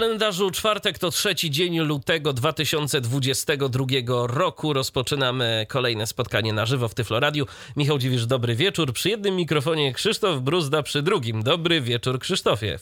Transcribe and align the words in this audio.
Kalendarzu 0.00 0.50
czwartek 0.50 0.98
to 0.98 1.10
trzeci 1.10 1.50
dzień 1.50 1.78
lutego 1.78 2.32
2022 2.32 3.86
roku. 4.26 4.72
Rozpoczynamy 4.72 5.66
kolejne 5.68 6.06
spotkanie 6.06 6.52
na 6.52 6.66
żywo 6.66 6.88
w 6.88 6.94
Tyfloradiu. 6.94 7.46
Michał 7.76 7.98
Dziwisz, 7.98 8.26
dobry 8.26 8.56
wieczór. 8.56 8.92
Przy 8.92 9.08
jednym 9.08 9.36
mikrofonie 9.36 9.94
Krzysztof 9.94 10.40
Bruzda, 10.40 10.82
przy 10.82 11.02
drugim. 11.02 11.42
Dobry 11.42 11.80
wieczór, 11.80 12.18
Krzysztofie. 12.18 12.78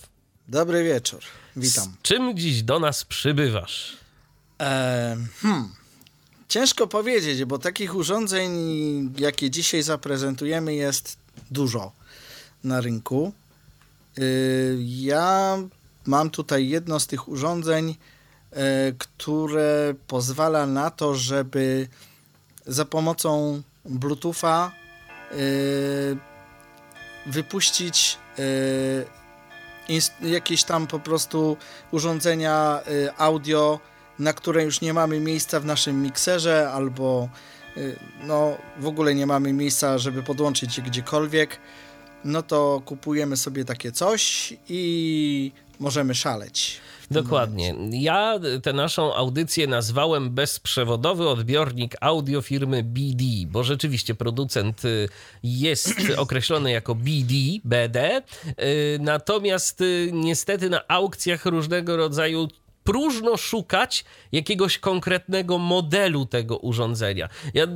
Dobry 0.48 0.84
wieczór, 0.84 1.20
witam. 1.56 1.84
Z 1.84 2.02
czym 2.02 2.36
dziś 2.36 2.62
do 2.62 2.78
nas 2.78 3.04
przybywasz? 3.04 3.96
E, 4.60 5.16
hmm. 5.42 5.68
Ciężko 6.48 6.86
powiedzieć, 6.86 7.44
bo 7.44 7.58
takich 7.58 7.94
urządzeń, 7.94 8.50
jakie 9.18 9.50
dzisiaj 9.50 9.82
zaprezentujemy, 9.82 10.74
jest 10.74 11.18
dużo 11.50 11.92
na 12.64 12.80
rynku. 12.80 13.32
Y, 14.18 14.78
ja 14.80 15.58
mam 16.06 16.30
tutaj 16.30 16.68
jedno 16.68 17.00
z 17.00 17.06
tych 17.06 17.28
urządzeń, 17.28 17.96
e, 18.50 18.92
które 18.98 19.94
pozwala 20.06 20.66
na 20.66 20.90
to, 20.90 21.14
żeby 21.14 21.88
za 22.66 22.84
pomocą 22.84 23.62
Bluetootha 23.84 24.72
e, 25.30 25.36
wypuścić 27.26 28.18
e, 28.38 30.28
jakieś 30.28 30.64
tam 30.64 30.86
po 30.86 30.98
prostu 30.98 31.56
urządzenia 31.90 32.80
audio, 33.18 33.80
na 34.18 34.32
które 34.32 34.64
już 34.64 34.80
nie 34.80 34.94
mamy 34.94 35.20
miejsca 35.20 35.60
w 35.60 35.64
naszym 35.64 36.02
mikserze, 36.02 36.70
albo 36.72 37.28
no 38.26 38.56
w 38.78 38.86
ogóle 38.86 39.14
nie 39.14 39.26
mamy 39.26 39.52
miejsca, 39.52 39.98
żeby 39.98 40.22
podłączyć 40.22 40.78
je 40.78 40.84
gdziekolwiek, 40.84 41.60
no 42.24 42.42
to 42.42 42.82
kupujemy 42.84 43.36
sobie 43.36 43.64
takie 43.64 43.92
coś 43.92 44.54
i 44.68 45.52
możemy 45.80 46.14
szaleć. 46.14 46.80
Dokładnie. 47.10 47.74
Ja 47.90 48.38
tę 48.62 48.72
naszą 48.72 49.14
audycję 49.14 49.66
nazwałem 49.66 50.30
bezprzewodowy 50.30 51.28
odbiornik 51.28 51.96
audio 52.00 52.42
firmy 52.42 52.82
BD, 52.82 53.24
bo 53.46 53.64
rzeczywiście 53.64 54.14
producent 54.14 54.84
y, 54.84 55.08
jest 55.42 55.94
określony 56.16 56.70
jako 56.70 56.94
BD, 56.94 57.34
BD, 57.64 58.22
y, 58.48 58.98
natomiast 59.00 59.80
y, 59.80 60.10
niestety 60.12 60.70
na 60.70 60.88
aukcjach 60.88 61.46
różnego 61.46 61.96
rodzaju 61.96 62.48
próżno 62.84 63.36
szukać 63.36 64.04
jakiegoś 64.32 64.78
konkretnego 64.78 65.58
modelu 65.58 66.26
tego 66.26 66.58
urządzenia. 66.58 67.28
Ja 67.54 67.66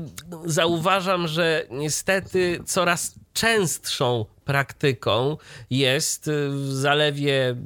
zauważam, 0.45 1.29
że 1.29 1.67
niestety 1.71 2.61
coraz 2.67 3.15
częstszą 3.39 4.25
praktyką 4.45 5.37
jest 5.71 6.31
w 6.51 6.73
zalewie 6.73 7.57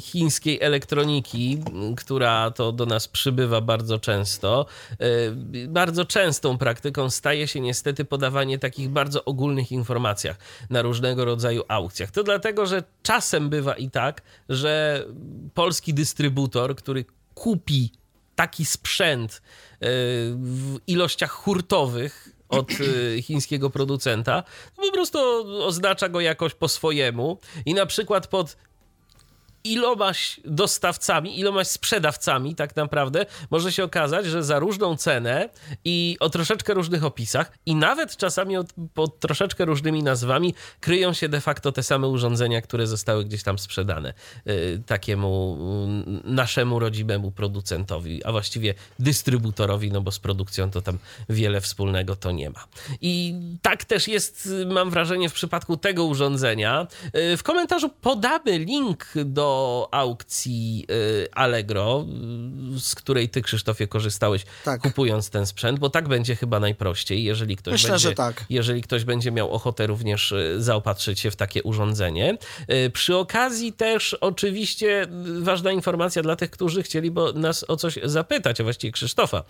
chińskiej 0.00 0.60
elektroniki, 0.60 1.62
która 1.96 2.50
to 2.50 2.72
do 2.72 2.86
nas 2.86 3.08
przybywa 3.08 3.60
bardzo 3.60 3.98
często. 3.98 4.66
Bardzo 5.68 6.04
częstą 6.04 6.58
praktyką 6.58 7.10
staje 7.10 7.48
się 7.48 7.60
niestety 7.60 8.04
podawanie 8.04 8.58
takich 8.58 8.88
bardzo 8.88 9.24
ogólnych 9.24 9.72
informacjach 9.72 10.36
na 10.70 10.82
różnego 10.82 11.24
rodzaju 11.24 11.62
aukcjach. 11.68 12.10
To 12.10 12.24
dlatego, 12.24 12.66
że 12.66 12.82
czasem 13.02 13.48
bywa 13.48 13.74
i 13.74 13.90
tak, 13.90 14.22
że 14.48 15.04
polski 15.54 15.94
dystrybutor, 15.94 16.76
który 16.76 17.04
kupi 17.34 17.92
taki 18.34 18.64
sprzęt 18.64 19.42
w 19.80 20.76
ilościach 20.86 21.30
hurtowych, 21.30 22.37
od 22.48 22.70
y, 22.80 23.22
chińskiego 23.22 23.70
producenta, 23.70 24.42
po 24.76 24.92
prostu 24.92 25.18
oznacza 25.64 26.08
go 26.08 26.20
jakoś 26.20 26.54
po 26.54 26.68
swojemu. 26.68 27.38
I 27.66 27.74
na 27.74 27.86
przykład 27.86 28.26
pod 28.26 28.56
ilomaś 29.72 30.40
dostawcami, 30.44 31.38
ilomaś 31.38 31.66
sprzedawcami 31.66 32.54
tak 32.54 32.76
naprawdę 32.76 33.26
może 33.50 33.72
się 33.72 33.84
okazać, 33.84 34.26
że 34.26 34.42
za 34.42 34.58
różną 34.58 34.96
cenę 34.96 35.48
i 35.84 36.16
o 36.20 36.30
troszeczkę 36.30 36.74
różnych 36.74 37.04
opisach 37.04 37.52
i 37.66 37.74
nawet 37.74 38.16
czasami 38.16 38.54
pod 38.94 39.20
troszeczkę 39.20 39.64
różnymi 39.64 40.02
nazwami 40.02 40.54
kryją 40.80 41.12
się 41.12 41.28
de 41.28 41.40
facto 41.40 41.72
te 41.72 41.82
same 41.82 42.08
urządzenia, 42.08 42.62
które 42.62 42.86
zostały 42.86 43.24
gdzieś 43.24 43.42
tam 43.42 43.58
sprzedane 43.58 44.14
y, 44.48 44.82
takiemu 44.86 45.58
y, 46.26 46.30
naszemu 46.30 46.78
rodzimemu 46.78 47.30
producentowi, 47.30 48.24
a 48.24 48.32
właściwie 48.32 48.74
dystrybutorowi, 48.98 49.92
no 49.92 50.00
bo 50.00 50.10
z 50.10 50.18
produkcją 50.18 50.70
to 50.70 50.80
tam 50.82 50.98
wiele 51.28 51.60
wspólnego 51.60 52.16
to 52.16 52.32
nie 52.32 52.50
ma. 52.50 52.64
I 53.00 53.34
tak 53.62 53.84
też 53.84 54.08
jest, 54.08 54.48
mam 54.66 54.90
wrażenie, 54.90 55.28
w 55.28 55.32
przypadku 55.32 55.76
tego 55.76 56.04
urządzenia. 56.04 56.86
Y, 57.32 57.36
w 57.36 57.42
komentarzu 57.42 57.88
podamy 57.88 58.58
link 58.58 59.06
do 59.24 59.57
aukcji 59.90 60.86
y, 60.90 61.28
Allegro, 61.32 62.06
y, 62.76 62.80
z 62.80 62.94
której 62.94 63.28
ty, 63.28 63.42
Krzysztofie, 63.42 63.86
korzystałeś 63.86 64.44
tak. 64.64 64.80
kupując 64.80 65.30
ten 65.30 65.46
sprzęt, 65.46 65.78
bo 65.78 65.90
tak 65.90 66.08
będzie 66.08 66.36
chyba 66.36 66.60
najprościej, 66.60 67.24
jeżeli 67.24 67.56
ktoś 67.56 67.72
Myślę, 67.72 67.90
będzie, 67.90 68.08
że 68.08 68.14
tak. 68.14 68.44
jeżeli 68.50 68.82
ktoś 68.82 69.04
będzie 69.04 69.32
miał 69.32 69.52
ochotę 69.52 69.86
również 69.86 70.32
y, 70.32 70.56
zaopatrzyć 70.58 71.20
się 71.20 71.30
w 71.30 71.36
takie 71.36 71.62
urządzenie. 71.62 72.38
Przy 72.92 73.16
okazji 73.16 73.72
też 73.72 74.14
oczywiście 74.14 75.06
ważna 75.40 75.72
informacja 75.72 76.22
dla 76.22 76.36
tych, 76.36 76.50
którzy 76.50 76.82
chcieliby 76.82 77.20
nas 77.34 77.64
o 77.68 77.76
coś 77.76 77.98
zapytać, 78.04 78.60
a 78.60 78.64
właściwie 78.64 78.92
Krzysztofa. 78.92 79.44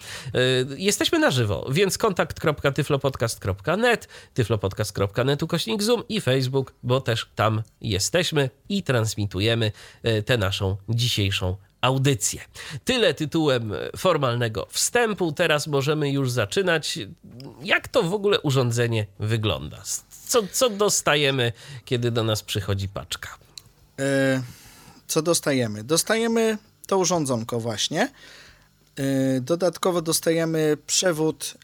Jesteśmy 0.76 1.18
na 1.18 1.30
żywo, 1.30 1.66
więc 1.70 1.98
kontakt.tyflopodcast.net, 1.98 4.08
tyflopodcast.net 4.34 5.42
ukośnik 5.42 5.82
Zoom 5.82 6.02
i 6.08 6.20
Facebook, 6.20 6.74
bo 6.82 7.00
też 7.00 7.30
tam 7.34 7.62
jesteśmy 7.80 8.50
i 8.68 8.82
transmitujemy 8.82 9.72
tę 10.26 10.38
naszą 10.38 10.76
dzisiejszą 10.88 11.56
audycję. 11.80 12.40
Tyle 12.84 13.14
tytułem 13.14 13.72
formalnego 13.96 14.66
wstępu. 14.70 15.32
Teraz 15.32 15.66
możemy 15.66 16.10
już 16.10 16.30
zaczynać. 16.30 16.98
Jak 17.62 17.88
to 17.88 18.02
w 18.02 18.14
ogóle 18.14 18.40
urządzenie 18.40 19.06
wygląda? 19.18 19.82
Co, 20.26 20.42
co 20.52 20.70
dostajemy, 20.70 21.52
kiedy 21.84 22.10
do 22.10 22.24
nas 22.24 22.42
przychodzi 22.42 22.88
paczka? 22.88 23.28
E, 23.98 24.42
co 25.06 25.22
dostajemy? 25.22 25.84
Dostajemy 25.84 26.58
to 26.86 26.98
urządzonko 26.98 27.60
właśnie. 27.60 28.12
E, 28.96 29.40
dodatkowo 29.40 30.02
dostajemy 30.02 30.76
przewód 30.86 31.54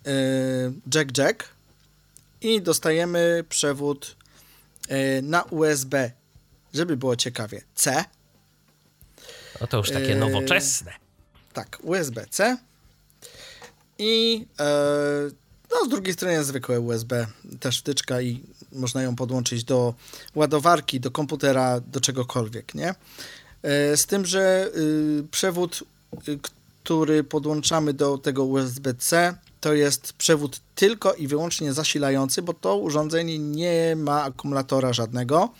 jack-jack 0.94 1.44
i 2.40 2.62
dostajemy 2.62 3.44
przewód 3.48 4.16
na 5.22 5.42
USB, 5.42 6.12
żeby 6.74 6.96
było 6.96 7.16
ciekawie, 7.16 7.62
C. 7.74 8.04
No 9.60 9.66
to 9.66 9.76
już 9.76 9.90
takie 9.90 10.08
yy, 10.08 10.16
nowoczesne. 10.16 10.92
Tak, 11.52 11.78
USB-C 11.82 12.56
i 13.98 14.46
e, 14.60 14.64
no, 15.70 15.86
z 15.86 15.88
drugiej 15.88 16.14
strony 16.14 16.34
jest 16.34 16.48
zwykłe 16.48 16.80
USB, 16.80 17.26
też 17.60 17.78
wtyczka 17.78 18.20
i 18.20 18.40
można 18.72 19.02
ją 19.02 19.16
podłączyć 19.16 19.64
do 19.64 19.94
ładowarki, 20.34 21.00
do 21.00 21.10
komputera, 21.10 21.80
do 21.80 22.00
czegokolwiek, 22.00 22.74
nie? 22.74 22.94
E, 23.62 23.96
z 23.96 24.06
tym, 24.06 24.26
że 24.26 24.70
y, 24.76 25.24
przewód, 25.30 25.84
y, 26.28 26.38
który 26.82 27.24
podłączamy 27.24 27.92
do 27.92 28.18
tego 28.18 28.44
USB-C, 28.44 29.34
to 29.60 29.74
jest 29.74 30.12
przewód 30.12 30.60
tylko 30.74 31.14
i 31.14 31.28
wyłącznie 31.28 31.72
zasilający, 31.72 32.42
bo 32.42 32.54
to 32.54 32.76
urządzenie 32.76 33.38
nie 33.38 33.96
ma 33.96 34.22
akumulatora 34.22 34.92
żadnego 34.92 35.50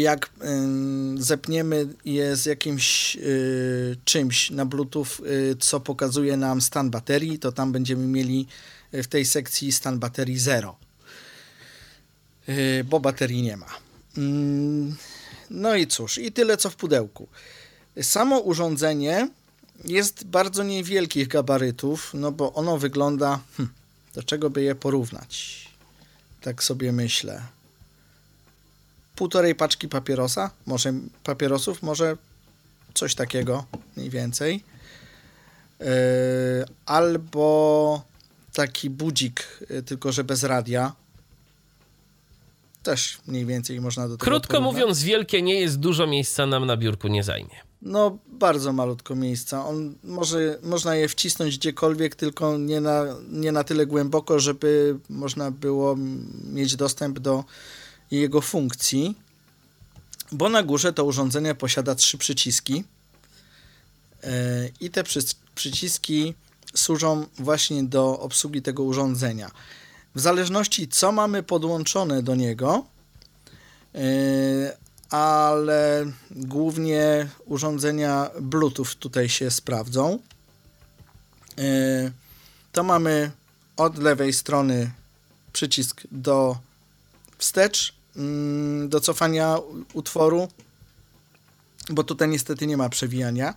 jak 0.00 0.26
y, 0.26 1.22
zepniemy 1.22 1.88
je 2.04 2.36
z 2.36 2.46
jakimś 2.46 3.16
y, 3.16 3.96
czymś 4.04 4.50
na 4.50 4.66
Bluetooth, 4.66 5.06
y, 5.26 5.56
co 5.60 5.80
pokazuje 5.80 6.36
nam 6.36 6.60
stan 6.60 6.90
baterii, 6.90 7.38
to 7.38 7.52
tam 7.52 7.72
będziemy 7.72 8.06
mieli 8.06 8.46
w 8.92 9.06
tej 9.06 9.24
sekcji 9.24 9.72
stan 9.72 9.98
baterii 9.98 10.38
0, 10.38 10.76
bo 12.84 13.00
baterii 13.00 13.42
nie 13.42 13.56
ma. 13.56 13.66
Mm, 14.16 14.96
no 15.50 15.76
i 15.76 15.86
cóż, 15.86 16.18
i 16.18 16.32
tyle 16.32 16.56
co 16.56 16.70
w 16.70 16.76
pudełku. 16.76 17.28
Samo 18.02 18.38
urządzenie 18.38 19.28
jest 19.84 20.24
bardzo 20.24 20.62
niewielkich 20.62 21.28
gabarytów, 21.28 22.10
no 22.14 22.32
bo 22.32 22.52
ono 22.52 22.78
wygląda, 22.78 23.40
hm, 23.56 23.68
do 24.14 24.22
czego 24.22 24.50
by 24.50 24.62
je 24.62 24.74
porównać? 24.74 25.64
Tak 26.40 26.64
sobie 26.64 26.92
myślę 26.92 27.42
półtorej 29.16 29.54
paczki 29.54 29.88
papierosa, 29.88 30.50
może 30.66 30.92
papierosów, 31.24 31.82
może 31.82 32.16
coś 32.94 33.14
takiego 33.14 33.64
mniej 33.96 34.10
więcej. 34.10 34.64
Yy, 35.80 35.86
albo 36.86 38.02
taki 38.52 38.90
budzik, 38.90 39.58
yy, 39.70 39.82
tylko 39.82 40.12
że 40.12 40.24
bez 40.24 40.42
radia. 40.42 40.92
też 42.82 43.18
mniej 43.26 43.46
więcej 43.46 43.80
można 43.80 44.08
do 44.08 44.16
tego 44.16 44.30
Krótko 44.30 44.48
porównać. 44.52 44.72
mówiąc, 44.74 45.02
wielkie 45.02 45.42
nie 45.42 45.60
jest, 45.60 45.78
dużo 45.78 46.06
miejsca 46.06 46.46
nam 46.46 46.66
na 46.66 46.76
biurku 46.76 47.08
nie 47.08 47.22
zajmie. 47.24 47.56
No, 47.82 48.18
bardzo 48.26 48.72
malutko 48.72 49.14
miejsca. 49.14 49.66
On 49.66 49.94
może, 50.04 50.58
można 50.62 50.96
je 50.96 51.08
wcisnąć 51.08 51.58
gdziekolwiek, 51.58 52.14
tylko 52.14 52.58
nie 52.58 52.80
na, 52.80 53.04
nie 53.30 53.52
na 53.52 53.64
tyle 53.64 53.86
głęboko, 53.86 54.40
żeby 54.40 54.98
można 55.08 55.50
było 55.50 55.96
mieć 56.52 56.76
dostęp 56.76 57.18
do 57.18 57.44
jego 58.20 58.40
funkcji. 58.40 59.18
Bo 60.32 60.48
na 60.48 60.62
górze 60.62 60.92
to 60.92 61.04
urządzenie 61.04 61.54
posiada 61.54 61.94
trzy 61.94 62.18
przyciski. 62.18 62.84
Yy, 64.22 64.30
I 64.80 64.90
te 64.90 65.04
przy, 65.04 65.20
przyciski 65.54 66.34
służą 66.74 67.26
właśnie 67.38 67.84
do 67.84 68.18
obsługi 68.20 68.62
tego 68.62 68.82
urządzenia. 68.82 69.50
W 70.14 70.20
zależności 70.20 70.88
co 70.88 71.12
mamy 71.12 71.42
podłączone 71.42 72.22
do 72.22 72.34
niego, 72.34 72.84
yy, 73.94 74.00
ale 75.10 76.06
głównie 76.30 77.28
urządzenia 77.46 78.30
Bluetooth 78.40 78.96
tutaj 78.98 79.28
się 79.28 79.50
sprawdzą. 79.50 80.18
Yy, 81.56 82.12
to 82.72 82.82
mamy 82.82 83.30
od 83.76 83.98
lewej 83.98 84.32
strony 84.32 84.90
przycisk 85.52 86.02
do 86.12 86.56
wstecz, 87.38 87.94
do 88.88 89.00
cofania 89.00 89.58
utworu, 89.92 90.48
bo 91.90 92.04
tutaj 92.04 92.28
niestety 92.28 92.66
nie 92.66 92.76
ma 92.76 92.88
przewijania, 92.88 93.54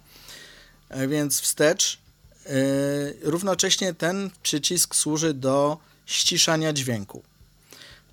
e, 0.89 1.07
więc 1.07 1.41
wstecz. 1.41 1.99
Yy, 2.45 3.17
równocześnie 3.21 3.93
ten 3.93 4.29
przycisk 4.43 4.95
służy 4.95 5.33
do 5.33 5.77
ściszania 6.05 6.73
dźwięku. 6.73 7.23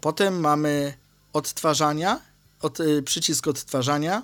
Potem 0.00 0.40
mamy 0.40 0.94
odtwarzania 1.32 2.20
od, 2.60 2.80
y, 2.80 3.02
przycisk 3.02 3.48
odtwarzania, 3.48 4.22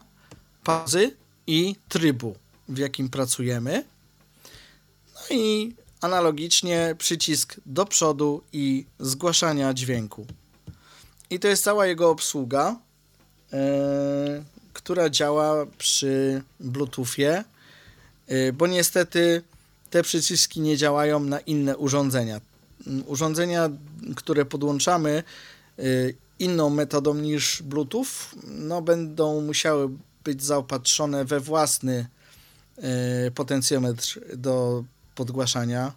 pauzy 0.64 1.17
i 1.46 1.76
trybu, 1.88 2.37
w 2.69 2.78
jakim 2.78 3.08
pracujemy. 3.08 3.84
No 5.14 5.37
i 5.37 5.75
analogicznie 6.00 6.94
przycisk 6.99 7.56
do 7.67 7.87
przodu 7.87 8.43
i 8.52 8.87
zgłaszania 8.99 9.75
dźwięku. 9.75 10.26
I 11.31 11.38
to 11.38 11.49
jest 11.49 11.65
cała 11.65 11.87
jego 11.87 12.11
obsługa, 12.11 12.77
yy, 13.53 13.59
która 14.73 15.11
działa 15.11 15.67
przy 15.79 16.43
Bluetoothie, 16.61 17.44
yy, 18.29 18.53
bo 18.53 18.67
niestety 18.67 19.43
te 19.91 20.03
przyciski 20.03 20.61
nie 20.61 20.77
działają 20.77 21.21
na 21.21 21.41
inne 21.41 21.77
urządzenia. 21.77 22.41
Urządzenia, 23.06 23.69
które 24.17 24.44
podłączamy, 24.44 25.23
yy, 25.79 26.15
inną 26.38 26.71
metodą 26.71 27.15
niż 27.15 27.62
Bluetooth, 27.62 28.06
no 28.47 28.82
będą 28.82 29.41
musiały 29.41 29.88
być 30.25 30.44
zaopatrzone 30.44 31.25
we 31.25 31.41
własny 31.41 32.06
potencjometr 33.35 34.21
do 34.37 34.85
podgłaszania 35.15 35.93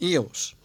i 0.00 0.10
już. 0.10 0.56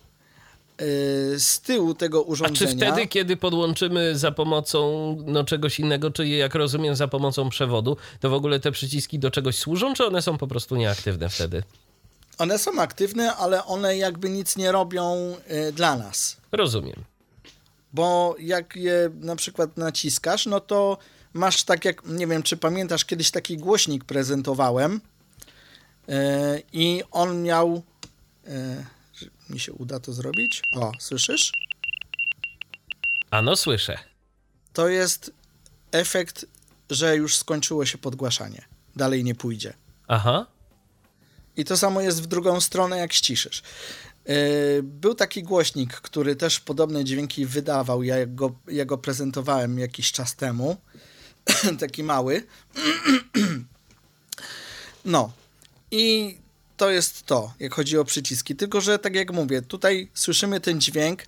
Y, 0.81 1.39
z 1.39 1.61
tyłu 1.61 1.93
tego 1.93 2.21
urządzenia... 2.21 2.69
A 2.69 2.73
czy 2.73 2.77
wtedy, 2.77 3.07
kiedy 3.07 3.37
podłączymy 3.37 4.17
za 4.17 4.31
pomocą 4.31 5.17
no, 5.25 5.43
czegoś 5.43 5.79
innego, 5.79 6.11
czyli 6.11 6.37
jak 6.37 6.55
rozumiem 6.55 6.95
za 6.95 7.07
pomocą 7.07 7.49
przewodu, 7.49 7.97
to 8.19 8.29
w 8.29 8.33
ogóle 8.33 8.59
te 8.59 8.71
przyciski 8.71 9.19
do 9.19 9.31
czegoś 9.31 9.57
służą, 9.57 9.93
czy 9.93 10.05
one 10.05 10.21
są 10.21 10.37
po 10.37 10.47
prostu 10.47 10.75
nieaktywne 10.75 11.29
wtedy? 11.29 11.63
One 12.37 12.59
są 12.59 12.81
aktywne, 12.81 13.35
ale 13.35 13.65
one 13.65 13.97
jakby 13.97 14.29
nic 14.29 14.57
nie 14.57 14.71
robią 14.71 15.35
y, 15.69 15.71
dla 15.71 15.95
nas. 15.95 16.37
Rozumiem 16.51 17.03
bo 17.93 18.35
jak 18.39 18.75
je 18.75 19.09
na 19.19 19.35
przykład 19.35 19.77
naciskasz, 19.77 20.45
no 20.45 20.59
to 20.59 20.97
masz 21.33 21.63
tak 21.63 21.85
jak, 21.85 22.05
nie 22.05 22.27
wiem, 22.27 22.43
czy 22.43 22.57
pamiętasz, 22.57 23.05
kiedyś 23.05 23.31
taki 23.31 23.57
głośnik 23.57 24.03
prezentowałem 24.03 25.01
yy, 26.07 26.15
i 26.73 27.03
on 27.11 27.43
miał, 27.43 27.83
yy, 28.45 28.51
mi 29.49 29.59
się 29.59 29.73
uda 29.73 29.99
to 29.99 30.13
zrobić, 30.13 30.61
o, 30.73 30.91
słyszysz? 30.99 31.51
Ano, 33.31 33.55
słyszę. 33.55 33.97
To 34.73 34.87
jest 34.87 35.31
efekt, 35.91 36.45
że 36.89 37.15
już 37.15 37.37
skończyło 37.37 37.85
się 37.85 37.97
podgłaszanie. 37.97 38.65
Dalej 38.95 39.23
nie 39.23 39.35
pójdzie. 39.35 39.73
Aha. 40.07 40.45
I 41.57 41.65
to 41.65 41.77
samo 41.77 42.01
jest 42.01 42.21
w 42.21 42.25
drugą 42.25 42.61
stronę, 42.61 42.97
jak 42.97 43.13
ściszysz. 43.13 43.63
Yy, 44.25 44.35
był 44.83 45.15
taki 45.15 45.43
głośnik, 45.43 45.93
który 45.93 46.35
też 46.35 46.59
podobne 46.59 47.03
dźwięki 47.03 47.45
wydawał. 47.45 48.03
Ja 48.03 48.25
go, 48.25 48.55
ja 48.67 48.85
go 48.85 48.97
prezentowałem 48.97 49.79
jakiś 49.79 50.11
czas 50.11 50.35
temu. 50.35 50.77
taki 51.79 52.03
mały. 52.03 52.43
no. 55.05 55.31
I 55.91 56.37
to 56.77 56.89
jest 56.89 57.25
to, 57.25 57.53
jak 57.59 57.73
chodzi 57.73 57.97
o 57.97 58.05
przyciski. 58.05 58.55
Tylko, 58.55 58.81
że 58.81 58.99
tak 58.99 59.15
jak 59.15 59.33
mówię, 59.33 59.61
tutaj 59.61 60.09
słyszymy 60.13 60.59
ten 60.59 60.81
dźwięk, 60.81 61.23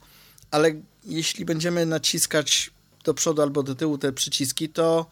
ale 0.51 0.71
jeśli 1.05 1.45
będziemy 1.45 1.85
naciskać 1.85 2.71
do 3.03 3.13
przodu 3.13 3.41
albo 3.41 3.63
do 3.63 3.75
tyłu 3.75 3.97
te 3.97 4.13
przyciski, 4.13 4.69
to 4.69 5.05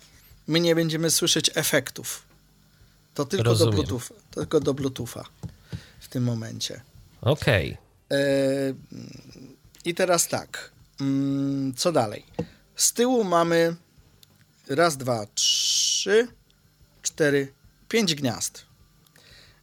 my 0.47 0.59
nie 0.59 0.75
będziemy 0.75 1.11
słyszeć 1.11 1.51
efektów. 1.55 2.23
To 3.13 3.25
tylko 3.25 3.43
Rozumiem. 3.43 3.75
do 3.75 3.77
Bluetooth, 3.77 4.15
tylko 4.31 4.59
do 4.59 4.73
Bluetootha 4.73 5.25
w 5.99 6.07
tym 6.07 6.23
momencie. 6.23 6.81
Okej. 7.21 7.77
Okay. 8.07 8.19
E, 8.19 8.73
I 9.85 9.95
teraz 9.95 10.27
tak. 10.27 10.71
Mm, 11.01 11.73
co 11.73 11.91
dalej? 11.91 12.25
Z 12.75 12.93
tyłu 12.93 13.23
mamy 13.23 13.75
raz, 14.69 14.97
dwa, 14.97 15.25
trzy, 15.35 16.27
cztery, 17.01 17.53
pięć 17.89 18.15
gniazd. 18.15 18.66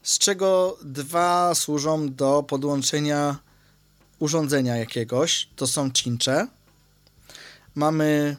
Z 0.05 0.19
czego 0.19 0.79
dwa 0.85 1.55
służą 1.55 2.15
do 2.15 2.43
podłączenia 2.43 3.39
urządzenia 4.19 4.77
jakiegoś. 4.77 5.49
To 5.57 5.67
są 5.67 5.91
cincze. 5.91 6.47
Mamy 7.75 8.37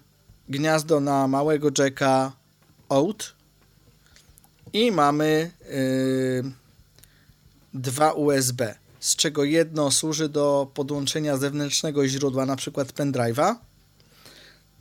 gniazdo 0.49 0.99
na 0.99 1.27
małego 1.27 1.69
jacka 1.77 2.31
out 2.89 3.35
i 4.73 4.91
mamy 4.91 5.51
yy, 6.43 6.51
dwa 7.73 8.11
USB 8.11 8.75
z 9.05 9.15
czego 9.15 9.43
jedno 9.43 9.91
służy 9.91 10.29
do 10.29 10.67
podłączenia 10.73 11.37
zewnętrznego 11.37 12.07
źródła, 12.07 12.45
na 12.45 12.55
przykład 12.55 12.87
pendrive'a. 12.87 13.55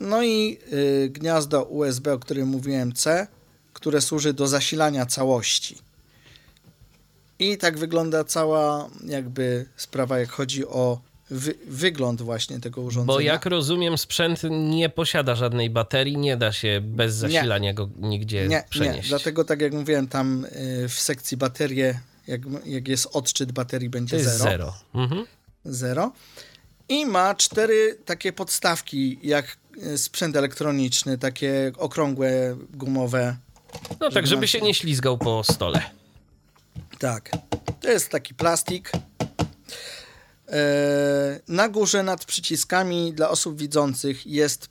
No 0.00 0.22
i 0.22 0.58
y, 0.72 1.08
gniazdo 1.08 1.62
USB, 1.62 2.12
o 2.12 2.18
którym 2.18 2.48
mówiłem 2.48 2.92
C, 2.92 3.26
które 3.72 4.00
służy 4.00 4.32
do 4.32 4.46
zasilania 4.46 5.06
całości. 5.06 5.78
I 7.38 7.58
tak 7.58 7.78
wygląda 7.78 8.24
cała 8.24 8.88
jakby 9.06 9.66
sprawa, 9.76 10.18
jak 10.18 10.30
chodzi 10.30 10.66
o 10.66 11.00
wy 11.30 11.54
wygląd 11.68 12.22
właśnie 12.22 12.60
tego 12.60 12.80
urządzenia. 12.80 13.16
Bo 13.16 13.20
jak 13.20 13.46
rozumiem, 13.46 13.98
sprzęt 13.98 14.40
nie 14.50 14.88
posiada 14.88 15.34
żadnej 15.34 15.70
baterii, 15.70 16.16
nie 16.16 16.36
da 16.36 16.52
się 16.52 16.80
bez 16.82 17.14
zasilania 17.14 17.70
nie. 17.70 17.74
go 17.74 17.88
nigdzie 17.98 18.48
nie, 18.48 18.64
przenieść. 18.70 19.02
Nie, 19.02 19.08
dlatego 19.08 19.44
tak 19.44 19.60
jak 19.60 19.72
mówiłem, 19.72 20.08
tam 20.08 20.44
y, 20.44 20.88
w 20.88 20.92
sekcji 20.92 21.36
baterie 21.36 22.00
jak, 22.26 22.40
jak 22.66 22.88
jest 22.88 23.08
odczyt 23.12 23.52
baterii 23.52 23.88
będzie 23.88 24.16
to 24.16 24.24
zero. 24.24 24.44
Zero. 24.44 24.74
Mhm. 24.94 25.26
zero. 25.64 26.12
I 26.88 27.06
ma 27.06 27.34
cztery 27.34 27.98
takie 28.04 28.32
podstawki, 28.32 29.18
jak 29.22 29.56
e, 29.82 29.98
sprzęt 29.98 30.36
elektroniczny, 30.36 31.18
takie 31.18 31.72
okrągłe, 31.78 32.56
gumowe. 32.74 33.36
No 34.00 34.10
tak, 34.10 34.26
żeby 34.26 34.48
się 34.48 34.60
nie 34.60 34.74
ślizgał 34.74 35.18
po 35.18 35.44
stole. 35.44 35.82
Tak. 37.04 37.30
To 37.80 37.90
jest 37.90 38.08
taki 38.08 38.34
plastik. 38.34 38.92
E, 40.48 41.40
na 41.48 41.68
górze 41.68 42.02
nad 42.02 42.24
przyciskami 42.24 43.12
dla 43.12 43.30
osób 43.30 43.58
widzących 43.58 44.26
jest 44.26 44.68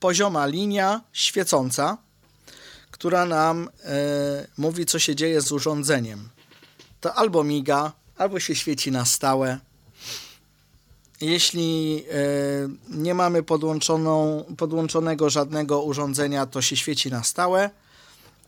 pozioma 0.00 0.46
linia 0.46 1.00
świecąca, 1.12 1.98
która 2.90 3.26
nam 3.26 3.68
e, 3.84 4.46
mówi, 4.56 4.86
co 4.86 4.98
się 4.98 5.14
dzieje 5.14 5.40
z 5.40 5.52
urządzeniem 5.52 6.28
to 7.00 7.14
albo 7.14 7.44
miga, 7.44 7.92
albo 8.16 8.40
się 8.40 8.54
świeci 8.54 8.90
na 8.90 9.04
stałe. 9.04 9.58
Jeśli 11.20 12.04
e, 12.10 12.14
nie 12.88 13.14
mamy 13.14 13.42
podłączonego 14.56 15.30
żadnego 15.30 15.82
urządzenia, 15.82 16.46
to 16.46 16.62
się 16.62 16.76
świeci 16.76 17.10
na 17.10 17.24
stałe. 17.24 17.70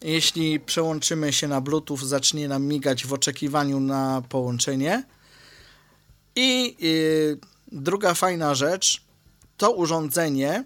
Jeśli 0.03 0.61
przełączymy 0.61 1.33
się 1.33 1.49
na 1.49 1.61
Bluetooth, 1.61 1.99
zacznie 1.99 2.49
nam 2.49 2.65
migać 2.65 3.07
w 3.07 3.13
oczekiwaniu 3.13 3.81
na 3.81 4.23
połączenie. 4.29 5.05
I 6.37 6.77
e, 6.83 7.47
druga 7.73 8.15
fajna 8.15 8.55
rzecz, 8.55 9.03
to 9.57 9.71
urządzenie 9.71 10.51
e, 10.55 10.65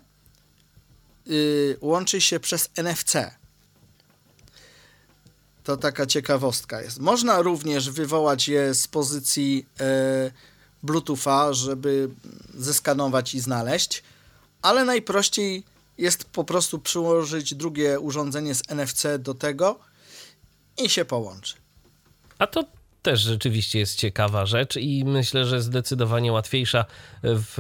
łączy 1.81 2.21
się 2.21 2.40
przez 2.40 2.71
NFC. 2.76 3.31
To 5.64 5.76
taka 5.76 6.07
ciekawostka 6.07 6.83
jest. 6.83 6.99
Można 6.99 7.43
również 7.43 7.90
wywołać 7.90 8.49
je 8.49 8.75
z 8.75 8.87
pozycji 8.88 9.66
e, 9.81 10.31
Bluetootha, 10.83 11.52
żeby 11.52 12.09
zeskanować 12.55 13.35
i 13.35 13.40
znaleźć, 13.40 14.02
ale 14.62 14.85
najprościej 14.85 15.64
jest 15.99 16.25
po 16.25 16.45
prostu 16.45 16.79
przyłożyć 16.79 17.55
drugie 17.55 18.00
urządzenie 18.00 18.55
z 18.55 18.62
NFC 18.71 19.19
do 19.19 19.35
tego 19.35 19.79
i 20.85 20.88
się 20.88 21.05
połączy. 21.05 21.55
A 22.38 22.47
to 22.47 22.65
też 23.03 23.21
rzeczywiście 23.21 23.79
jest 23.79 23.95
ciekawa 23.95 24.47
rzecz 24.47 24.76
i 24.76 25.05
myślę, 25.05 25.45
że 25.45 25.62
zdecydowanie 25.62 26.33
łatwiejsza 26.33 26.85
w 27.23 27.57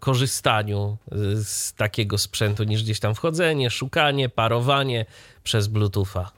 korzystaniu 0.00 0.96
z 1.44 1.72
takiego 1.72 2.18
sprzętu 2.18 2.64
niż 2.64 2.82
gdzieś 2.82 3.00
tam 3.00 3.14
wchodzenie, 3.14 3.70
szukanie, 3.70 4.28
parowanie 4.28 5.06
przez 5.44 5.66
Bluetootha. 5.66 6.30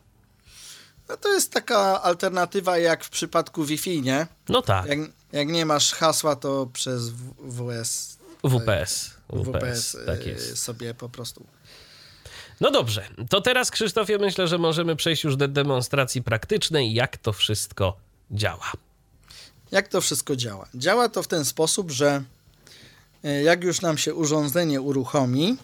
No 1.09 1.16
to 1.16 1.28
jest 1.28 1.52
taka 1.52 2.02
alternatywa 2.02 2.78
jak 2.78 3.04
w 3.04 3.11
przypadku 3.11 3.64
Wi-Fi, 3.64 4.02
nie? 4.02 4.26
No 4.49 4.62
tak. 4.62 4.87
Jak, 4.87 4.99
jak 5.33 5.49
nie 5.49 5.66
masz 5.66 5.92
hasła, 5.92 6.37
to 6.37 6.66
przez 6.73 7.11
WS. 7.38 8.19
WPS. 8.45 9.19
WPS, 9.32 9.92
WPS, 9.92 9.96
tak 10.06 10.26
jest. 10.26 10.62
sobie 10.62 10.94
po 10.94 11.08
prostu. 11.08 11.46
No 12.60 12.70
dobrze, 12.70 13.04
to 13.28 13.40
teraz 13.40 13.70
Krzysztofie 13.70 14.18
myślę, 14.18 14.49
że 14.49 14.58
możemy 14.58 14.96
przejść 14.96 15.25
już 15.25 15.37
do 15.37 15.49
demonstracji 15.49 16.22
praktycznej, 16.22 16.94
jak 16.94 17.16
to 17.16 17.32
wszystko 17.32 17.96
działa. 18.30 18.72
Jak 19.70 19.88
to 19.88 20.00
wszystko 20.00 20.37
działa? 20.37 20.68
Działa 20.75 21.08
to 21.08 21.22
w 21.22 21.28
ten 21.28 21.44
sposób, 21.44 21.90
że 21.90 22.22
y, 23.25 23.42
jak 23.42 23.64
już 23.64 23.80
nam 23.80 23.99
się 23.99 24.14
urządzenie 24.14 24.80
uruchomi, 24.80 25.56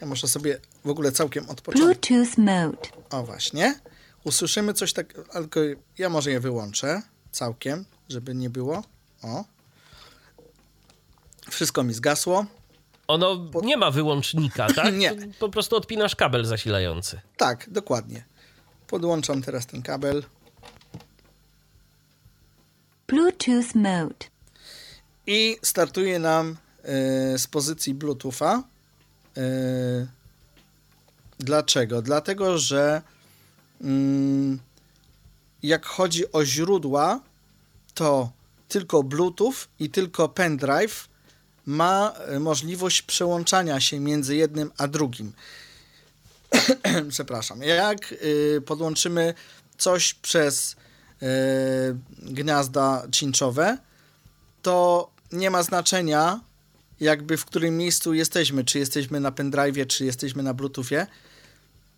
ja 0.00 0.06
muszę 0.06 0.28
sobie 0.28 0.60
w 0.84 0.88
ogóle 0.88 1.12
całkiem 1.12 1.50
odpocząć. 1.50 1.84
Bluetooth 1.84 2.38
mode. 2.38 2.88
O 3.10 3.22
właśnie. 3.22 3.80
Usłyszymy 4.24 4.74
coś 4.74 4.92
tak, 4.92 5.12
tylko 5.32 5.60
ja 5.98 6.08
może 6.08 6.30
je 6.30 6.40
wyłączę 6.40 7.02
całkiem, 7.32 7.84
żeby 8.08 8.34
nie 8.34 8.50
było. 8.50 8.82
O. 9.22 9.44
Wszystko 11.50 11.84
mi 11.84 11.94
zgasło. 11.94 12.46
Ono 13.08 13.50
nie 13.62 13.76
ma 13.76 13.90
wyłącznika, 13.90 14.66
tak? 14.74 14.94
Nie. 14.94 15.16
Po 15.38 15.48
prostu 15.48 15.76
odpinasz 15.76 16.16
kabel 16.16 16.44
zasilający. 16.44 17.20
Tak, 17.36 17.70
dokładnie. 17.70 18.24
Podłączam 18.86 19.42
teraz 19.42 19.66
ten 19.66 19.82
kabel. 19.82 20.24
Bluetooth 23.08 23.74
mode. 23.74 24.26
I 25.26 25.56
startuje 25.62 26.18
nam 26.18 26.56
y, 27.34 27.38
z 27.38 27.46
pozycji 27.46 27.94
Bluetootha. 27.94 28.62
Y, 29.38 29.40
dlaczego? 31.38 32.02
Dlatego, 32.02 32.58
że 32.58 33.02
mm, 33.80 34.58
jak 35.62 35.86
chodzi 35.86 36.32
o 36.32 36.44
źródła, 36.44 37.20
to 37.94 38.30
tylko 38.68 39.02
Bluetooth 39.02 39.54
i 39.78 39.90
tylko 39.90 40.28
pendrive 40.28 41.08
ma 41.68 42.14
y, 42.36 42.40
możliwość 42.40 43.02
przełączania 43.02 43.80
się 43.80 44.00
między 44.00 44.36
jednym 44.36 44.70
a 44.78 44.88
drugim. 44.88 45.32
Przepraszam. 47.10 47.62
Jak 47.62 48.12
y, 48.12 48.62
podłączymy 48.66 49.34
coś 49.78 50.14
przez 50.14 50.72
y, 50.72 51.26
gniazda 52.18 53.02
cinczowe, 53.12 53.78
to 54.62 55.10
nie 55.32 55.50
ma 55.50 55.62
znaczenia, 55.62 56.40
jakby 57.00 57.36
w 57.36 57.44
którym 57.44 57.76
miejscu 57.76 58.14
jesteśmy, 58.14 58.64
czy 58.64 58.78
jesteśmy 58.78 59.20
na 59.20 59.32
pendrive, 59.32 59.86
czy 59.88 60.04
jesteśmy 60.04 60.42
na 60.42 60.54
Bluetoothie, 60.54 61.06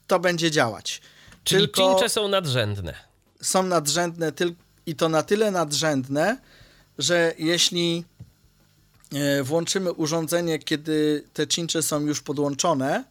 to 0.07 0.19
będzie 0.21 0.50
działać. 0.50 1.00
Czyli 1.45 1.69
Tylko 1.69 1.91
cincze 1.91 2.09
są 2.09 2.29
nadrzędne. 2.29 2.95
są 3.43 3.62
nadrzędne 3.62 4.33
tyl- 4.33 4.55
i 4.87 4.95
to 4.97 5.09
na 5.09 5.23
tyle 5.23 5.50
nadrzędne, 5.50 6.39
że 6.99 7.35
jeśli 7.39 8.05
e, 8.20 8.20
włączymy 9.43 9.93
urządzenie, 9.93 10.59
kiedy 10.59 11.25
te 11.33 11.47
cincze 11.47 11.83
są 11.83 12.00
już 12.00 12.21
podłączone, 12.21 13.05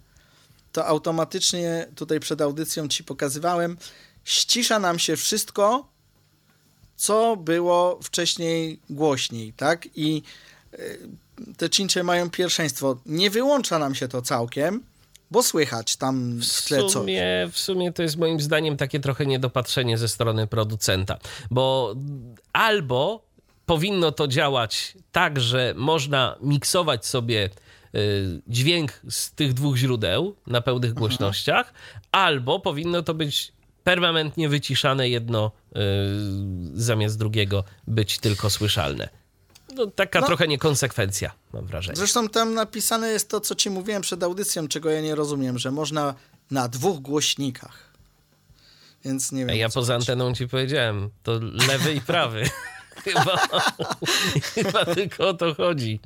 to 0.71 0.85
automatycznie 0.85 1.87
tutaj 1.95 2.19
przed 2.19 2.41
audycją 2.41 2.87
ci 2.87 3.03
pokazywałem, 3.03 3.77
ścisza 4.23 4.79
nam 4.79 4.99
się 4.99 5.15
wszystko, 5.15 5.87
co 6.95 7.35
było 7.37 7.99
wcześniej 8.03 8.79
głośniej, 8.89 9.53
tak? 9.53 9.87
I 9.95 10.23
e, 10.73 10.77
te 11.57 11.69
cincze 11.69 12.03
mają 12.03 12.29
pierwszeństwo. 12.29 12.97
Nie 13.05 13.29
wyłącza 13.29 13.79
nam 13.79 13.95
się 13.95 14.07
to 14.07 14.21
całkiem, 14.21 14.83
bo 15.31 15.43
słychać 15.43 15.95
tam 15.95 16.39
w 16.39 16.45
W 16.45 16.65
tle 16.65 16.79
coś. 16.79 16.91
sumie, 16.91 17.49
w 17.51 17.59
sumie 17.59 17.93
to 17.93 18.03
jest 18.03 18.17
moim 18.17 18.41
zdaniem 18.41 18.77
takie 18.77 18.99
trochę 18.99 19.25
niedopatrzenie 19.25 19.97
ze 19.97 20.07
strony 20.07 20.47
producenta, 20.47 21.17
bo 21.51 21.95
albo 22.53 23.28
powinno 23.69 24.11
to 24.11 24.27
działać 24.27 24.97
tak, 25.11 25.39
że 25.39 25.73
można 25.77 26.35
miksować 26.41 27.05
sobie 27.05 27.49
y, 27.95 28.41
dźwięk 28.47 28.91
z 29.09 29.31
tych 29.31 29.53
dwóch 29.53 29.77
źródeł 29.77 30.35
na 30.47 30.61
pełnych 30.61 30.93
głośnościach, 30.93 31.73
albo 32.11 32.59
powinno 32.59 33.01
to 33.03 33.13
być 33.13 33.51
permanentnie 33.83 34.49
wyciszane 34.49 35.09
jedno 35.09 35.51
y, 35.51 35.79
zamiast 36.73 37.17
drugiego 37.19 37.63
być 37.87 38.19
tylko 38.19 38.49
słyszalne. 38.49 39.09
No, 39.75 39.87
taka 39.87 40.19
No. 40.21 40.27
trochę 40.27 40.47
niekonsekwencja, 40.47 41.31
mam 41.53 41.65
wrażenie. 41.65 41.95
Zresztą 41.95 42.29
tam 42.29 42.53
napisane 42.53 43.07
jest 43.09 43.29
to, 43.29 43.39
co 43.41 43.55
ci 43.55 43.69
mówiłem 43.69 44.01
przed 44.01 44.23
audycją, 44.23 44.67
czego 44.67 44.89
ja 44.89 45.01
nie 45.01 45.15
rozumiem, 45.15 45.59
że 45.59 45.71
można 45.71 46.13
na 46.51 46.67
dwóch 46.67 46.99
głośnikach. 46.99 47.93
Więc 49.05 49.31
nie 49.31 49.45
wiem. 49.45 49.55
Ja 49.57 49.69
poza 49.69 49.95
anteną 49.95 50.33
ci 50.33 50.47
powiedziałem, 50.47 51.09
to 51.23 51.39
lewy 51.67 51.93
i 51.93 52.01
prawy. 52.01 52.43
chyba, 53.03 53.47
chyba 54.53 54.85
tylko 54.85 55.29
o 55.29 55.33
to 55.33 55.53
chodzi. 55.55 55.99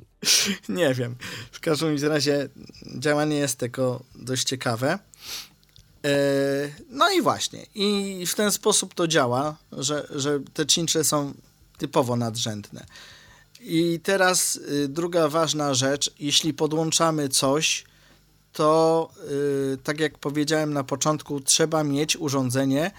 Nie 0.68 0.94
wiem. 0.94 1.16
W 1.52 1.60
każdym 1.60 1.96
razie 2.08 2.48
działanie 2.98 3.36
jest 3.36 3.58
tego 3.58 4.02
dość 4.14 4.44
ciekawe. 4.44 4.98
E, 6.04 6.10
No 6.90 7.10
i 7.10 7.22
właśnie. 7.22 7.66
I 7.74 8.26
w 8.26 8.34
ten 8.34 8.52
sposób 8.52 8.94
to 8.94 9.08
działa, 9.08 9.56
że, 9.72 10.06
że 10.10 10.40
te 10.54 10.66
cincze 10.66 11.04
są 11.04 11.34
typowo 11.78 12.16
nadrzędne. 12.16 12.86
I 13.60 14.00
teraz 14.02 14.56
y, 14.56 14.88
druga 14.88 15.28
ważna 15.28 15.74
rzecz. 15.74 16.14
Jeśli 16.18 16.54
podłączamy 16.54 17.28
coś, 17.28 17.84
to 18.52 19.10
y, 19.74 19.78
tak 19.78 20.00
jak 20.00 20.18
powiedziałem 20.18 20.72
na 20.72 20.84
początku, 20.84 21.40
trzeba 21.40 21.84
mieć 21.84 22.16
urządzenie, 22.16 22.90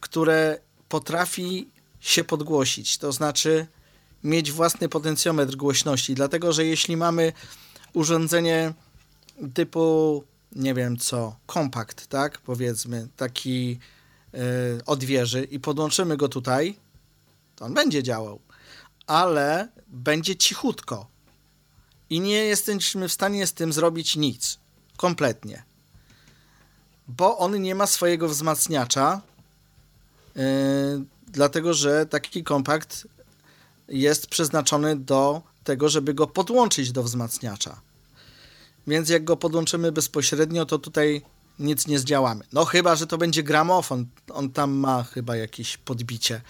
które 0.00 0.58
potrafi 0.88 1.68
się 2.04 2.24
podgłosić. 2.24 2.98
To 2.98 3.12
znaczy 3.12 3.66
mieć 4.24 4.52
własny 4.52 4.88
potencjometr 4.88 5.56
głośności, 5.56 6.14
dlatego 6.14 6.52
że 6.52 6.64
jeśli 6.64 6.96
mamy 6.96 7.32
urządzenie 7.92 8.72
typu, 9.54 10.24
nie 10.52 10.74
wiem 10.74 10.96
co, 10.96 11.36
kompakt, 11.46 12.06
tak, 12.06 12.38
powiedzmy, 12.38 13.08
taki 13.16 13.78
y, 15.02 15.06
wieży 15.06 15.44
i 15.44 15.60
podłączymy 15.60 16.16
go 16.16 16.28
tutaj, 16.28 16.76
to 17.56 17.64
on 17.64 17.74
będzie 17.74 18.02
działał, 18.02 18.40
ale 19.06 19.68
będzie 19.88 20.36
cichutko. 20.36 21.06
I 22.10 22.20
nie 22.20 22.44
jesteśmy 22.44 23.08
w 23.08 23.12
stanie 23.12 23.46
z 23.46 23.52
tym 23.52 23.72
zrobić 23.72 24.16
nic, 24.16 24.58
kompletnie, 24.96 25.62
bo 27.08 27.38
on 27.38 27.62
nie 27.62 27.74
ma 27.74 27.86
swojego 27.86 28.28
wzmacniacza, 28.28 29.20
y, 30.36 31.13
dlatego 31.34 31.74
że 31.74 32.06
taki 32.06 32.44
kompakt 32.44 33.08
jest 33.88 34.26
przeznaczony 34.26 34.96
do 34.96 35.42
tego, 35.64 35.88
żeby 35.88 36.14
go 36.14 36.26
podłączyć 36.26 36.92
do 36.92 37.02
wzmacniacza. 37.02 37.80
Więc 38.86 39.08
jak 39.08 39.24
go 39.24 39.36
podłączymy 39.36 39.92
bezpośrednio, 39.92 40.66
to 40.66 40.78
tutaj 40.78 41.22
nic 41.58 41.86
nie 41.86 41.98
zdziałamy. 41.98 42.44
No 42.52 42.64
chyba, 42.64 42.96
że 42.96 43.06
to 43.06 43.18
będzie 43.18 43.42
gramofon. 43.42 44.06
On 44.32 44.50
tam 44.50 44.72
ma 44.72 45.02
chyba 45.02 45.36
jakieś 45.36 45.76
podbicie. 45.76 46.40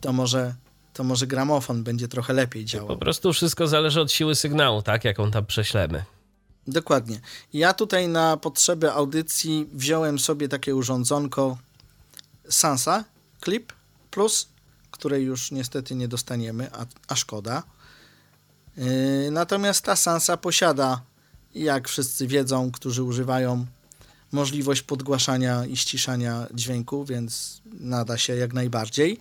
To 0.00 0.12
może, 0.12 0.54
to 0.94 1.04
może 1.04 1.26
gramofon 1.26 1.84
będzie 1.84 2.08
trochę 2.08 2.32
lepiej 2.32 2.64
Po 2.64 2.68
działał. 2.68 2.98
prostu 2.98 3.32
wszystko 3.32 3.68
zależy 3.68 4.00
od 4.00 4.12
siły 4.12 4.34
sygnału, 4.34 4.82
tak? 4.82 5.04
Jaką 5.04 5.30
tam 5.30 5.46
prześlemy. 5.46 6.04
Dokładnie. 6.68 7.20
Ja 7.52 7.74
tutaj 7.74 8.08
na 8.08 8.36
potrzeby 8.36 8.92
audycji 8.92 9.66
wziąłem 9.72 10.18
sobie 10.18 10.48
takie 10.48 10.74
urządzonko 10.74 11.58
Sansa 12.48 13.04
Clip 13.44 13.72
Plus, 14.16 14.48
której 14.90 15.24
już 15.24 15.50
niestety 15.50 15.94
nie 15.94 16.08
dostaniemy, 16.08 16.70
a, 16.72 16.86
a 17.08 17.16
szkoda. 17.16 17.62
Yy, 18.76 19.30
natomiast 19.30 19.84
ta 19.84 19.96
Sansa 19.96 20.36
posiada, 20.36 21.00
jak 21.54 21.88
wszyscy 21.88 22.26
wiedzą, 22.26 22.70
którzy 22.72 23.02
używają, 23.02 23.66
możliwość 24.32 24.82
podgłaszania 24.82 25.66
i 25.66 25.76
ściszania 25.76 26.46
dźwięku, 26.54 27.04
więc 27.04 27.60
nada 27.80 28.18
się 28.18 28.36
jak 28.36 28.52
najbardziej. 28.52 29.20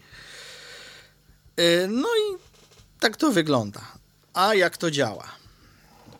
Yy, 1.58 1.88
no 1.88 2.08
i 2.08 2.38
tak 3.00 3.18
to 3.18 3.32
wygląda. 3.32 3.82
A 4.34 4.54
jak 4.54 4.78
to 4.78 4.92
działa? 4.92 5.28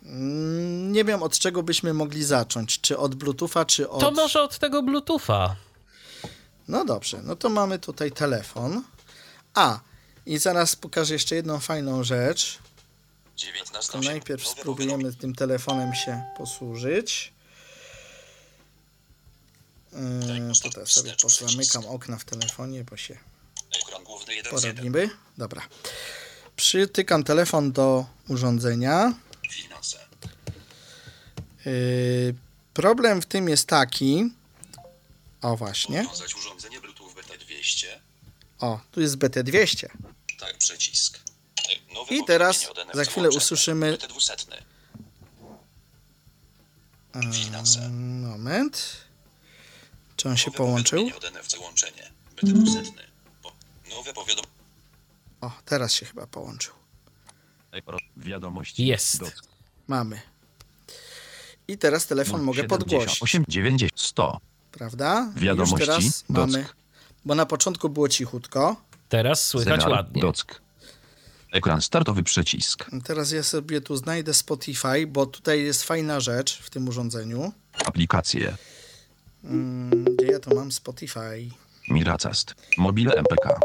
Mm, 0.02 0.92
Nie 0.92 1.04
wiem, 1.04 1.22
od 1.22 1.38
czego 1.38 1.62
byśmy 1.62 1.94
mogli 1.94 2.24
zacząć. 2.24 2.80
Czy 2.80 2.98
od 2.98 3.14
Bluetootha, 3.14 3.64
czy 3.64 3.90
od. 3.90 4.00
To 4.00 4.10
może 4.10 4.42
od 4.42 4.58
tego 4.58 4.82
Bluetootha. 4.82 5.56
No 6.68 6.84
dobrze, 6.84 7.20
no 7.22 7.36
to 7.36 7.48
mamy 7.48 7.78
tutaj 7.78 8.12
telefon. 8.12 8.82
A, 9.54 9.80
i 10.26 10.38
zaraz 10.38 10.76
pokażę 10.76 11.14
jeszcze 11.14 11.34
jedną 11.34 11.60
fajną 11.60 12.04
rzecz. 12.04 12.58
To 13.92 14.00
najpierw 14.00 14.48
spróbujemy 14.48 15.12
tym 15.12 15.34
telefonem 15.34 15.94
się 15.94 16.22
posłużyć. 16.36 17.32
Yy, 19.92 20.52
tutaj 20.62 20.86
sobie 20.86 21.14
pozamykam 21.22 21.86
okna 21.86 22.18
w 22.18 22.24
telefonie, 22.24 22.84
bo 22.84 22.96
się 22.96 23.18
Ekran 23.82 24.04
główny 24.04 24.34
1 24.34 24.58
z 24.58 24.64
1. 24.64 24.76
porobimy. 24.76 25.10
Dobra. 25.38 25.62
Przytykam 26.56 27.24
telefon 27.24 27.72
do 27.72 28.06
urządzenia. 28.28 29.14
Yy, 31.64 32.34
problem 32.74 33.22
w 33.22 33.26
tym 33.26 33.48
jest 33.48 33.68
taki. 33.68 34.30
O, 35.46 35.56
właśnie. 35.56 36.02
Powiązać 36.02 36.34
urządzenie 36.34 36.80
Bluetooth 36.80 37.08
BT200. 37.14 37.86
O, 38.60 38.80
tu 38.90 39.00
jest 39.00 39.16
BT200. 39.16 39.86
Tak, 40.38 40.58
przycisk. 40.58 41.18
Nowe 41.94 42.14
I 42.14 42.24
teraz 42.24 42.66
za 42.94 43.04
chwilę 43.04 43.28
usłyszymy- 43.28 43.96
BT200. 43.96 44.62
Finanse. 47.32 47.88
moment. 47.88 48.96
Czy 50.16 50.28
on 50.28 50.36
się 50.36 50.46
Nowe 50.46 50.56
połączył? 50.58 50.98
powiadomienie 51.10 51.16
od 51.16 51.46
NFC 51.46 51.58
łączenie. 51.58 52.10
BT200. 52.36 52.92
Po- 53.42 53.52
Nowe 53.90 54.12
powiadomienie. 54.14 54.52
O, 55.40 55.50
teraz 55.64 55.92
się 55.92 56.06
chyba 56.06 56.26
połączył. 56.26 56.74
Wiadomości. 58.16 58.86
Jest. 58.86 59.20
Mamy. 59.88 60.20
I 61.68 61.78
teraz 61.78 62.06
telefon 62.06 62.42
mogę 62.42 62.56
70, 62.62 62.68
podgłosić, 62.90 63.22
8, 63.22 63.44
90, 63.48 63.92
100. 64.00 64.40
prawda? 64.78 65.32
Wiadomości, 65.36 65.76
Już 65.78 65.86
teraz 65.86 66.24
dock. 66.30 66.50
mamy, 66.52 66.66
bo 67.24 67.34
na 67.34 67.46
początku 67.46 67.88
było 67.88 68.08
cichutko. 68.08 68.76
Teraz 69.08 69.46
słychać 69.46 69.80
Zegar, 69.80 69.88
ładnie. 69.90 70.22
Dock. 70.22 70.60
Ekran 71.52 71.82
startowy 71.82 72.22
przycisk. 72.22 72.86
Teraz 73.04 73.32
ja 73.32 73.42
sobie 73.42 73.80
tu 73.80 73.96
znajdę 73.96 74.34
Spotify, 74.34 75.06
bo 75.06 75.26
tutaj 75.26 75.62
jest 75.62 75.82
fajna 75.84 76.20
rzecz 76.20 76.58
w 76.62 76.70
tym 76.70 76.88
urządzeniu. 76.88 77.52
Aplikacje. 77.86 78.56
Mm, 79.44 80.04
Gdzie 80.04 80.26
ja 80.26 80.38
tu 80.40 80.54
mam 80.56 80.72
Spotify? 80.72 81.48
Miracast. 81.88 82.54
Mobile 82.78 83.14
MPK. 83.14 83.60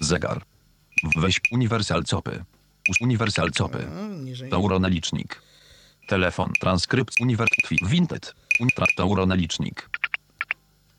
Zegar. 0.00 0.42
Weź 1.16 1.40
Uniwersal 1.52 2.04
Copy. 2.04 2.44
Us- 2.88 3.00
Uniwersal 3.00 3.50
Copy. 3.50 3.86
Niżej. 4.24 4.50
Tauronalicznik. 4.50 5.42
Telefon. 6.08 6.52
Transkrypt. 6.60 7.20
Uniwers. 7.20 7.50
Vinted. 7.82 8.34
Untra. 8.60 8.86
Tauronalicznik. 8.96 9.90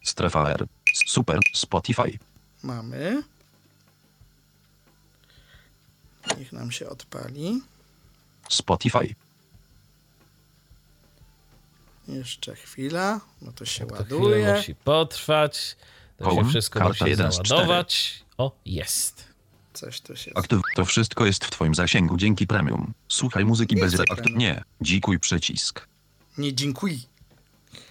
Strefa 0.03 0.49
R. 0.49 0.67
Super. 1.05 1.39
Spotify. 1.53 2.19
Mamy. 2.63 3.23
Niech 6.37 6.53
nam 6.53 6.71
się 6.71 6.89
odpali. 6.89 7.61
Spotify. 8.49 9.15
Jeszcze 12.07 12.55
chwila, 12.55 13.21
bo 13.41 13.51
to 13.51 13.65
się 13.65 13.85
To 13.85 13.95
chwilę 13.95 14.17
ładuje. 14.19 14.53
musi 14.57 14.75
potrwać. 14.75 15.75
To 16.17 16.23
się 16.23 16.29
Kołem, 16.29 16.49
wszystko 16.49 16.79
karta 16.79 16.89
musi 17.05 17.09
jeden 17.09 17.31
z 17.31 17.35
załadować. 17.47 18.23
O, 18.37 18.51
jest. 18.65 19.27
Coś 19.73 20.01
tu 20.01 20.15
się... 20.15 20.31
Aktyw. 20.35 20.61
To 20.75 20.85
wszystko 20.85 21.25
jest 21.25 21.45
w 21.45 21.49
Twoim 21.51 21.75
zasięgu 21.75 22.17
dzięki 22.17 22.47
premium. 22.47 22.93
Słuchaj 23.07 23.45
muzyki 23.45 23.75
Nie 23.75 23.81
bez 23.81 23.95
premium. 23.97 24.37
Nie. 24.37 24.63
Dzikuj 24.81 25.19
przycisk. 25.19 25.87
Nie, 26.37 26.53
dziękuję. 26.53 26.97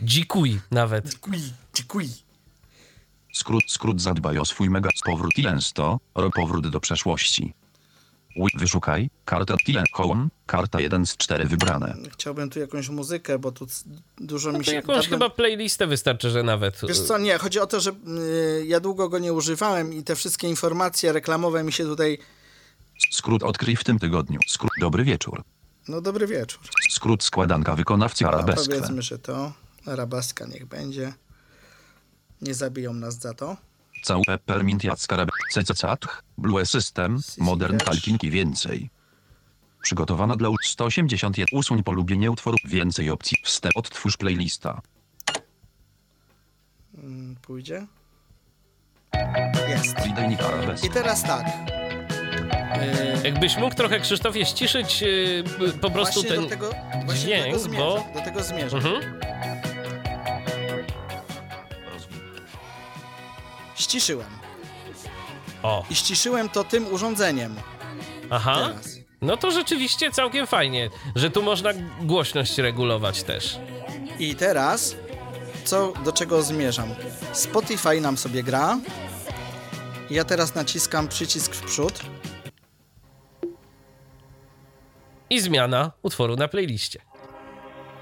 Dzikuj 0.00 0.60
nawet. 0.70 1.08
Dziękuję, 1.10 1.40
dziękuję. 1.74 2.08
Skrót, 3.32 3.64
skrót 3.68 4.00
zadbaj 4.00 4.38
o 4.38 4.44
swój 4.44 4.70
mega 4.70 4.90
powrót 5.04 5.34
Tilensto, 5.34 6.00
ro 6.14 6.30
powrót 6.30 6.68
do 6.70 6.80
przeszłości. 6.80 7.54
Wyszukaj, 8.54 9.10
karta 9.24 9.56
Tilen 9.66 9.84
Home, 9.92 10.28
karta 10.46 10.80
1 10.80 11.06
z 11.06 11.16
4 11.16 11.44
wybrane. 11.44 11.96
Chciałbym 12.12 12.50
tu 12.50 12.58
jakąś 12.60 12.88
muzykę, 12.88 13.38
bo 13.38 13.52
tu 13.52 13.66
dużo 14.18 14.52
No 14.52 14.58
mi 14.58 14.64
się... 14.64 14.72
jakąś 14.74 14.96
dawno- 14.96 15.08
chyba 15.10 15.30
playlistę 15.30 15.86
wystarczy, 15.86 16.30
że 16.30 16.42
nawet. 16.42 16.80
Wiesz 16.88 17.00
co, 17.00 17.18
nie, 17.18 17.38
chodzi 17.38 17.60
o 17.60 17.66
to, 17.66 17.80
że 17.80 17.90
y, 17.90 18.64
ja 18.66 18.80
długo 18.80 19.08
go 19.08 19.18
nie 19.18 19.32
używałem 19.32 19.92
i 19.94 20.02
te 20.02 20.16
wszystkie 20.16 20.48
informacje 20.48 21.12
reklamowe 21.12 21.62
mi 21.64 21.72
się 21.72 21.84
tutaj... 21.84 22.18
Skrót 23.10 23.42
odkryj 23.42 23.76
w 23.76 23.84
tym 23.84 23.98
tygodniu. 23.98 24.40
Skrót 24.48 24.70
dobry 24.80 25.04
wieczór. 25.04 25.42
No 25.88 26.00
dobry 26.00 26.26
wieczór. 26.26 26.60
Skrót 26.90 27.24
składanka 27.24 27.74
wykonawcy 27.76 28.24
No, 28.24 28.30
arabesque. 28.30 28.74
powiedzmy, 28.74 29.02
że 29.02 29.18
to 29.18 29.52
arabaska 29.88 30.46
niech 30.46 30.66
będzie. 30.66 31.12
Nie 32.42 32.54
zabiją 32.54 32.92
nas 32.94 33.18
za 33.18 33.34
to. 33.34 33.56
Cał 34.02 34.22
peppermint 34.26 34.84
jackarab 34.84 35.28
cecacatch, 35.50 36.22
blue 36.38 36.66
system, 36.66 37.20
modern 37.38 37.78
talking 37.78 38.24
i 38.24 38.30
więcej. 38.30 38.90
Przygotowana 39.82 40.36
dla 40.36 40.48
ut 40.48 40.60
181 40.64 41.46
usuń 41.52 41.82
polubienie 41.82 42.30
utworu 42.30 42.56
więcej 42.64 43.10
opcji 43.10 43.38
wstęp 43.44 43.76
odtwórz 43.76 44.16
playlista. 44.16 44.80
Mm, 46.98 47.36
Pójdzie. 47.42 47.86
Jest. 49.68 49.96
I 50.84 50.90
teraz 50.90 51.22
tak. 51.22 51.46
Y, 53.22 53.24
Jakbyś 53.28 53.56
mógł 53.56 53.74
trochę, 53.74 54.00
Krzysztofie, 54.00 54.46
ściszyć 54.46 55.00
yy, 55.02 55.44
po 55.80 55.90
prostu 55.90 56.20
właśnie 56.22 56.36
ten... 56.36 56.42
do 56.44 56.48
tego, 56.48 56.70
właśnie 57.04 57.20
dźwięk, 57.24 57.44
do 57.56 57.58
tego 57.58 57.58
zmierzam. 57.58 57.86
bo- 58.12 58.18
Do 58.18 58.24
tego 58.24 58.42
zmierzam. 58.42 58.78
Mhm. 58.86 59.20
Ściszyłem. 63.86 64.30
O, 65.62 65.84
I 65.90 65.94
ściszyłem 65.94 66.48
to 66.48 66.64
tym 66.64 66.92
urządzeniem. 66.92 67.56
aha. 68.30 68.54
Teraz. 68.68 68.96
No 69.20 69.36
to 69.36 69.50
rzeczywiście 69.50 70.10
całkiem 70.10 70.46
fajnie, 70.46 70.90
że 71.16 71.30
tu 71.30 71.42
można 71.42 71.70
głośność 72.00 72.58
regulować 72.58 73.22
też. 73.22 73.58
I 74.18 74.34
teraz, 74.34 74.96
co, 75.64 75.92
do 76.04 76.12
czego 76.12 76.42
zmierzam? 76.42 76.94
Spotify 77.32 78.00
nam 78.00 78.16
sobie 78.16 78.42
gra. 78.42 78.78
Ja 80.10 80.24
teraz 80.24 80.54
naciskam 80.54 81.08
przycisk 81.08 81.54
w 81.54 81.64
przód. 81.66 82.00
I 85.30 85.40
zmiana 85.40 85.92
utworu 86.02 86.36
na 86.36 86.48
playliście. 86.48 87.00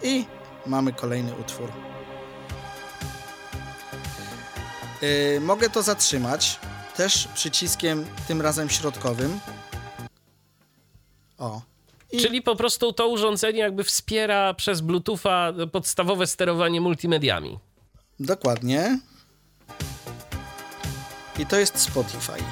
I 0.02 0.24
mamy 0.66 0.92
kolejny 0.92 1.34
utwór. 1.34 1.68
Yy, 5.02 5.40
mogę 5.40 5.70
to 5.70 5.82
zatrzymać 5.82 6.58
też 6.96 7.28
przyciskiem 7.34 8.06
tym 8.28 8.42
razem 8.42 8.70
środkowym. 8.70 9.40
O. 11.38 11.60
I 12.12 12.18
Czyli 12.20 12.42
po 12.42 12.56
prostu 12.56 12.92
to 12.92 13.08
urządzenie 13.08 13.58
jakby 13.58 13.84
wspiera 13.84 14.54
przez 14.54 14.80
Bluetootha 14.80 15.52
podstawowe 15.72 16.26
sterowanie 16.26 16.80
multimediami. 16.80 17.58
dokładnie. 18.20 18.98
I 21.38 21.46
to 21.46 21.56
jest 21.56 21.78
Spotify. 21.78 22.42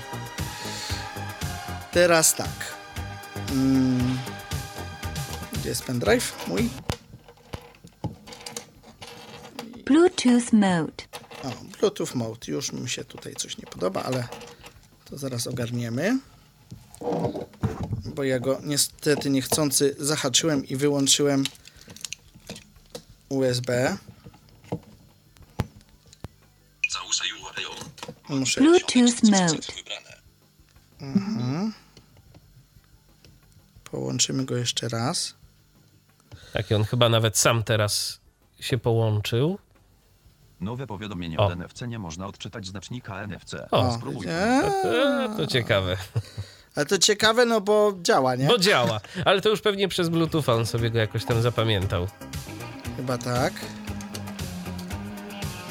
Teraz 1.92 2.34
tak. 2.34 2.74
Mm. 3.50 4.18
Gdzie 5.52 5.68
jest 5.68 5.84
pendrive? 5.84 6.48
Mój? 6.48 6.68
Bluetooth 9.84 10.52
mode. 10.52 11.02
O, 11.42 11.50
Bluetooth 11.80 12.14
mode. 12.14 12.52
Już 12.52 12.72
mi 12.72 12.88
się 12.88 13.04
tutaj 13.04 13.34
coś 13.34 13.58
nie 13.58 13.66
podoba, 13.66 14.02
ale 14.02 14.28
to 15.04 15.18
zaraz 15.18 15.46
ogarniemy. 15.46 16.18
Bo 18.14 18.24
ja 18.24 18.40
go 18.40 18.60
niestety 18.64 19.30
niechcący 19.30 19.96
zahaczyłem 19.98 20.66
i 20.66 20.76
wyłączyłem 20.76 21.44
USB. 23.28 23.96
Muszę. 28.28 28.60
Bluetooth 28.60 29.22
mode. 29.22 29.58
Wybrane. 29.76 30.12
Połączymy 33.84 34.44
go 34.44 34.56
jeszcze 34.56 34.88
raz. 34.88 35.34
Tak, 36.52 36.70
i 36.70 36.74
on 36.74 36.84
chyba 36.84 37.08
nawet 37.08 37.38
sam 37.38 37.62
teraz 37.62 38.20
się 38.60 38.78
połączył. 38.78 39.58
Nowe 40.62 40.86
powiadomienie 40.86 41.38
O. 41.38 41.46
od 41.46 41.56
NFC 41.56 41.82
nie 41.88 41.98
można 41.98 42.26
odczytać 42.26 42.66
znacznika 42.66 43.26
NFC. 43.26 43.54
O. 43.70 43.92
Spróbuj. 43.94 44.26
Eee, 44.28 44.64
E, 45.24 45.28
to 45.36 45.46
ciekawe. 45.46 45.96
ale 46.76 46.86
to 46.86 46.98
ciekawe, 46.98 47.44
no 47.46 47.60
bo 47.60 47.92
działa, 48.02 48.34
nie? 48.36 48.46
Bo 48.46 48.58
działa. 48.58 49.00
Ale 49.24 49.40
to 49.40 49.48
już 49.48 49.60
pewnie 49.60 49.88
przez 49.88 50.08
Bluetootha 50.08 50.52
on 50.54 50.66
sobie 50.66 50.90
go 50.90 50.98
jakoś 50.98 51.24
tam 51.24 51.42
zapamiętał. 51.42 52.06
Chyba 52.96 53.18
tak. 53.18 53.52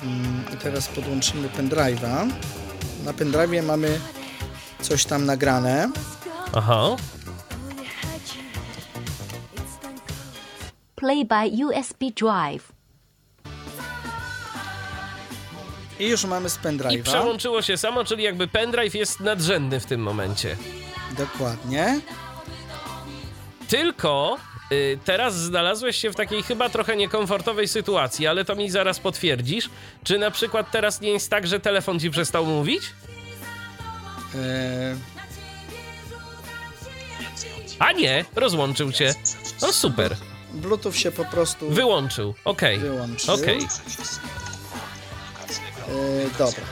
Mm, 0.04 0.44
I 0.54 0.58
teraz 0.58 0.88
podłączymy 0.88 1.50
pendrive'a. 1.50 2.32
Na 3.06 3.12
pendrive'ie 3.14 3.64
mamy 3.64 4.00
coś 4.82 5.06
tam 5.06 5.26
nagrane. 5.26 5.92
Aha. 6.56 6.96
Play 10.96 11.26
by 11.26 11.66
USB 11.66 12.12
drive. 12.12 12.72
I 16.02 16.08
już 16.08 16.26
mamy 16.26 16.50
z 16.50 16.56
I 16.56 16.60
pendrive'a. 16.60 17.04
przełączyło 17.04 17.62
się 17.62 17.78
samo, 17.78 18.04
czyli 18.06 18.24
jakby 18.24 18.48
pendrive 18.48 18.96
jest 18.96 19.20
nadrzędny 19.20 19.80
w 19.80 19.86
tym 19.86 20.02
momencie. 20.02 20.58
Dokładnie. 21.18 22.00
Tylko 23.68 24.38
y, 24.72 25.00
teraz 25.06 25.36
znalazłeś 25.36 25.98
się 25.98 26.10
w 26.12 26.16
takiej 26.16 26.44
chyba 26.44 26.70
trochę 26.70 26.96
niekomfortowej 26.96 27.68
sytuacji, 27.68 28.28
ale 28.28 28.46
to 28.46 28.56
mi 28.56 28.70
zaraz 28.70 29.00
potwierdzisz. 29.00 29.70
Czy 30.04 30.18
na 30.20 30.32
przykład 30.32 30.72
teraz 30.72 31.02
nie 31.02 31.10
jest 31.10 31.30
tak, 31.30 31.48
że 31.48 31.60
telefon 31.60 32.00
ci 32.00 32.10
przestał 32.12 32.46
mówić? 32.46 32.84
E, 34.36 34.96
A 37.80 37.92
nie, 37.92 38.26
rozłączył 38.36 38.92
cię. 38.92 39.14
No 39.62 39.74
super, 39.74 40.16
Bluetooth 40.54 40.94
się 40.94 41.12
po 41.12 41.26
prostu 41.26 41.70
wyłączył. 41.70 42.34
Okej, 42.46 42.80
wyłączył. 42.80 43.34
okej. 43.34 43.60
E, 45.88 46.38
dobra. 46.38 46.64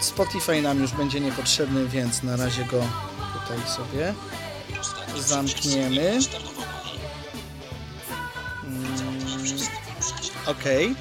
Spotify 0.00 0.62
nam 0.62 0.80
już 0.80 0.92
będzie 0.92 1.20
niepotrzebny, 1.20 1.88
więc 1.88 2.22
na 2.22 2.36
razie 2.36 2.64
go 2.64 2.82
tutaj 3.40 3.66
sobie 3.76 4.14
zamkniemy. 5.18 6.18
Mm, 8.64 8.84
Okej. 10.46 10.94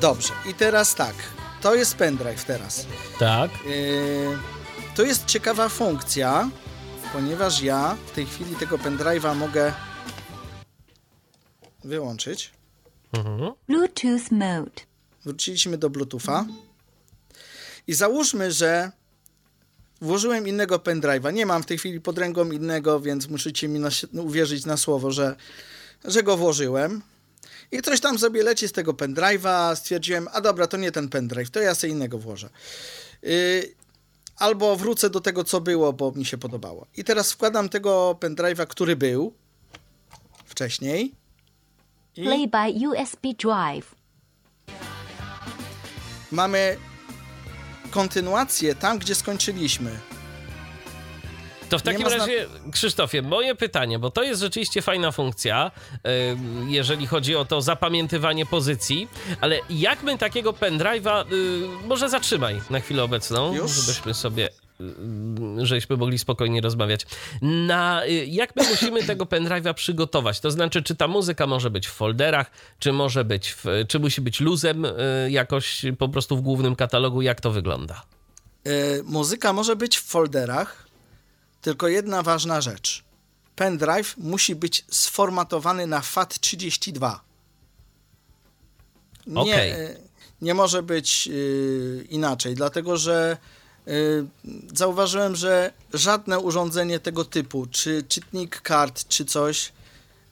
Dobrze. 0.00 0.32
I 0.50 0.54
teraz 0.54 0.94
tak. 0.94 1.14
To 1.60 1.74
jest 1.74 1.94
pendrive 1.94 2.44
teraz. 2.44 2.86
Tak. 3.18 3.50
Yy, 3.66 4.38
to 4.94 5.02
jest 5.02 5.26
ciekawa 5.26 5.68
funkcja, 5.68 6.50
ponieważ 7.12 7.62
ja 7.62 7.96
w 8.06 8.10
tej 8.10 8.26
chwili 8.26 8.56
tego 8.56 8.78
pendrive'a 8.78 9.36
mogę 9.36 9.72
wyłączyć. 11.84 12.52
Mhm. 13.12 13.52
Bluetooth 13.68 14.30
mode. 14.30 14.91
Wróciliśmy 15.24 15.78
do 15.78 15.90
Bluetootha. 15.90 16.46
I 17.86 17.94
załóżmy, 17.94 18.52
że 18.52 18.92
włożyłem 20.00 20.48
innego 20.48 20.78
pendrive'a. 20.78 21.32
Nie 21.32 21.46
mam 21.46 21.62
w 21.62 21.66
tej 21.66 21.78
chwili 21.78 22.00
pod 22.00 22.18
ręką 22.18 22.50
innego, 22.50 23.00
więc 23.00 23.28
musicie 23.28 23.68
mi 23.68 23.80
na, 23.80 23.88
uwierzyć 24.12 24.66
na 24.66 24.76
słowo, 24.76 25.10
że, 25.10 25.36
że 26.04 26.22
go 26.22 26.36
włożyłem. 26.36 27.02
I 27.72 27.82
coś 27.82 28.00
tam 28.00 28.18
sobie 28.18 28.42
leci 28.42 28.68
z 28.68 28.72
tego 28.72 28.92
pendrive'a. 28.92 29.76
Stwierdziłem, 29.76 30.28
a 30.32 30.40
dobra, 30.40 30.66
to 30.66 30.76
nie 30.76 30.92
ten 30.92 31.08
pendrive, 31.08 31.50
to 31.50 31.60
ja 31.60 31.74
sobie 31.74 31.92
innego 31.92 32.18
włożę. 32.18 32.50
Yy, 33.22 33.74
albo 34.36 34.76
wrócę 34.76 35.10
do 35.10 35.20
tego, 35.20 35.44
co 35.44 35.60
było, 35.60 35.92
bo 35.92 36.12
mi 36.12 36.24
się 36.24 36.38
podobało. 36.38 36.86
I 36.96 37.04
teraz 37.04 37.32
wkładam 37.32 37.68
tego 37.68 38.18
pendrive'a, 38.20 38.66
który 38.66 38.96
był 38.96 39.34
wcześniej. 40.44 41.14
I 42.16 42.22
Play 42.22 42.48
by 42.48 42.88
USB 42.88 43.28
drive. 43.34 44.01
Mamy 46.32 46.76
kontynuację 47.90 48.74
tam, 48.74 48.98
gdzie 48.98 49.14
skończyliśmy. 49.14 49.90
To 51.68 51.78
w 51.78 51.82
takim 51.82 52.06
razie, 52.06 52.46
Krzysztofie, 52.72 53.22
moje 53.22 53.54
pytanie, 53.54 53.98
bo 53.98 54.10
to 54.10 54.22
jest 54.22 54.40
rzeczywiście 54.40 54.82
fajna 54.82 55.12
funkcja, 55.12 55.70
y, 55.94 56.00
jeżeli 56.68 57.06
chodzi 57.06 57.36
o 57.36 57.44
to 57.44 57.62
zapamiętywanie 57.62 58.46
pozycji, 58.46 59.08
ale 59.40 59.58
jak 59.70 60.02
my 60.02 60.18
takiego 60.18 60.52
pendrive'a, 60.52 61.32
y, 61.32 61.86
może 61.86 62.08
zatrzymaj 62.08 62.60
na 62.70 62.80
chwilę 62.80 63.02
obecną, 63.02 63.54
Już? 63.54 63.70
żebyśmy 63.70 64.14
sobie, 64.14 64.48
y, 64.80 65.66
żebyśmy 65.66 65.96
mogli 65.96 66.18
spokojnie 66.18 66.60
rozmawiać. 66.60 67.06
Na, 67.42 68.06
y, 68.06 68.26
jak 68.26 68.56
my 68.56 68.68
musimy 68.70 69.02
tego 69.02 69.24
pendrive'a 69.24 69.74
przygotować? 69.74 70.40
To 70.40 70.50
znaczy, 70.50 70.82
czy 70.82 70.96
ta 70.96 71.08
muzyka 71.08 71.46
może 71.46 71.70
być 71.70 71.86
w 71.86 71.92
folderach, 71.92 72.50
czy 72.78 72.92
może 72.92 73.24
być, 73.24 73.50
w, 73.50 73.64
czy 73.88 73.98
musi 73.98 74.20
być 74.20 74.40
luzem 74.40 74.84
y, 74.84 74.90
jakoś 75.30 75.82
po 75.98 76.08
prostu 76.08 76.36
w 76.36 76.40
głównym 76.40 76.76
katalogu, 76.76 77.22
jak 77.22 77.40
to 77.40 77.50
wygląda? 77.50 78.02
Yy, 78.64 79.02
muzyka 79.04 79.52
może 79.52 79.76
być 79.76 79.98
w 79.98 80.02
folderach, 80.02 80.86
tylko 81.60 81.88
jedna 81.88 82.22
ważna 82.22 82.60
rzecz. 82.60 83.04
Pendrive 83.56 84.16
musi 84.16 84.54
być 84.54 84.84
sformatowany 84.90 85.86
na 85.86 86.00
FAT32. 86.00 87.18
Nie, 89.26 89.40
Okej. 89.40 89.70
yy, 89.70 90.00
nie 90.42 90.54
może 90.54 90.82
być 90.82 91.26
yy, 91.26 92.06
inaczej, 92.08 92.54
dlatego 92.54 92.96
że 92.96 93.36
zauważyłem, 94.74 95.36
że 95.36 95.72
żadne 95.94 96.38
urządzenie 96.38 97.00
tego 97.00 97.24
typu, 97.24 97.66
czy 97.70 98.02
czytnik 98.08 98.60
kart, 98.60 99.08
czy 99.08 99.24
coś, 99.24 99.72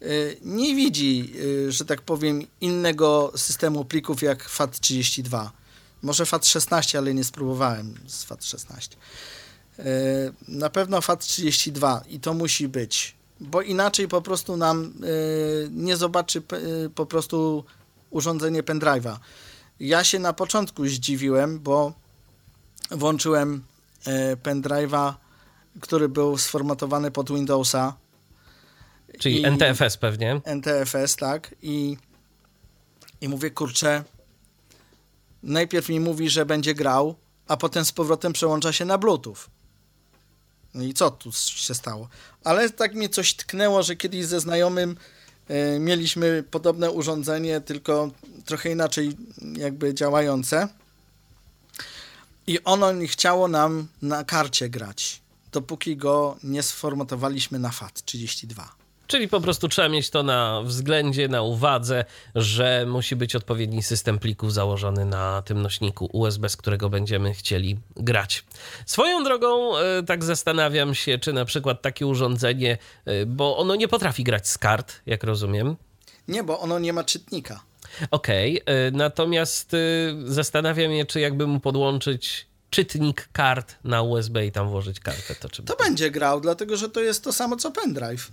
yy, 0.00 0.36
nie 0.42 0.74
widzi, 0.74 1.32
yy, 1.32 1.72
że 1.72 1.84
tak 1.84 2.02
powiem, 2.02 2.46
innego 2.60 3.32
systemu 3.36 3.84
plików 3.84 4.22
jak 4.22 4.48
FAT32. 4.48 5.48
Może 6.02 6.24
FAT16, 6.24 6.98
ale 6.98 7.14
nie 7.14 7.24
spróbowałem 7.24 7.94
z 8.06 8.26
FAT16. 8.26 8.88
Yy, 9.78 9.84
Na 10.48 10.70
pewno 10.70 11.00
FAT32 11.00 12.00
i 12.08 12.20
to 12.20 12.34
musi 12.34 12.68
być, 12.68 13.14
bo 13.40 13.62
inaczej 13.62 14.08
po 14.08 14.22
prostu 14.22 14.56
nam 14.56 14.94
nie 15.70 15.96
zobaczy 15.96 16.42
po 16.94 17.06
prostu 17.06 17.64
urządzenie 18.10 18.62
pendrive'a. 18.62 19.16
Ja 19.80 20.04
się 20.04 20.18
na 20.18 20.32
początku 20.32 20.86
zdziwiłem, 20.86 21.58
bo 21.58 21.92
włączyłem 22.90 23.64
yy, 24.06 24.12
pendrive'a, 24.36 25.14
który 25.80 26.08
był 26.08 26.38
sformatowany 26.38 27.10
pod 27.10 27.32
Windowsa, 27.32 27.96
Czyli 29.18 29.46
NTFS 29.46 29.96
pewnie. 29.96 30.40
NTFS, 30.44 31.16
tak, 31.16 31.54
i, 31.62 31.96
i 33.20 33.28
mówię, 33.28 33.50
kurczę, 33.50 34.04
najpierw 35.42 35.88
mi 35.88 36.00
mówi, 36.00 36.30
że 36.30 36.46
będzie 36.46 36.74
grał, 36.74 37.14
a 37.48 37.56
potem 37.56 37.84
z 37.84 37.92
powrotem 37.92 38.32
przełącza 38.32 38.72
się 38.72 38.84
na 38.84 38.98
Bluetooth. 38.98 39.36
No 40.74 40.84
i 40.84 40.94
co 40.94 41.10
tu 41.10 41.32
się 41.32 41.74
stało? 41.74 42.08
Ale 42.44 42.70
tak 42.70 42.94
mnie 42.94 43.08
coś 43.08 43.34
tknęło, 43.34 43.82
że 43.82 43.96
kiedyś 43.96 44.26
ze 44.26 44.40
znajomym 44.40 44.96
e, 45.48 45.78
mieliśmy 45.78 46.44
podobne 46.50 46.90
urządzenie, 46.90 47.60
tylko 47.60 48.10
trochę 48.44 48.70
inaczej 48.70 49.16
jakby 49.56 49.94
działające. 49.94 50.68
I 52.46 52.64
ono 52.64 52.92
nie 52.92 53.08
chciało 53.08 53.48
nam 53.48 53.88
na 54.02 54.24
karcie 54.24 54.68
grać, 54.68 55.20
dopóki 55.52 55.96
go 55.96 56.36
nie 56.42 56.62
sformatowaliśmy 56.62 57.58
na 57.58 57.68
FAT32. 57.70 58.62
Czyli 59.10 59.28
po 59.28 59.40
prostu 59.40 59.68
trzeba 59.68 59.88
mieć 59.88 60.10
to 60.10 60.22
na 60.22 60.62
względzie, 60.62 61.28
na 61.28 61.42
uwadze, 61.42 62.04
że 62.34 62.86
musi 62.88 63.16
być 63.16 63.36
odpowiedni 63.36 63.82
system 63.82 64.18
plików 64.18 64.52
założony 64.52 65.04
na 65.04 65.42
tym 65.42 65.62
nośniku 65.62 66.08
USB, 66.12 66.48
z 66.48 66.56
którego 66.56 66.88
będziemy 66.88 67.34
chcieli 67.34 67.78
grać. 67.96 68.44
Swoją 68.86 69.24
drogą, 69.24 69.76
e, 69.78 70.02
tak 70.02 70.24
zastanawiam 70.24 70.94
się, 70.94 71.18
czy 71.18 71.32
na 71.32 71.44
przykład 71.44 71.82
takie 71.82 72.06
urządzenie, 72.06 72.78
e, 73.04 73.26
bo 73.26 73.56
ono 73.58 73.74
nie 73.76 73.88
potrafi 73.88 74.24
grać 74.24 74.48
z 74.48 74.58
kart, 74.58 75.00
jak 75.06 75.24
rozumiem. 75.24 75.76
Nie, 76.28 76.44
bo 76.44 76.60
ono 76.60 76.78
nie 76.78 76.92
ma 76.92 77.04
czytnika. 77.04 77.60
Okej, 78.10 78.62
e, 78.66 78.90
natomiast 78.90 79.74
e, 79.74 79.78
zastanawiam 80.24 80.92
się, 80.92 81.04
czy 81.04 81.20
jakby 81.20 81.46
mu 81.46 81.60
podłączyć 81.60 82.46
czytnik 82.70 83.28
kart 83.32 83.74
na 83.84 84.02
USB 84.02 84.46
i 84.46 84.52
tam 84.52 84.68
włożyć 84.68 85.00
kartę, 85.00 85.34
to 85.34 85.48
czy 85.48 85.62
To 85.62 85.76
będzie 85.76 86.10
grał, 86.10 86.40
dlatego 86.40 86.76
że 86.76 86.88
to 86.88 87.00
jest 87.00 87.24
to 87.24 87.32
samo 87.32 87.56
co 87.56 87.70
pendrive. 87.70 88.28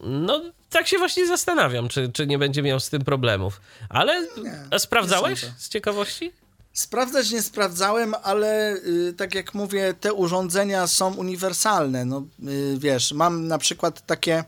No, 0.00 0.42
tak 0.70 0.86
się 0.88 0.98
właśnie 0.98 1.26
zastanawiam, 1.26 1.88
czy, 1.88 2.12
czy 2.12 2.26
nie 2.26 2.38
będzie 2.38 2.62
miał 2.62 2.80
z 2.80 2.90
tym 2.90 3.04
problemów. 3.04 3.60
Ale 3.88 4.26
Nie, 4.70 4.78
sprawdzałeś 4.78 5.42
nie 5.42 5.48
sądzę. 5.48 5.62
z 5.64 5.68
ciekawości? 5.68 6.32
Sprawdzać 6.72 7.30
nie 7.30 7.42
sprawdzałem, 7.42 8.14
ale 8.22 8.74
y, 8.76 9.14
tak 9.16 9.34
jak 9.34 9.54
mówię, 9.54 9.94
te 10.00 10.12
urządzenia 10.12 10.86
są 10.86 11.14
uniwersalne. 11.14 12.04
No, 12.04 12.26
y, 12.48 12.76
wiesz, 12.78 13.12
mam 13.12 13.48
na 13.48 13.58
przykład 13.58 14.06
takie, 14.06 14.44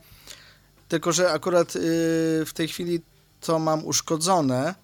tylko 0.88 1.12
że 1.12 1.30
akurat 1.30 1.76
y, 1.76 1.80
w 2.46 2.50
tej 2.54 2.68
chwili 2.68 3.00
to 3.46 3.58
mam 3.58 3.84
uszkodzone, 3.86 4.74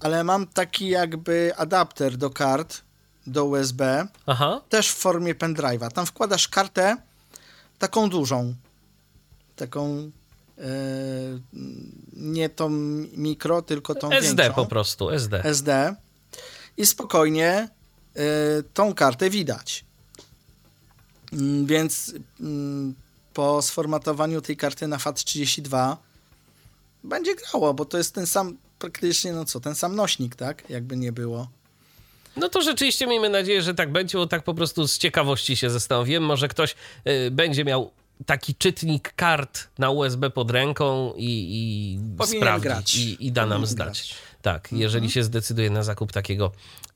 ale 0.00 0.24
mam 0.24 0.46
taki 0.46 0.88
jakby 0.88 1.52
adapter 1.56 2.16
do 2.16 2.30
kart, 2.30 2.80
do 3.26 3.44
USB, 3.44 3.80
Aha. 4.26 4.60
też 4.68 4.88
w 4.90 4.94
formie 4.96 5.34
pendrive'a. 5.34 5.90
Tam 5.92 6.06
wkładasz 6.06 6.48
kartę 6.48 6.96
taką 7.78 8.10
dużą, 8.10 8.54
taką 9.56 10.10
e, 10.58 10.62
nie 12.12 12.48
tą 12.48 12.68
mikro, 13.16 13.62
tylko 13.62 13.94
tą 13.94 14.10
SD 14.10 14.42
większą. 14.42 14.54
po 14.62 14.66
prostu, 14.66 15.10
SD. 15.10 15.44
SD 15.44 15.94
i 16.76 16.86
spokojnie 16.86 17.68
y, 18.16 18.62
tą 18.74 18.94
kartę 18.94 19.30
widać. 19.30 19.84
Mm, 21.32 21.66
Więc 21.66 22.14
mm, 22.40 22.94
po 23.34 23.62
sformatowaniu 23.62 24.40
tej 24.40 24.56
karty 24.56 24.88
na 24.88 24.96
FAT32 24.96 25.96
będzie 27.04 27.34
grało, 27.34 27.74
bo 27.74 27.84
to 27.84 27.98
jest 27.98 28.14
ten 28.14 28.26
sam 28.26 28.56
praktycznie, 28.78 29.32
no 29.32 29.44
co, 29.44 29.60
ten 29.60 29.74
sam 29.74 29.96
nośnik, 29.96 30.36
tak? 30.36 30.70
Jakby 30.70 30.96
nie 30.96 31.12
było. 31.12 31.48
No 32.36 32.48
to 32.48 32.62
rzeczywiście 32.62 33.06
miejmy 33.06 33.28
nadzieję, 33.28 33.62
że 33.62 33.74
tak 33.74 33.92
będzie, 33.92 34.18
bo 34.18 34.26
tak 34.26 34.44
po 34.44 34.54
prostu 34.54 34.88
z 34.88 34.98
ciekawości 34.98 35.56
się 35.56 35.70
zastanowiłem. 35.70 36.22
Może 36.22 36.48
ktoś 36.48 36.74
y, 37.08 37.30
będzie 37.30 37.64
miał 37.64 37.90
taki 38.26 38.54
czytnik 38.54 39.12
kart 39.16 39.68
na 39.78 39.90
USB 39.90 40.30
pod 40.30 40.50
ręką 40.50 41.12
i, 41.16 41.46
i 42.20 42.26
sprawdzi. 42.26 43.10
I, 43.10 43.26
i 43.26 43.32
da 43.32 43.42
nam 43.42 43.48
Powinien 43.48 43.66
znać. 43.66 43.86
grać. 43.86 44.14
Tak, 44.42 44.68
jeżeli 44.72 45.10
się 45.10 45.22
zdecyduje 45.24 45.70
na 45.70 45.82
zakup 45.82 46.12
takiego 46.12 46.52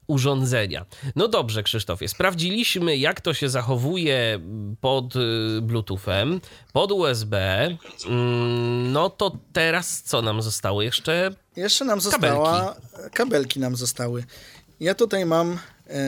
urządzenia. 0.07 0.87
No 1.17 1.29
dobrze, 1.29 1.63
Krzysztofie, 1.63 2.09
sprawdziliśmy, 2.09 2.97
jak 2.97 3.21
to 3.21 3.35
się 3.35 3.49
zachowuje 3.49 4.41
pod 4.81 5.17
y, 5.17 5.61
Bluetoothem, 5.63 6.41
pod 6.73 6.93
USB. 6.93 7.37
Mm, 8.07 8.93
No 8.93 9.11
to 9.11 9.39
teraz 9.53 10.03
co 10.03 10.23
nam 10.23 10.43
zostało? 10.43 10.83
Jeszcze 10.83 11.31
Jeszcze 11.57 11.85
nam 11.85 12.01
została. 12.01 12.77
Kabelki, 13.13 13.61
nam 13.61 13.77
zostały. 13.77 14.25
Ja 14.81 14.95
tutaj 14.95 15.27
mam 15.27 15.59
e, 15.89 15.99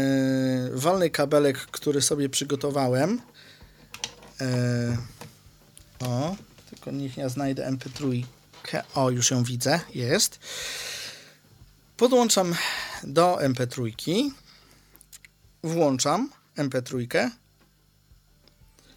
walny 0.73 1.11
kabelek, 1.11 1.59
który 1.59 2.03
sobie 2.03 2.29
przygotowałem. 2.29 3.21
E, 4.41 4.97
o, 6.01 6.37
tylko 6.71 6.91
niech 6.91 7.17
ja 7.17 7.29
znajdę 7.29 7.71
MP3. 7.73 8.23
O, 8.95 9.11
już 9.11 9.31
ją 9.31 9.45
widzę, 9.45 9.81
jest. 9.95 10.39
Podłączam 11.97 12.55
do 13.05 13.37
MP3. 13.41 13.93
Włączam 15.63 16.31
MP3 16.59 17.31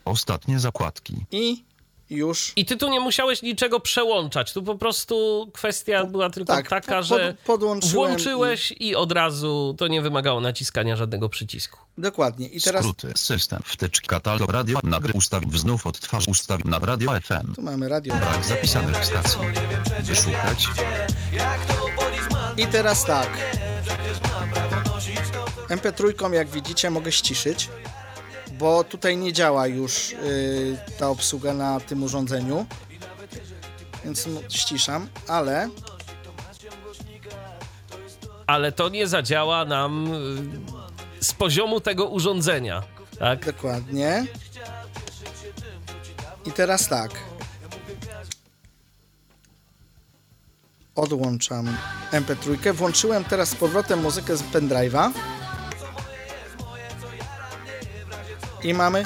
Ostatnie 0.05 0.59
zakładki. 0.59 1.25
i 1.31 1.63
już 2.09 2.53
I 2.55 2.65
ty 2.65 2.77
tu 2.77 2.89
nie 2.89 2.99
musiałeś 2.99 3.41
niczego 3.41 3.79
przełączać. 3.79 4.53
Tu 4.53 4.63
po 4.63 4.75
prostu 4.75 5.47
kwestia 5.53 6.05
była 6.05 6.29
tylko 6.29 6.53
tak, 6.53 6.69
taka, 6.69 6.97
pod- 6.97 7.05
że 7.05 7.35
podłączyłem 7.45 7.93
włączyłeś 7.93 8.73
i... 8.79 8.95
od 8.95 9.11
razu 9.11 9.75
to 9.77 9.87
nie 9.87 10.01
wymagało 10.01 10.41
naciskania 10.41 10.95
żadnego 10.95 11.29
przycisku. 11.29 11.79
dokładnie. 11.97 12.47
I 12.47 12.61
teraz 12.61 12.81
Skróty. 12.81 13.11
System. 13.15 13.61
Wtyczka. 13.65 14.07
Katalog. 14.07 14.51
Radio. 14.51 14.79
Nagry. 14.83 15.13
Ustaw. 15.13 15.43
Znów 15.55 15.87
odtwarz. 15.87 16.27
Ustaw. 16.27 16.65
Na 16.65 16.79
radio 16.79 17.11
FM. 17.21 17.53
tu 17.55 17.61
mamy 17.61 17.89
radio. 17.89 18.15
Brak 18.15 18.45
zapisanych 18.45 19.05
stacji. 19.05 19.39
Wyszukać. 20.03 20.67
I 22.57 22.67
teraz 22.67 23.05
tak. 23.05 23.29
MP3 25.69 26.33
jak 26.33 26.47
widzicie 26.47 26.89
mogę 26.89 27.11
ściszyć, 27.11 27.69
bo 28.51 28.83
tutaj 28.83 29.17
nie 29.17 29.33
działa 29.33 29.67
już 29.67 30.11
y, 30.11 30.77
ta 30.99 31.09
obsługa 31.09 31.53
na 31.53 31.79
tym 31.79 32.03
urządzeniu. 32.03 32.65
Więc 34.05 34.29
ściszam, 34.49 35.07
ale 35.27 35.69
Ale 38.47 38.71
to 38.71 38.89
nie 38.89 39.07
zadziała 39.07 39.65
nam 39.65 40.13
y, 41.19 41.23
z 41.23 41.33
poziomu 41.33 41.81
tego 41.81 42.05
urządzenia. 42.05 42.83
Tak? 43.19 43.45
dokładnie. 43.45 44.25
I 46.45 46.51
teraz 46.51 46.87
tak. 46.87 47.11
Odłączam 50.97 51.77
MP3. 52.11 52.73
Włączyłem 52.73 53.23
teraz 53.23 53.49
z 53.49 53.55
powrotem 53.55 53.99
muzykę 54.01 54.37
z 54.37 54.43
pendrive'a. 54.43 55.11
I 58.63 58.73
mamy 58.73 59.05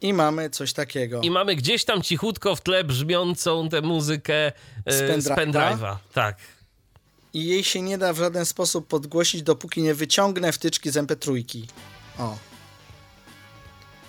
i 0.00 0.12
mamy 0.12 0.50
coś 0.50 0.72
takiego. 0.72 1.20
I 1.20 1.30
mamy 1.30 1.56
gdzieś 1.56 1.84
tam 1.84 2.02
cichutko 2.02 2.56
w 2.56 2.60
tle 2.60 2.84
brzmiącą 2.84 3.68
tę 3.68 3.80
muzykę 3.80 4.48
y, 4.48 4.52
Z 4.92 5.24
z 5.24 5.28
pendrive'a? 5.28 5.36
pendrive'a. 5.36 5.96
Tak. 6.12 6.36
i 7.34 7.46
jej 7.46 7.64
się 7.64 7.82
nie 7.82 7.98
da 7.98 8.12
w 8.12 8.16
żaden 8.16 8.46
sposób 8.46 8.86
podgłosić, 8.88 9.42
dopóki 9.42 9.82
nie 9.82 9.94
wyciągnę 9.94 10.52
wtyczki 10.52 10.90
z 10.90 10.96
MP3. 10.96 11.44
O, 12.18 12.36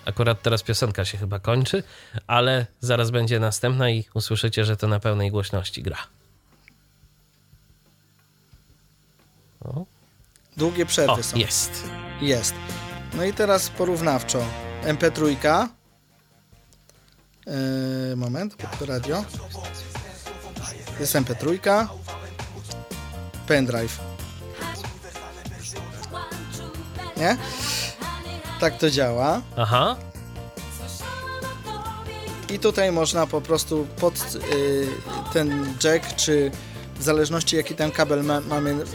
Akurat 0.06 0.42
teraz 0.42 0.64
piosenka 0.64 1.06
się 1.06 1.18
chyba 1.18 1.40
kończy, 1.40 1.84
ale 2.28 2.66
zaraz 2.80 3.12
będzie 3.12 3.40
następna 3.40 3.90
i 3.90 4.06
usłyszycie, 4.14 4.66
że 4.66 4.78
to 4.78 4.88
na 4.88 5.00
pełnej 5.00 5.32
głośności 5.32 5.84
gra. 5.84 5.98
O, 9.62 9.86
długie 10.58 10.86
przerwy 10.86 11.14
o 11.14 11.24
są. 11.24 11.38
jest. 11.38 11.84
Jest. 12.22 12.54
No 13.14 13.24
i 13.24 13.34
teraz 13.34 13.70
porównawczo. 13.70 14.46
MP3. 14.84 15.36
Yy, 17.48 18.16
moment, 18.16 18.56
pod 18.56 18.80
to 18.80 18.86
radio. 18.86 19.26
Jest 21.00 21.16
MP3. 21.16 21.88
Pendrive. 23.48 24.00
Nie? 27.18 27.38
Tak 28.66 28.78
to 28.78 28.90
działa. 28.90 29.42
Aha. 29.58 29.96
I 32.50 32.60
tutaj 32.60 32.92
można 32.92 33.28
po 33.28 33.42
prostu 33.42 33.88
pod 34.00 34.14
y, 34.36 34.88
ten 35.34 35.76
jack, 35.84 36.16
czy 36.16 36.52
w 37.00 37.04
zależności 37.04 37.56
jaki 37.56 37.76
ten 37.76 37.92
kabel 37.92 38.24
ma, 38.24 38.42
mamy, 38.42 38.86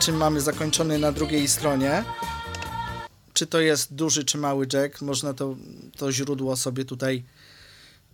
czym 0.00 0.16
mamy 0.16 0.40
zakończony 0.40 0.98
na 0.98 1.12
drugiej 1.12 1.48
stronie, 1.48 2.04
czy 3.32 3.46
to 3.46 3.60
jest 3.60 3.94
duży 3.94 4.24
czy 4.24 4.38
mały 4.38 4.66
jack, 4.72 5.02
można 5.02 5.34
to, 5.34 5.56
to 5.96 6.12
źródło 6.12 6.56
sobie 6.56 6.84
tutaj 6.84 7.24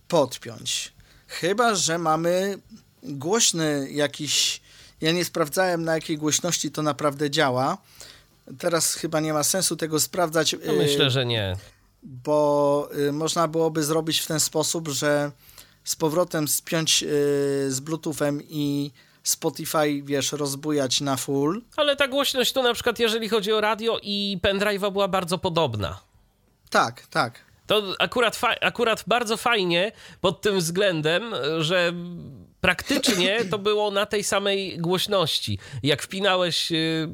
podpiąć. 0.07 0.93
Chyba, 1.27 1.75
że 1.75 1.97
mamy 1.97 2.57
głośny 3.03 3.87
jakiś. 3.91 4.61
Ja 5.01 5.11
nie 5.11 5.25
sprawdzałem 5.25 5.83
na 5.83 5.93
jakiej 5.93 6.17
głośności 6.17 6.71
to 6.71 6.81
naprawdę 6.81 7.29
działa. 7.29 7.77
Teraz 8.59 8.93
chyba 8.95 9.19
nie 9.19 9.33
ma 9.33 9.43
sensu 9.43 9.75
tego 9.75 9.99
sprawdzać. 9.99 10.55
No 10.65 10.73
myślę, 10.73 11.09
że 11.09 11.25
nie. 11.25 11.55
bo 12.03 12.89
y, 13.07 13.11
można 13.11 13.47
byłoby 13.47 13.83
zrobić 13.83 14.19
w 14.19 14.27
ten 14.27 14.39
sposób, 14.39 14.87
że 14.87 15.31
z 15.83 15.95
powrotem 15.95 16.47
spiąć 16.47 17.03
y, 17.03 17.07
z 17.71 17.79
Bluetoothem 17.79 18.41
i 18.49 18.91
Spotify, 19.23 20.01
wiesz, 20.03 20.31
rozbujać 20.31 21.01
na 21.01 21.17
full. 21.17 21.61
Ale 21.75 21.95
ta 21.95 22.07
głośność 22.07 22.53
tu 22.53 22.63
na 22.63 22.73
przykład, 22.73 22.99
jeżeli 22.99 23.29
chodzi 23.29 23.51
o 23.53 23.61
radio 23.61 23.99
i 24.03 24.39
pendrive'a 24.43 24.91
była 24.91 25.07
bardzo 25.07 25.37
podobna. 25.37 25.99
Tak, 26.69 27.07
tak. 27.07 27.39
To 27.67 27.83
akurat, 27.99 28.39
akurat 28.61 29.03
bardzo 29.07 29.37
fajnie 29.37 29.91
pod 30.21 30.41
tym 30.41 30.59
względem, 30.59 31.33
że 31.59 31.93
praktycznie 32.61 33.45
to 33.51 33.57
było 33.59 33.91
na 33.91 34.05
tej 34.05 34.23
samej 34.23 34.77
głośności. 34.77 35.59
Jak 35.83 36.01
wpinałeś 36.01 36.71
y, 36.71 37.09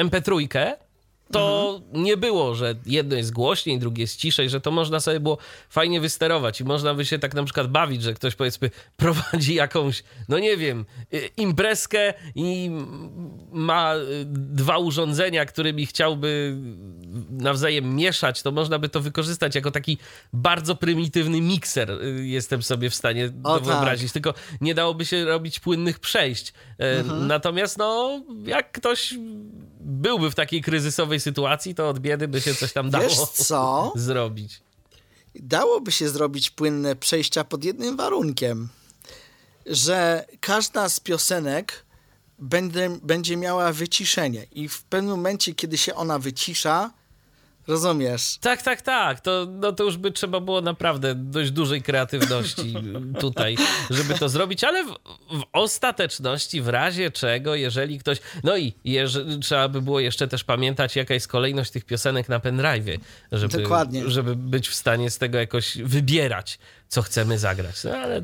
MP3, 0.00 0.48
to 1.32 1.80
nie 1.92 2.16
było, 2.16 2.54
że 2.54 2.74
jedno 2.86 3.16
jest 3.16 3.32
głośniej, 3.32 3.78
drugie 3.78 4.02
jest 4.02 4.16
ciszej, 4.16 4.50
że 4.50 4.60
to 4.60 4.70
można 4.70 5.00
sobie 5.00 5.20
było 5.20 5.38
fajnie 5.68 6.00
wysterować 6.00 6.60
i 6.60 6.64
można 6.64 6.94
by 6.94 7.06
się 7.06 7.18
tak 7.18 7.34
na 7.34 7.44
przykład 7.44 7.66
bawić, 7.68 8.02
że 8.02 8.14
ktoś 8.14 8.34
powiedzmy 8.34 8.70
prowadzi 8.96 9.54
jakąś, 9.54 10.02
no 10.28 10.38
nie 10.38 10.56
wiem, 10.56 10.84
y, 11.14 11.30
imprezkę 11.36 12.14
i 12.34 12.70
ma 13.52 13.94
y, 13.96 14.24
dwa 14.28 14.78
urządzenia, 14.78 15.44
którymi 15.44 15.86
chciałby 15.86 16.56
nawzajem 17.30 17.96
mieszać, 17.96 18.42
to 18.42 18.52
można 18.52 18.78
by 18.78 18.88
to 18.88 19.00
wykorzystać 19.00 19.54
jako 19.54 19.70
taki 19.70 19.98
bardzo 20.32 20.76
prymitywny 20.76 21.40
mikser, 21.40 21.90
y, 21.90 22.26
jestem 22.26 22.62
sobie 22.62 22.90
w 22.90 22.94
stanie 22.94 23.32
O, 23.42 23.58
to 23.58 23.58
tak. 23.58 23.64
wyobrazić. 23.64 24.12
Tylko 24.12 24.34
nie 24.60 24.74
dałoby 24.74 25.06
się 25.06 25.24
robić 25.24 25.60
płynnych 25.60 25.98
przejść. 25.98 26.52
E, 26.78 27.00
Mhm. 27.00 27.26
Natomiast, 27.26 27.78
no, 27.78 28.20
jak 28.44 28.72
ktoś 28.72 29.14
byłby 29.80 30.30
w 30.30 30.34
takiej 30.34 30.62
kryzysowej 30.62 31.19
sytuacji, 31.20 31.74
to 31.74 31.88
od 31.88 31.98
biedy 31.98 32.28
by 32.28 32.40
się 32.40 32.54
coś 32.54 32.72
tam 32.72 32.90
dało 32.90 33.04
Wiesz 33.04 33.18
co? 33.18 33.92
zrobić. 33.96 34.60
Dałoby 35.34 35.92
się 35.92 36.08
zrobić 36.08 36.50
płynne 36.50 36.96
przejścia 36.96 37.44
pod 37.44 37.64
jednym 37.64 37.96
warunkiem, 37.96 38.68
że 39.66 40.24
każda 40.40 40.88
z 40.88 41.00
piosenek 41.00 41.84
będzie, 42.38 42.90
będzie 43.02 43.36
miała 43.36 43.72
wyciszenie 43.72 44.46
i 44.52 44.68
w 44.68 44.82
pewnym 44.82 45.10
momencie, 45.10 45.54
kiedy 45.54 45.78
się 45.78 45.94
ona 45.94 46.18
wycisza, 46.18 46.90
rozumiesz, 47.70 48.38
Tak, 48.40 48.62
tak, 48.62 48.82
tak. 48.82 49.20
To, 49.20 49.46
no 49.50 49.72
to 49.72 49.84
już 49.84 49.96
by 49.96 50.10
trzeba 50.10 50.40
było 50.40 50.60
naprawdę 50.60 51.14
dość 51.14 51.50
dużej 51.50 51.82
kreatywności 51.82 52.74
tutaj, 53.20 53.56
żeby 53.90 54.14
to 54.14 54.28
zrobić, 54.28 54.64
ale 54.64 54.84
w, 54.84 54.88
w 55.30 55.42
ostateczności, 55.52 56.62
w 56.62 56.68
razie 56.68 57.10
czego, 57.10 57.54
jeżeli 57.54 57.98
ktoś. 57.98 58.18
No 58.44 58.56
i 58.56 58.74
jeże, 58.84 59.24
trzeba 59.40 59.68
by 59.68 59.82
było 59.82 60.00
jeszcze 60.00 60.28
też 60.28 60.44
pamiętać, 60.44 60.96
jaka 60.96 61.14
jest 61.14 61.28
kolejność 61.28 61.70
tych 61.70 61.84
piosenek 61.84 62.28
na 62.28 62.38
pendrive'ie, 62.38 62.98
żeby, 63.32 63.62
Dokładnie. 63.62 64.10
żeby 64.10 64.36
być 64.36 64.68
w 64.68 64.74
stanie 64.74 65.10
z 65.10 65.18
tego 65.18 65.38
jakoś 65.38 65.78
wybierać, 65.78 66.58
co 66.88 67.02
chcemy 67.02 67.38
zagrać. 67.38 67.84
No 67.84 67.90
ale 67.90 68.22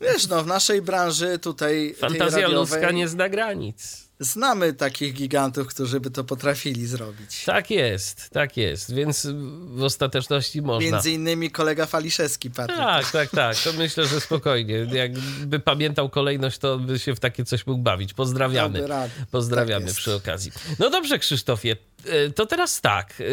wiesz, 0.00 0.28
no 0.28 0.44
w 0.44 0.46
naszej 0.46 0.82
branży 0.82 1.38
tutaj 1.38 1.94
fantazja 1.98 2.40
radiowej 2.40 2.56
ludzka 2.56 2.90
nie 2.90 3.08
zna 3.08 3.28
granic. 3.28 4.04
Znamy 4.20 4.72
takich 4.72 5.14
gigantów, 5.14 5.66
którzy 5.68 6.00
by 6.00 6.10
to 6.10 6.24
potrafili 6.24 6.86
zrobić. 6.86 7.44
Tak 7.44 7.70
jest, 7.70 8.30
tak 8.30 8.56
jest, 8.56 8.94
więc 8.94 9.26
w 9.66 9.82
ostateczności 9.82 10.62
można. 10.62 10.90
Między 10.90 11.10
innymi 11.10 11.50
kolega 11.50 11.86
Faliszewski, 11.86 12.50
Patryk. 12.50 12.76
Tak, 12.78 13.10
tak, 13.10 13.30
tak. 13.30 13.56
To 13.56 13.72
myślę, 13.72 14.06
że 14.06 14.20
spokojnie. 14.20 14.74
Jakby 14.92 15.60
pamiętał 15.60 16.08
kolejność, 16.08 16.58
to 16.58 16.78
by 16.78 16.98
się 16.98 17.14
w 17.14 17.20
takie 17.20 17.44
coś 17.44 17.66
mógł 17.66 17.82
bawić. 17.82 18.14
Pozdrawiamy. 18.14 18.86
Pozdrawiamy 19.30 19.86
Tak 19.86 19.94
przy 19.94 20.14
okazji. 20.14 20.52
No 20.78 20.90
dobrze, 20.90 21.18
Krzysztofie. 21.18 21.76
e, 22.06 22.30
To 22.30 22.46
teraz 22.46 22.80
tak. 22.80 23.14
e, 23.20 23.24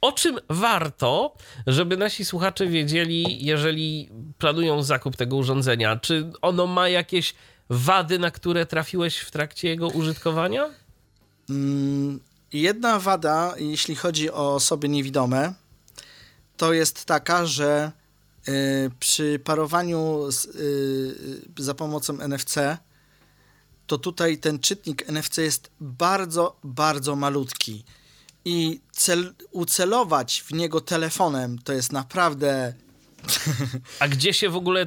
O 0.00 0.12
czym 0.12 0.38
warto, 0.48 1.34
żeby 1.66 1.96
nasi 1.96 2.24
słuchacze 2.24 2.66
wiedzieli, 2.66 3.44
jeżeli 3.46 4.08
planują 4.38 4.82
zakup 4.82 5.16
tego 5.16 5.36
urządzenia, 5.36 5.96
czy 5.96 6.30
ono 6.42 6.66
ma 6.66 6.88
jakieś 6.88 7.34
wady, 7.70 8.18
na 8.18 8.30
które 8.30 8.66
trafiłeś 8.66 9.18
w 9.18 9.30
trakcie 9.30 9.68
jego 9.68 9.88
użytkowania? 9.88 10.70
Mm, 11.50 12.20
Jedna 12.52 12.98
wada, 12.98 13.54
jeśli 13.56 13.96
chodzi 13.96 14.30
o 14.30 14.54
osoby 14.54 14.88
niewidome, 14.88 15.54
to 16.56 16.72
jest 16.72 17.04
taka, 17.04 17.46
że 17.46 17.92
y, 18.48 18.90
przy 19.00 19.40
parowaniu 19.44 20.32
z, 20.32 20.44
y, 20.44 21.62
za 21.62 21.74
pomocą 21.74 22.20
NFC, 22.20 22.78
to 23.86 23.98
tutaj 23.98 24.38
ten 24.38 24.58
czytnik 24.58 25.08
NFC 25.08 25.38
jest 25.38 25.70
bardzo, 25.80 26.56
bardzo 26.64 27.16
malutki. 27.16 27.84
I 28.44 28.80
cel, 28.92 29.34
ucelować 29.50 30.42
w 30.46 30.52
niego 30.52 30.80
telefonem 30.80 31.58
to 31.58 31.72
jest 31.72 31.92
naprawdę 31.92 32.74
A 33.98 34.08
gdzie 34.08 34.34
się 34.34 34.50
w 34.50 34.56
ogóle 34.56 34.86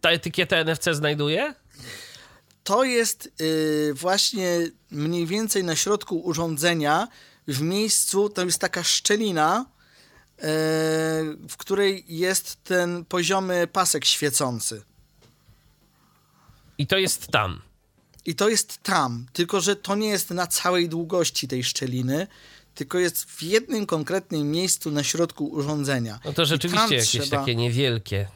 ta 0.00 0.10
etykieta 0.10 0.56
NFC 0.56 0.84
znajduje? 0.92 1.54
To 2.68 2.84
jest 2.84 3.32
y, 3.40 3.94
właśnie 3.94 4.58
mniej 4.90 5.26
więcej 5.26 5.64
na 5.64 5.76
środku 5.76 6.20
urządzenia, 6.20 7.08
w 7.46 7.60
miejscu, 7.60 8.28
to 8.28 8.44
jest 8.44 8.58
taka 8.58 8.82
szczelina, 8.82 9.60
y, 9.60 10.42
w 11.48 11.56
której 11.56 12.04
jest 12.08 12.64
ten 12.64 13.04
poziomy 13.04 13.66
pasek 13.66 14.04
świecący. 14.04 14.82
I 16.78 16.86
to 16.86 16.98
jest 16.98 17.26
tam. 17.26 17.62
I 18.26 18.34
to 18.34 18.48
jest 18.48 18.78
tam, 18.82 19.26
tylko 19.32 19.60
że 19.60 19.76
to 19.76 19.96
nie 19.96 20.08
jest 20.08 20.30
na 20.30 20.46
całej 20.46 20.88
długości 20.88 21.48
tej 21.48 21.64
szczeliny, 21.64 22.26
tylko 22.74 22.98
jest 22.98 23.24
w 23.24 23.42
jednym 23.42 23.86
konkretnym 23.86 24.50
miejscu 24.50 24.90
na 24.90 25.04
środku 25.04 25.46
urządzenia. 25.46 26.20
No 26.24 26.32
to 26.32 26.46
rzeczywiście 26.46 26.80
tam 26.88 26.92
jakieś 26.92 27.10
trzeba- 27.10 27.36
takie 27.40 27.56
niewielkie. 27.56 28.28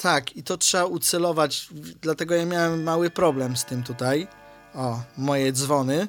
Tak, 0.00 0.36
i 0.36 0.42
to 0.42 0.58
trzeba 0.58 0.84
ucelować, 0.84 1.68
dlatego 2.00 2.34
ja 2.34 2.46
miałem 2.46 2.82
mały 2.82 3.10
problem 3.10 3.56
z 3.56 3.64
tym 3.64 3.82
tutaj. 3.82 4.26
O, 4.74 5.02
moje 5.16 5.52
dzwony. 5.52 6.08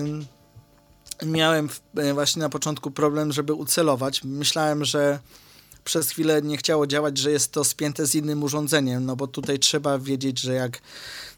Ym, 0.00 0.26
miałem 1.26 1.68
e, 1.96 2.14
właśnie 2.14 2.40
na 2.42 2.48
początku 2.48 2.90
problem, 2.90 3.32
żeby 3.32 3.54
ucelować. 3.54 4.24
Myślałem, 4.24 4.84
że 4.84 5.18
przez 5.84 6.10
chwilę 6.10 6.42
nie 6.42 6.56
chciało 6.56 6.86
działać, 6.86 7.18
że 7.18 7.30
jest 7.30 7.52
to 7.52 7.64
spięte 7.64 8.06
z 8.06 8.14
innym 8.14 8.42
urządzeniem, 8.42 9.06
no 9.06 9.16
bo 9.16 9.26
tutaj 9.26 9.58
trzeba 9.58 9.98
wiedzieć, 9.98 10.40
że 10.40 10.54
jak 10.54 10.80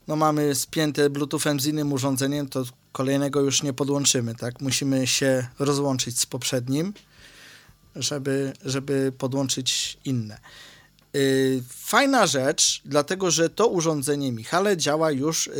no 0.08 0.16
mamy 0.16 0.54
spięte 0.54 1.10
Bluetoothem 1.10 1.60
z 1.60 1.66
innym 1.66 1.92
urządzeniem, 1.92 2.48
to 2.48 2.64
kolejnego 2.92 3.40
już 3.40 3.62
nie 3.62 3.72
podłączymy, 3.72 4.34
tak? 4.34 4.60
Musimy 4.60 5.06
się 5.06 5.46
rozłączyć 5.58 6.20
z 6.20 6.26
poprzednim, 6.26 6.94
żeby, 7.96 8.52
żeby 8.64 9.12
podłączyć 9.18 9.98
inne. 10.04 10.38
Yy, 11.12 11.62
Fajna 11.68 12.26
rzecz, 12.26 12.82
dlatego 12.84 13.30
że 13.30 13.50
to 13.50 13.66
urządzenie 13.68 14.32
Michale 14.32 14.76
działa 14.76 15.10
już 15.10 15.46
yy, 15.46 15.54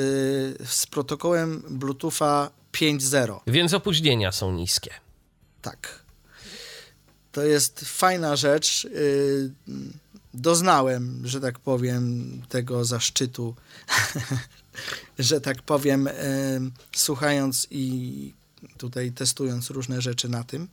z 0.67 0.87
protokołem 0.91 1.63
Bluetootha 1.71 2.51
5.0. 2.73 3.41
Więc 3.47 3.75
opóźnienia 3.75 4.33
są 4.33 4.53
niskie. 4.53 4.91
Tak. 5.63 6.03
To 7.33 7.43
jest 7.43 7.81
fajna 7.81 8.37
rzecz. 8.37 8.85
Yy, 8.85 9.51
Doznałem, 10.35 11.23
że 11.25 11.41
tak 11.41 11.59
powiem, 11.59 12.43
tego 12.49 12.85
zaszczytu, 12.85 13.55
że 15.19 15.41
tak 15.41 15.63
powiem, 15.63 16.09
słuchając 16.97 17.67
i 17.71 18.35
tutaj 18.77 19.13
testując 19.13 19.71
różne 19.71 20.01
rzeczy 20.01 20.29
na 20.29 20.45
tym. 20.45 20.69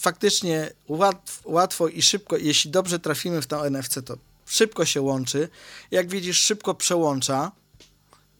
Faktycznie 0.00 0.70
łatw, 0.88 1.42
łatwo 1.44 1.88
i 1.88 2.02
szybko, 2.02 2.36
jeśli 2.36 2.70
dobrze 2.70 2.98
trafimy 2.98 3.42
w 3.42 3.46
to 3.46 3.66
NFC, 3.66 4.02
to 4.06 4.16
szybko 4.46 4.84
się 4.84 5.00
łączy. 5.00 5.48
Jak 5.90 6.08
widzisz, 6.08 6.38
szybko 6.38 6.74
przełącza 6.74 7.52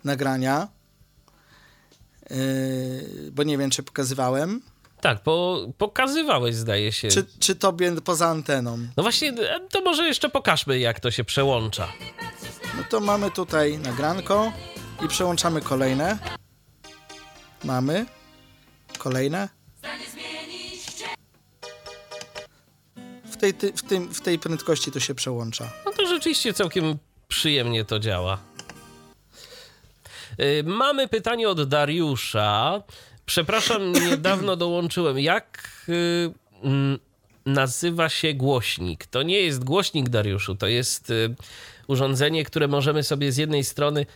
nagrania. 0.05 0.68
Yy, 2.31 3.31
bo 3.33 3.42
nie 3.42 3.59
wiem, 3.59 3.70
czy 3.70 3.83
pokazywałem. 3.83 4.62
Tak, 5.01 5.23
po, 5.23 5.66
pokazywałeś, 5.79 6.55
zdaje 6.55 6.92
się. 6.92 7.09
Czy, 7.09 7.27
czy 7.38 7.55
tobie 7.55 8.01
poza 8.01 8.29
anteną? 8.29 8.79
No 8.96 9.03
właśnie, 9.03 9.35
to 9.70 9.81
może 9.81 10.07
jeszcze 10.07 10.29
pokażmy, 10.29 10.79
jak 10.79 11.01
to 11.01 11.11
się 11.11 11.25
przełącza. 11.25 11.88
No 12.77 12.85
to 12.90 13.01
mamy 13.01 13.31
tutaj 13.31 13.79
nagranko 13.79 14.53
i 15.05 15.09
przełączamy 15.09 15.61
kolejne. 15.61 16.18
Mamy. 17.64 18.07
Kolejne. 18.99 19.60
Tej, 23.40 23.55
ty- 23.55 23.72
w, 23.72 23.83
tym, 23.83 24.14
w 24.14 24.20
tej 24.20 24.38
prędkości 24.38 24.92
to 24.92 25.00
się 25.00 25.14
przełącza. 25.14 25.72
No 25.85 25.92
to 25.92 26.07
rzeczywiście 26.07 26.53
całkiem 26.53 26.98
przyjemnie 27.29 27.85
to 27.85 27.98
działa. 27.98 28.38
Y, 30.40 30.62
Mamy 30.66 31.09
pytanie 31.09 31.48
od 31.48 31.68
Dariusza. 31.68 32.83
Przepraszam, 33.26 33.92
niedawno 34.11 34.57
dołączyłem. 34.57 35.18
Jak 35.18 35.70
y, 35.88 36.31
nazywa 37.46 38.09
się 38.09 38.35
głośnik? 38.35 39.07
To 39.07 39.22
nie 39.22 39.40
jest 39.40 39.64
głośnik, 39.64 40.09
Dariuszu, 40.09 40.55
to 40.55 40.66
jest 40.66 41.11
y, 41.11 41.35
urządzenie, 41.90 42.44
które 42.44 42.68
możemy 42.68 43.03
sobie 43.03 43.33
z 43.33 43.37
jednej 43.37 43.64
strony 43.64 44.07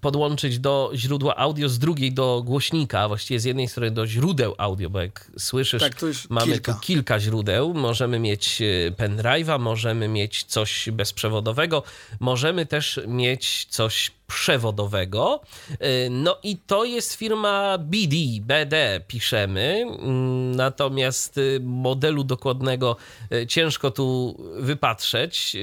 podłączyć 0.00 0.58
do 0.58 0.90
źródła 0.94 1.36
audio, 1.36 1.68
z 1.68 1.78
drugiej 1.78 2.12
do 2.12 2.42
głośnika, 2.46 3.00
a 3.00 3.08
właściwie 3.08 3.40
z 3.40 3.44
jednej 3.44 3.68
strony 3.68 3.90
do 3.90 4.06
źródeł 4.06 4.54
audio, 4.58 4.90
bo 4.90 5.00
jak 5.00 5.30
słyszysz, 5.38 5.82
Tak, 5.82 5.92
mamy 6.30 6.52
kilka. 6.52 6.74
tu 6.74 6.80
kilka 6.80 7.20
źródeł. 7.20 7.74
Możemy 7.74 8.18
mieć 8.18 8.62
e, 8.62 8.90
pendrive'a, 8.90 9.60
możemy 9.60 10.08
mieć 10.08 10.44
coś 10.44 10.88
bezprzewodowego, 10.92 11.82
możemy 12.20 12.66
też 12.66 13.00
mieć 13.06 13.66
coś 13.70 14.10
przewodowego. 14.34 15.40
E, 15.70 16.10
No 16.10 16.38
i 16.42 16.56
to 16.56 16.84
jest 16.84 17.14
firma 17.14 17.78
BD, 17.78 18.16
BD 18.40 19.00
piszemy, 19.08 19.84
Mm, 20.02 20.56
natomiast 20.56 21.38
e, 21.38 21.40
modelu 21.60 22.24
dokładnego 22.24 22.96
e, 23.32 23.46
ciężko 23.46 23.90
tu 23.90 24.36
wypatrzeć. 24.56 25.56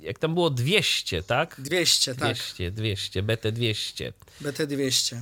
Jak 0.00 0.18
tam 0.18 0.34
było 0.34 0.50
200, 0.50 1.22
tak? 1.22 1.56
200, 1.58 2.14
tak. 2.14 2.36
200, 2.36 2.70
200, 2.70 3.22
BT200. 3.22 4.12
BT200. 4.42 5.16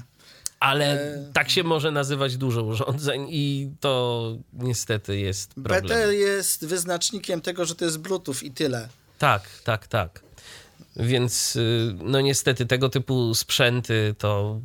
Ale 0.61 0.87
E, 1.15 1.31
tak 1.33 1.51
się 1.51 1.65
może 1.65 1.91
nazywać 1.91 2.37
dużo 2.37 2.63
urządzeń 2.63 3.27
i 3.31 3.71
to 3.81 4.37
niestety 4.53 5.19
jest 5.19 5.55
problem. 5.55 5.83
BT 5.85 6.15
jest 6.15 6.67
wyznacznikiem 6.67 7.41
tego, 7.41 7.65
że 7.65 7.75
to 7.75 7.85
jest 7.85 7.99
Bluetooth 7.99 8.35
i 8.43 8.51
tyle. 8.51 8.89
Tak, 9.19 9.43
tak, 9.65 9.87
tak. 9.87 10.21
Więc 10.99 11.57
y, 11.57 11.95
no 12.03 12.21
niestety 12.21 12.67
tego 12.67 12.89
typu 12.89 13.35
sprzęty 13.35 14.15
to 14.19 14.61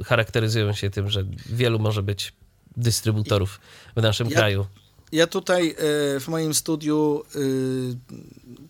y, 0.00 0.04
charakteryzują 0.04 0.72
się 0.72 0.90
tym, 0.90 1.10
że 1.10 1.24
wielu 1.46 1.78
może 1.78 2.02
być 2.02 2.32
dystrybutorów 2.76 3.60
w 3.96 4.02
naszym 4.02 4.28
Ja- 4.30 4.36
kraju. 4.36 4.66
Ja 5.12 5.26
tutaj 5.26 5.70
e, 5.70 5.74
w 6.20 6.28
moim 6.28 6.54
studiu 6.54 7.22
e, 7.34 7.38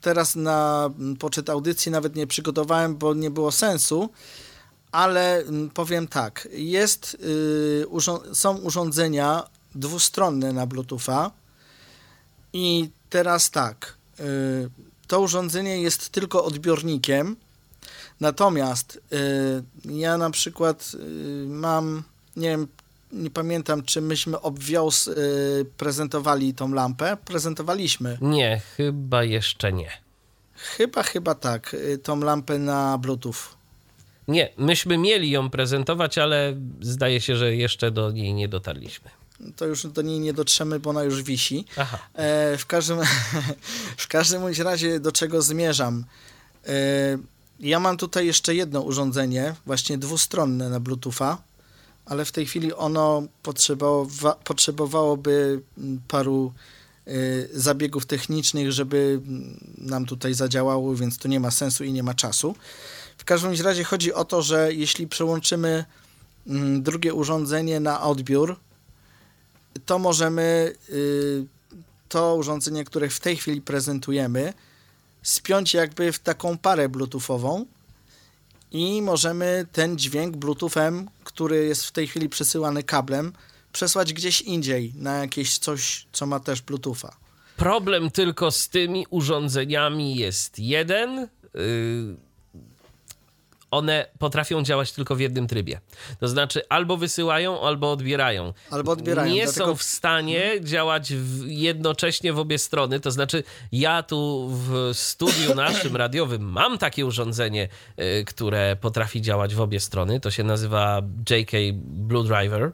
teraz 0.00 0.36
na 0.36 0.90
poczet 1.18 1.50
audycji 1.50 1.92
nawet 1.92 2.16
nie 2.16 2.26
przygotowałem, 2.26 2.96
bo 2.96 3.14
nie 3.14 3.30
było 3.30 3.52
sensu, 3.52 4.10
ale 4.92 5.36
m, 5.38 5.70
powiem 5.74 6.08
tak, 6.08 6.48
jest, 6.52 7.16
są 8.32 8.56
urządzenia 8.58 9.42
dwustronne 9.74 10.52
na 10.52 10.66
Bluetootha 10.66 11.30
i 12.52 12.90
teraz 13.10 13.50
tak, 13.50 13.96
to 15.08 15.20
urządzenie 15.20 15.82
jest 15.82 16.08
tylko 16.08 16.44
odbiornikiem, 16.44 17.36
natomiast 18.20 19.00
e, 19.12 19.92
ja 19.92 20.18
na 20.18 20.30
przykład 20.30 20.92
e, 20.94 20.98
mam, 21.46 22.02
nie 22.36 22.48
wiem, 22.48 22.68
nie 23.12 23.30
pamiętam, 23.30 23.82
czy 23.82 24.00
myśmy 24.00 24.40
obwios 24.40 25.08
y, 25.08 25.66
prezentowali 25.76 26.54
tą 26.54 26.72
lampę. 26.72 27.16
Prezentowaliśmy. 27.24 28.18
Nie, 28.20 28.60
chyba 28.76 29.24
jeszcze 29.24 29.72
nie. 29.72 29.90
Chyba, 30.54 31.02
chyba 31.02 31.34
tak. 31.34 31.74
Y, 31.74 31.98
tą 31.98 32.20
lampę 32.20 32.58
na 32.58 32.98
Bluetooth. 32.98 33.58
Nie, 34.28 34.52
myśmy 34.56 34.98
mieli 34.98 35.30
ją 35.30 35.50
prezentować, 35.50 36.18
ale 36.18 36.56
zdaje 36.80 37.20
się, 37.20 37.36
że 37.36 37.56
jeszcze 37.56 37.90
do 37.90 38.10
niej 38.10 38.34
nie 38.34 38.48
dotarliśmy. 38.48 39.10
To 39.56 39.66
już 39.66 39.86
do 39.86 40.02
niej 40.02 40.20
nie 40.20 40.32
dotrzemy, 40.32 40.80
bo 40.80 40.90
ona 40.90 41.02
już 41.02 41.22
wisi. 41.22 41.64
E, 42.14 42.56
w, 42.56 42.66
każdym, 42.66 42.98
w 43.96 44.08
każdym 44.08 44.42
bądź 44.42 44.58
razie 44.58 45.00
do 45.00 45.12
czego 45.12 45.42
zmierzam. 45.42 46.04
E, 46.66 47.18
ja 47.60 47.80
mam 47.80 47.96
tutaj 47.96 48.26
jeszcze 48.26 48.54
jedno 48.54 48.80
urządzenie, 48.80 49.54
właśnie 49.66 49.98
dwustronne 49.98 50.68
na 50.68 50.80
Bluetootha, 50.80 51.38
ale 52.06 52.24
w 52.24 52.32
tej 52.32 52.46
chwili 52.46 52.74
ono 52.74 53.22
potrzebowa, 53.42 54.34
potrzebowałoby 54.34 55.60
mm, 55.78 56.00
paru 56.08 56.52
e, 57.06 57.10
zabiegów 57.54 58.06
technicznych, 58.06 58.72
żeby 58.72 59.20
mm, 59.26 59.60
nam 59.78 60.06
tutaj 60.06 60.34
zadziałało, 60.34 60.94
więc 60.94 61.18
to 61.18 61.28
nie 61.28 61.40
ma 61.40 61.50
sensu 61.50 61.84
i 61.84 61.92
nie 61.92 62.02
ma 62.02 62.14
czasu. 62.14 62.54
W 63.18 63.24
każdym 63.24 63.52
razie 63.64 63.84
chodzi 63.84 64.14
o 64.14 64.24
to, 64.24 64.42
że 64.42 64.74
jeśli 64.74 65.06
przełączymy 65.06 65.84
mm, 66.46 66.82
drugie 66.82 67.14
urządzenie 67.14 67.80
na 67.80 68.02
odbiór, 68.02 68.56
to 69.86 69.98
możemy 69.98 70.72
y, 70.88 71.46
to 72.08 72.34
urządzenie, 72.34 72.84
które 72.84 73.08
w 73.08 73.20
tej 73.20 73.36
chwili 73.36 73.60
prezentujemy, 73.60 74.52
spiąć 75.22 75.74
jakby 75.74 76.12
w 76.12 76.18
taką 76.18 76.58
parę 76.58 76.88
bluetoothową 76.88 77.66
i 78.70 79.02
możemy 79.02 79.66
ten 79.72 79.98
dźwięk 79.98 80.36
bluetoothem, 80.36 81.08
który 81.24 81.64
jest 81.64 81.84
w 81.84 81.92
tej 81.92 82.06
chwili 82.06 82.28
przesyłany 82.28 82.82
kablem, 82.82 83.32
przesłać 83.72 84.12
gdzieś 84.12 84.40
indziej 84.40 84.92
na 84.96 85.16
jakieś 85.18 85.58
coś, 85.58 86.06
co 86.12 86.26
ma 86.26 86.40
też 86.40 86.62
bluetootha. 86.62 87.16
Problem 87.56 88.10
tylko 88.10 88.50
z 88.50 88.68
tymi 88.68 89.06
urządzeniami 89.10 90.16
jest 90.16 90.58
jeden. 90.58 91.28
Yy, 91.54 92.27
one 93.70 94.06
potrafią 94.18 94.62
działać 94.62 94.92
tylko 94.92 95.16
w 95.16 95.20
jednym 95.20 95.46
trybie. 95.46 95.80
To 96.20 96.28
znaczy 96.28 96.62
albo 96.68 96.96
wysyłają, 96.96 97.60
albo 97.60 97.92
odbierają. 97.92 98.52
Albo 98.70 98.92
odbierają, 98.92 99.32
Nie 99.34 99.44
dlatego- 99.44 99.66
są 99.66 99.76
w 99.76 99.82
stanie 99.82 100.52
działać 100.60 101.14
w, 101.14 101.46
jednocześnie 101.48 102.32
w 102.32 102.38
obie 102.38 102.58
strony. 102.58 103.00
To 103.00 103.10
znaczy 103.10 103.42
ja 103.72 104.02
tu 104.02 104.48
w 104.50 104.90
studiu 104.92 105.54
naszym 105.54 105.96
radiowym 105.96 106.42
mam 106.42 106.78
takie 106.78 107.06
urządzenie, 107.06 107.68
y, 108.20 108.24
które 108.24 108.76
potrafi 108.80 109.22
działać 109.22 109.54
w 109.54 109.60
obie 109.60 109.80
strony. 109.80 110.20
To 110.20 110.30
się 110.30 110.44
nazywa 110.44 111.02
JK 111.30 111.52
Blue 111.82 112.24
Driver. 112.24 112.72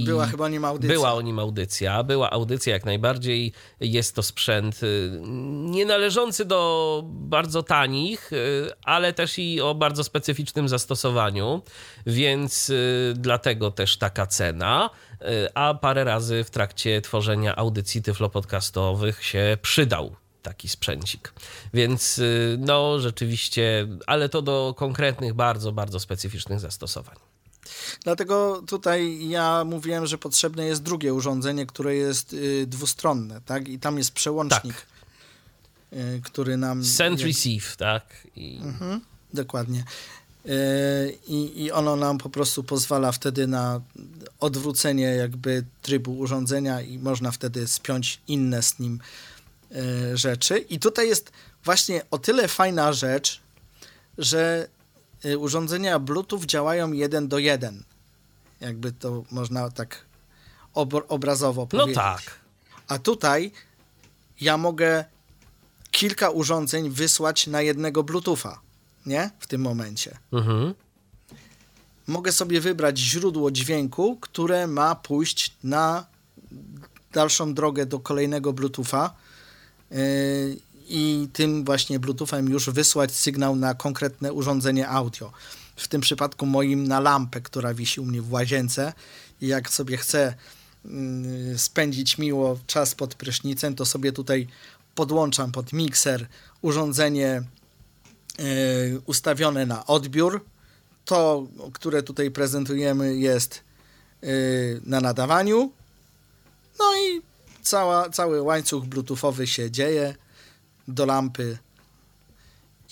I 0.00 0.04
Była 0.04 0.26
chyba 0.26 0.44
o 0.44 0.48
nim 0.48 0.64
audycja. 0.64 0.94
Była 0.94 1.14
o 1.14 1.20
nim 1.20 1.38
audycja, 1.38 2.02
była 2.02 2.30
audycja 2.30 2.72
jak 2.72 2.84
najbardziej. 2.84 3.52
Jest 3.80 4.14
to 4.14 4.22
sprzęt 4.22 4.82
y, 4.82 5.20
nie 5.70 5.86
należący 5.86 6.44
do 6.44 7.02
bardzo 7.06 7.62
tanich, 7.62 8.32
y, 8.32 8.70
ale 8.84 9.12
też 9.12 9.38
i 9.38 9.60
o 9.60 9.74
bardzo 9.74 10.04
specyficznym 10.04 10.68
zastosowaniu, 10.68 11.62
więc 12.06 12.70
y, 12.70 13.14
dlatego 13.16 13.70
też 13.70 13.96
taka 13.96 14.26
cena. 14.26 14.90
A 15.54 15.74
parę 15.74 16.04
razy 16.04 16.44
w 16.44 16.50
trakcie 16.50 17.00
tworzenia 17.00 17.56
audycji 17.56 18.02
tyflopodcastowych 18.02 19.24
się 19.24 19.58
przydał 19.62 20.16
taki 20.42 20.68
sprzęcik. 20.68 21.32
Więc 21.74 22.20
no 22.58 23.00
rzeczywiście, 23.00 23.88
ale 24.06 24.28
to 24.28 24.42
do 24.42 24.74
konkretnych, 24.76 25.34
bardzo, 25.34 25.72
bardzo 25.72 26.00
specyficznych 26.00 26.60
zastosowań. 26.60 27.25
Dlatego 28.04 28.62
tutaj 28.66 29.28
ja 29.28 29.64
mówiłem, 29.64 30.06
że 30.06 30.18
potrzebne 30.18 30.66
jest 30.66 30.82
drugie 30.82 31.14
urządzenie, 31.14 31.66
które 31.66 31.94
jest 31.94 32.32
y, 32.32 32.66
dwustronne, 32.66 33.40
tak? 33.40 33.68
I 33.68 33.78
tam 33.78 33.98
jest 33.98 34.10
przełącznik, 34.10 34.86
y, 35.92 36.20
który 36.24 36.56
nam... 36.56 36.84
Send 36.84 37.20
jak- 37.20 37.28
receive, 37.28 37.76
tak? 37.76 38.26
I 38.36 38.60
Dokładnie. 39.34 39.84
Y, 40.46 41.18
I, 41.26 41.62
I 41.62 41.72
ono 41.72 41.96
nam 41.96 42.18
po 42.18 42.30
prostu 42.30 42.64
pozwala 42.64 43.12
wtedy 43.12 43.46
na 43.46 43.80
odwrócenie 44.40 45.04
jakby 45.04 45.64
trybu 45.82 46.18
urządzenia 46.18 46.80
i 46.80 46.98
można 46.98 47.30
wtedy 47.30 47.68
spiąć 47.68 48.20
inne 48.28 48.62
z 48.62 48.78
nim 48.78 49.00
y, 49.72 50.16
rzeczy. 50.16 50.58
I 50.58 50.78
tutaj 50.78 51.08
jest 51.08 51.32
właśnie 51.64 52.02
o 52.10 52.18
tyle 52.18 52.48
fajna 52.48 52.92
rzecz, 52.92 53.40
że 54.18 54.68
urządzenia 55.38 55.98
Bluetooth 55.98 56.40
działają 56.46 56.92
jeden 56.92 57.28
do 57.28 57.38
jeden. 57.38 57.84
Jakby 58.60 58.92
to 58.92 59.24
można 59.30 59.70
tak 59.70 60.04
ob- 60.74 61.04
obrazowo 61.08 61.60
No 61.62 61.66
powiedzieć. 61.66 61.94
tak. 61.94 62.22
A 62.88 62.98
tutaj 62.98 63.52
ja 64.40 64.56
mogę 64.56 65.04
kilka 65.90 66.30
urządzeń 66.30 66.90
wysłać 66.90 67.46
na 67.46 67.62
jednego 67.62 68.02
Bluetootha, 68.02 68.60
nie? 69.06 69.30
W 69.38 69.46
tym 69.46 69.60
momencie. 69.60 70.18
Mhm. 70.32 70.74
Mogę 72.06 72.32
sobie 72.32 72.60
wybrać 72.60 72.98
źródło 72.98 73.50
dźwięku, 73.50 74.16
które 74.20 74.66
ma 74.66 74.94
pójść 74.94 75.52
na 75.64 76.06
dalszą 77.12 77.54
drogę 77.54 77.86
do 77.86 77.98
kolejnego 78.00 78.52
Bluetootha 78.52 79.14
yy, 79.90 79.96
i 80.88 81.28
tym 81.32 81.64
właśnie 81.64 81.98
Bluetoothem 81.98 82.48
już 82.48 82.70
wysłać 82.70 83.12
sygnał 83.12 83.56
na 83.56 83.74
konkretne 83.74 84.32
urządzenie 84.32 84.88
audio. 84.88 85.32
W 85.76 85.88
tym 85.88 86.00
przypadku 86.00 86.46
moim 86.46 86.88
na 86.88 87.00
lampę, 87.00 87.40
która 87.40 87.74
wisi 87.74 88.00
u 88.00 88.04
mnie 88.04 88.22
w 88.22 88.32
łazience 88.32 88.92
jak 89.40 89.70
sobie 89.70 89.96
chcę 89.96 90.34
yy, 90.84 91.58
spędzić 91.58 92.18
miło 92.18 92.58
czas 92.66 92.94
pod 92.94 93.14
prysznicem, 93.14 93.74
to 93.74 93.86
sobie 93.86 94.12
tutaj 94.12 94.46
podłączam 94.94 95.52
pod 95.52 95.72
mikser 95.72 96.26
urządzenie 96.62 97.42
yy, 98.38 98.44
ustawione 99.06 99.66
na 99.66 99.86
odbiór. 99.86 100.44
To, 101.04 101.46
które 101.72 102.02
tutaj 102.02 102.30
prezentujemy, 102.30 103.16
jest 103.16 103.60
yy, 104.22 104.28
na 104.84 105.00
nadawaniu. 105.00 105.72
No 106.78 106.84
i 106.96 107.22
cała, 107.62 108.10
cały 108.10 108.42
łańcuch 108.42 108.84
bluetoothowy 108.84 109.46
się 109.46 109.70
dzieje 109.70 110.14
do 110.88 111.06
lampy 111.06 111.58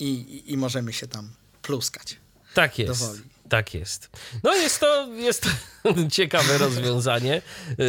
i, 0.00 0.04
i, 0.04 0.52
i 0.52 0.56
możemy 0.56 0.92
się 0.92 1.06
tam 1.06 1.30
pluskać. 1.62 2.16
Tak 2.54 2.78
jest. 2.78 3.00
Dowoli. 3.00 3.20
Tak 3.48 3.74
jest. 3.74 4.10
No 4.42 4.54
jest 4.54 4.80
to, 4.80 5.08
jest 5.12 5.42
to 5.42 5.48
ciekawe 6.10 6.58
rozwiązanie. 6.58 7.42
Yy, 7.78 7.86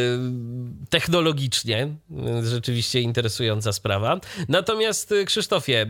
Technologicznie 0.90 1.88
yy, 2.10 2.46
rzeczywiście 2.46 3.00
interesująca 3.00 3.72
sprawa. 3.72 4.20
Natomiast 4.48 5.10
yy, 5.10 5.24
Krzysztofie, 5.24 5.86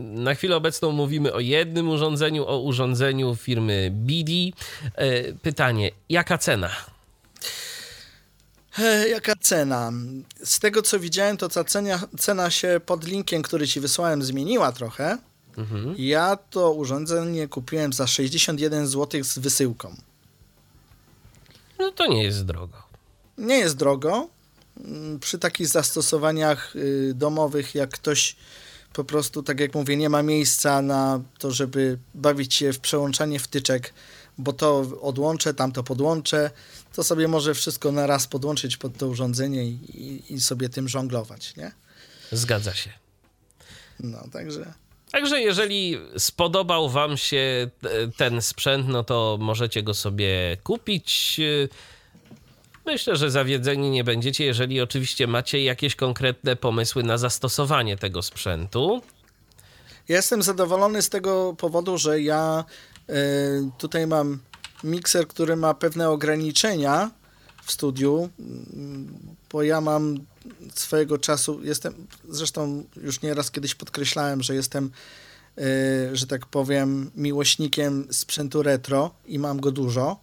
na 0.00 0.34
chwilę 0.34 0.56
obecną 0.56 0.92
mówimy 0.92 1.32
o 1.32 1.40
jednym 1.40 1.88
urządzeniu, 1.88 2.46
o 2.46 2.58
urządzeniu 2.58 3.36
firmy 3.36 3.90
BD. 3.92 4.32
Pytanie, 5.42 5.90
jaka 6.08 6.38
cena? 6.38 6.70
Jaka 9.10 9.36
cena? 9.40 9.92
Z 10.44 10.58
tego 10.58 10.82
co 10.82 11.00
widziałem, 11.00 11.36
to 11.36 11.48
ta 11.48 11.64
cena, 11.64 12.00
cena 12.18 12.50
się 12.50 12.80
pod 12.86 13.04
linkiem, 13.04 13.42
który 13.42 13.68
ci 13.68 13.80
wysłałem, 13.80 14.22
zmieniła 14.22 14.72
trochę. 14.72 15.18
Ja 15.96 16.36
to 16.36 16.72
urządzenie 16.72 17.48
kupiłem 17.48 17.92
za 17.92 18.06
61 18.06 18.86
zł 18.86 19.24
z 19.24 19.38
wysyłką. 19.38 19.96
No 21.78 21.92
to 21.92 22.06
nie 22.06 22.22
jest 22.22 22.44
drogo. 22.44 22.82
Nie 23.38 23.56
jest 23.56 23.76
drogo. 23.76 24.28
Przy 25.20 25.38
takich 25.38 25.68
zastosowaniach 25.68 26.76
y, 26.76 27.12
domowych, 27.14 27.74
jak 27.74 27.90
ktoś 27.90 28.36
po 28.92 29.04
prostu, 29.04 29.42
tak 29.42 29.60
jak 29.60 29.74
mówię, 29.74 29.96
nie 29.96 30.08
ma 30.08 30.22
miejsca 30.22 30.82
na 30.82 31.20
to, 31.38 31.50
żeby 31.50 31.98
bawić 32.14 32.54
się 32.54 32.72
w 32.72 32.80
przełączanie 32.80 33.38
wtyczek, 33.38 33.94
bo 34.38 34.52
to 34.52 34.86
odłączę, 35.00 35.54
tamto 35.54 35.82
podłączę, 35.82 36.50
to 36.94 37.04
sobie 37.04 37.28
może 37.28 37.54
wszystko 37.54 37.92
na 37.92 38.06
raz 38.06 38.26
podłączyć 38.26 38.76
pod 38.76 38.96
to 38.96 39.08
urządzenie 39.08 39.64
i, 39.64 40.22
i, 40.28 40.40
sobie 40.40 40.68
tym 40.68 40.88
żonglować, 40.88 41.56
nie? 41.56 41.72
Zgadza 42.32 42.74
się. 42.74 42.90
No, 44.00 44.28
także... 44.32 44.74
Także 45.10 45.40
jeżeli 45.40 45.98
spodobał 46.18 46.88
Wam 46.88 47.16
się 47.16 47.70
e, 47.82 48.08
ten 48.16 48.42
sprzęt, 48.42 48.88
no 48.88 49.04
to 49.04 49.38
możecie 49.40 49.82
go 49.82 49.94
sobie 49.94 50.56
kupić. 50.62 51.40
Myślę, 52.86 53.16
że 53.16 53.30
zawiedzeni 53.30 53.90
nie 53.90 54.04
będziecie, 54.04 54.44
jeżeli 54.44 54.80
oczywiście 54.80 55.26
macie 55.26 55.62
jakieś 55.64 55.96
konkretne 55.96 56.56
pomysły 56.56 57.02
na 57.02 57.18
zastosowanie 57.18 57.96
tego 57.96 58.22
sprzętu. 58.22 59.02
Ja 60.08 60.16
jestem 60.16 60.42
zadowolony 60.42 61.02
z 61.02 61.08
tego 61.08 61.54
powodu, 61.58 61.98
że 61.98 62.20
ja 62.20 62.64
y, 63.10 63.14
tutaj 63.78 64.06
mam 64.06 64.38
mikser, 64.84 65.28
który 65.28 65.56
ma 65.56 65.74
pewne 65.74 66.10
ograniczenia 66.10 67.10
w 67.64 67.72
studiu, 67.72 68.28
bo 69.52 69.62
ja 69.62 69.80
mam 69.80 70.18
swojego 70.74 71.18
czasu, 71.18 71.60
jestem, 71.62 72.06
zresztą 72.28 72.84
już 72.96 73.22
nieraz 73.22 73.50
kiedyś 73.50 73.74
podkreślałem, 73.74 74.42
że 74.42 74.54
jestem, 74.54 74.90
y, 75.58 76.16
że 76.16 76.26
tak 76.26 76.46
powiem, 76.46 77.10
miłośnikiem 77.16 78.06
sprzętu 78.10 78.62
retro 78.62 79.10
i 79.26 79.38
mam 79.38 79.60
go 79.60 79.72
dużo. 79.72 80.20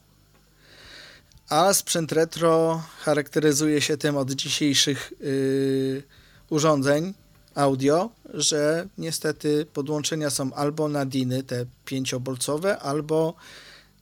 A 1.50 1.74
sprzęt 1.74 2.12
retro 2.12 2.84
charakteryzuje 3.00 3.82
się 3.82 3.98
tym 3.98 4.18
od 4.18 4.32
dzisiejszych 4.32 5.14
y, 5.22 6.04
urządzeń 6.50 7.14
audio, 7.56 8.10
że 8.34 8.88
niestety 8.98 9.66
podłączenia 9.74 10.30
są 10.30 10.54
albo 10.54 10.88
na 10.88 11.06
diny, 11.06 11.44
te 11.44 11.66
pięciobolcowe, 11.86 12.80
albo 12.80 13.36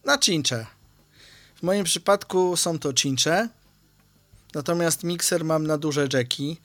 na 0.10 0.18
cincze. 0.18 0.66
W 1.55 1.64
moim 1.64 1.84
przypadku 1.84 2.57
są 2.57 2.80
to 2.80 2.93
cincze, 2.93 3.49
natomiast 4.55 5.03
mikser 5.03 5.45
mam 5.45 5.68
na 5.68 5.78
duże 5.78 6.07
jacki 6.14 6.57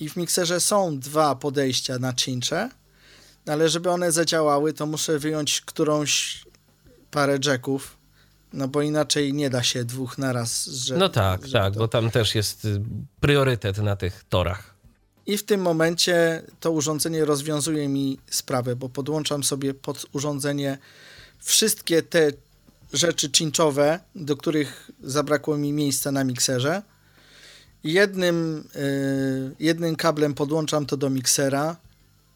i 0.00 0.08
w 0.08 0.16
mikserze 0.16 0.60
są 0.60 0.98
dwa 0.98 1.34
podejścia 1.34 1.98
na 1.98 2.12
cincze, 2.12 2.70
ale 3.46 3.68
żeby 3.68 3.90
one 3.90 4.12
zadziałały, 4.12 4.72
to 4.72 4.86
muszę 4.86 5.18
wyjąć 5.18 5.60
którąś 5.60 6.44
parę 7.10 7.38
jacków, 7.44 7.96
no 8.52 8.68
bo 8.68 8.82
inaczej 8.82 9.32
nie 9.34 9.50
da 9.50 9.62
się 9.62 9.84
dwóch 9.84 10.18
naraz. 10.18 10.64
Że, 10.66 10.96
No 10.96 11.08
tak, 11.08 11.40
żeby 11.40 11.52
tak, 11.52 11.72
to- 11.74 11.78
bo 11.78 11.88
tam 11.88 12.10
też 12.10 12.34
jest 12.34 12.64
y, 12.64 12.80
priorytet 13.20 13.78
na 13.78 13.96
tych 13.96 14.24
torach. 14.28 14.74
I 15.26 15.38
w 15.38 15.44
tym 15.44 15.60
momencie 15.60 16.42
to 16.60 16.70
urządzenie 16.70 17.24
rozwiązuje 17.24 17.88
mi 17.88 18.18
sprawę, 18.30 18.76
bo 18.76 18.88
podłączam 18.88 19.44
sobie 19.44 19.74
pod 19.74 20.06
urządzenie 20.12 20.78
wszystkie 21.38 22.02
te 22.02 22.30
rzeczy 22.94 23.30
cinczowe, 23.30 24.00
do 24.14 24.36
których 24.36 24.90
zabrakło 25.02 25.56
mi 25.56 25.72
miejsca 25.72 26.12
na 26.12 26.24
mikserze 26.24 26.82
jednym, 27.84 28.68
y, 28.76 29.54
jednym 29.60 29.96
kablem 29.96 30.34
podłączam 30.34 30.86
to 30.86 30.96
do 30.96 31.10
miksera 31.10 31.76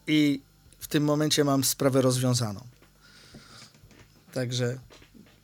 i 0.07 0.41
w 0.79 0.87
tym 0.87 1.03
momencie 1.03 1.43
mam 1.43 1.63
sprawę 1.63 2.01
rozwiązaną. 2.01 2.61
Także 4.33 4.77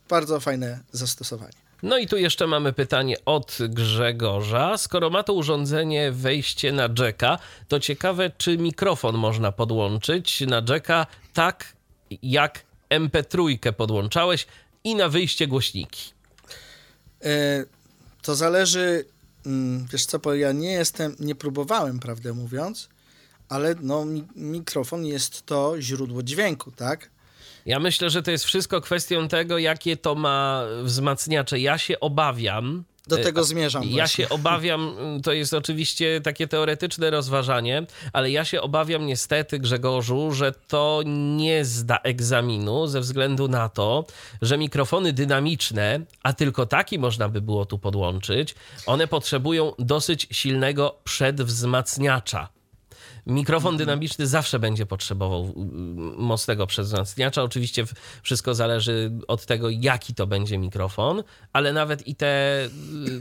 bardzo 0.08 0.40
fajne 0.40 0.80
zastosowanie. 0.92 1.52
No 1.82 1.98
i 1.98 2.06
tu 2.06 2.16
jeszcze 2.16 2.46
mamy 2.46 2.72
pytanie 2.72 3.16
od 3.24 3.58
Grzegorza. 3.68 4.78
Skoro 4.78 5.10
ma 5.10 5.22
to 5.22 5.32
urządzenie 5.32 6.12
wejście 6.12 6.72
na 6.72 6.88
jacka, 6.98 7.38
to 7.68 7.80
ciekawe, 7.80 8.30
czy 8.38 8.58
mikrofon 8.58 9.16
można 9.16 9.52
podłączyć 9.52 10.40
na 10.40 10.62
jacka 10.68 11.06
tak, 11.32 11.72
jak 12.22 12.62
MP3 12.90 13.72
podłączałeś 13.72 14.46
i 14.86 14.94
na 14.94 15.08
wyjście 15.08 15.46
głośniki. 15.46 16.12
E, 17.24 17.64
to 18.22 18.34
zależy, 18.34 19.04
mm, 19.46 19.86
wiesz 19.92 20.06
co, 20.06 20.34
ja 20.34 20.52
nie 20.52 20.72
jestem, 20.72 21.16
nie 21.20 21.34
próbowałem, 21.34 21.98
prawdę 21.98 22.32
mówiąc, 22.32 22.88
ale 23.48 23.74
no, 23.80 24.04
mi, 24.04 24.24
mikrofon 24.36 25.06
jest 25.06 25.46
to 25.46 25.80
źródło 25.80 26.22
dźwięku, 26.22 26.70
tak? 26.70 27.10
Ja 27.66 27.78
myślę, 27.78 28.10
że 28.10 28.22
to 28.22 28.30
jest 28.30 28.44
wszystko 28.44 28.80
kwestią 28.80 29.28
tego, 29.28 29.58
jakie 29.58 29.96
to 29.96 30.14
ma 30.14 30.62
wzmacniacze. 30.82 31.58
Ja 31.60 31.78
się 31.78 32.00
obawiam. 32.00 32.84
Do 33.06 33.16
tego 33.16 33.44
zmierzam. 33.44 33.84
Ja 33.84 33.90
właśnie. 33.90 34.24
się 34.24 34.28
obawiam, 34.38 34.96
to 35.22 35.32
jest 35.32 35.54
oczywiście 35.54 36.20
takie 36.20 36.48
teoretyczne 36.48 37.10
rozważanie, 37.10 37.86
ale 38.12 38.30
ja 38.30 38.44
się 38.44 38.60
obawiam 38.60 39.06
niestety, 39.06 39.58
Grzegorzu, 39.58 40.32
że 40.32 40.52
to 40.52 41.02
nie 41.36 41.64
zda 41.64 41.98
egzaminu 42.02 42.86
ze 42.86 43.00
względu 43.00 43.48
na 43.48 43.68
to, 43.68 44.04
że 44.42 44.58
mikrofony 44.58 45.12
dynamiczne, 45.12 46.00
a 46.22 46.32
tylko 46.32 46.66
taki 46.66 46.98
można 46.98 47.28
by 47.28 47.40
było 47.40 47.66
tu 47.66 47.78
podłączyć, 47.78 48.54
one 48.86 49.06
potrzebują 49.06 49.72
dosyć 49.78 50.28
silnego 50.30 50.98
przedwzmacniacza. 51.04 52.55
Mikrofon 53.26 53.76
dynamiczny 53.76 54.26
zawsze 54.26 54.58
będzie 54.58 54.86
potrzebował 54.86 55.44
y, 55.44 55.52
mocnego 56.16 56.66
przedwzmacniacza. 56.66 57.42
Oczywiście 57.42 57.84
wszystko 58.22 58.54
zależy 58.54 59.12
od 59.28 59.46
tego, 59.46 59.70
jaki 59.70 60.14
to 60.14 60.26
będzie 60.26 60.58
mikrofon, 60.58 61.22
ale 61.52 61.72
nawet 61.72 62.08
i 62.08 62.14
te 62.14 62.64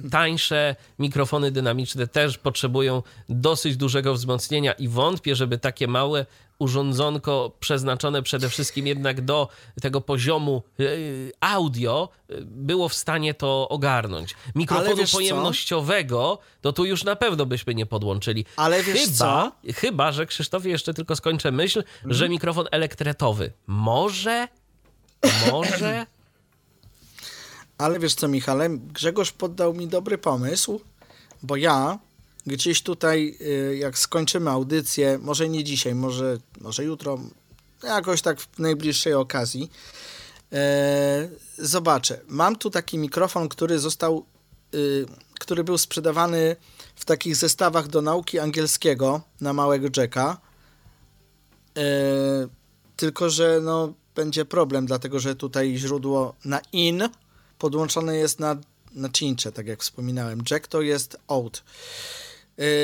y, 0.05 0.09
tańsze 0.09 0.75
mikrofony 0.99 1.51
dynamiczne 1.51 2.07
też 2.07 2.37
potrzebują 2.37 3.03
dosyć 3.29 3.77
dużego 3.77 4.13
wzmocnienia 4.13 4.71
i 4.71 4.87
wątpię, 4.87 5.35
żeby 5.35 5.57
takie 5.57 5.87
małe 5.87 6.25
urządzonko 6.59 7.51
przeznaczone 7.59 8.23
przede 8.23 8.49
wszystkim 8.49 8.87
jednak 8.87 9.21
do 9.21 9.47
tego 9.81 10.01
poziomu 10.01 10.63
y, 10.79 11.31
audio 11.39 12.09
y, 12.31 12.41
było 12.45 12.89
w 12.89 12.93
stanie 12.93 13.33
to 13.33 13.69
ogarnąć. 13.69 14.35
Mikrofonu 14.55 14.95
wiesz 14.97 15.11
co? 15.11 15.17
pojemnościowego 15.17 16.39
to 16.61 16.73
tu 16.73 16.85
już 16.85 17.03
na 17.03 17.15
pewno 17.15 17.45
byśmy 17.45 17.75
nie 17.75 17.85
podłączyli. 17.85 18.45
Ale 18.55 18.83
wiesz 18.83 19.05
chyba, 19.05 19.51
chyba, 19.75 20.11
że 20.11 20.25
Krzysztofie 20.25 20.69
jeszcze 20.69 20.93
tylko 20.93 21.15
skończę 21.15 21.51
myśl, 21.51 21.79
Mhm. 21.79 22.13
że 22.13 22.29
mikrofon 22.29 22.65
elektretowy. 22.71 23.53
Może, 23.67 24.47
może. 25.51 26.05
Ale 27.77 27.99
wiesz 27.99 28.15
co, 28.15 28.27
Michale, 28.27 28.69
Grzegorz 28.69 29.31
poddał 29.31 29.73
mi 29.73 29.87
dobry 29.87 30.17
pomysł, 30.17 30.81
bo 31.43 31.55
ja 31.55 31.99
gdzieś 32.45 32.81
tutaj, 32.81 33.37
y, 33.41 33.77
jak 33.77 33.99
skończymy 33.99 34.49
audycję, 34.49 35.19
może 35.21 35.49
nie 35.49 35.63
dzisiaj, 35.63 35.95
może, 35.95 36.37
może 36.61 36.83
jutro, 36.83 37.19
jakoś 37.83 38.21
tak 38.21 38.41
w 38.41 38.59
najbliższej 38.59 39.13
okazji, 39.13 39.71
e, 40.53 41.29
zobaczę. 41.57 42.21
Mam 42.27 42.55
tu 42.55 42.69
taki 42.69 42.97
mikrofon, 42.97 43.49
który 43.49 43.79
został, 43.79 44.25
y, 44.75 45.05
który 45.39 45.63
był 45.63 45.77
sprzedawany 45.77 46.55
w 46.95 47.05
takich 47.05 47.35
zestawach 47.35 47.87
do 47.87 48.01
nauki 48.01 48.39
angielskiego 48.39 49.21
na 49.41 49.53
małego 49.53 49.87
Jacka. 49.97 50.37
Tylko, 52.95 53.29
że 53.29 53.59
no, 53.61 53.93
będzie 54.15 54.45
problem, 54.45 54.85
dlatego 54.85 55.19
że 55.19 55.35
tutaj 55.35 55.77
źródło 55.77 56.35
na 56.45 56.61
in 56.71 57.09
podłączone 57.59 58.15
jest 58.15 58.39
na, 58.39 58.55
na 58.91 59.09
cincze, 59.09 59.51
tak 59.51 59.67
jak 59.67 59.81
wspominałem. 59.81 60.43
Jack 60.51 60.67
to 60.67 60.81
jest 60.81 61.17
out. 61.27 61.63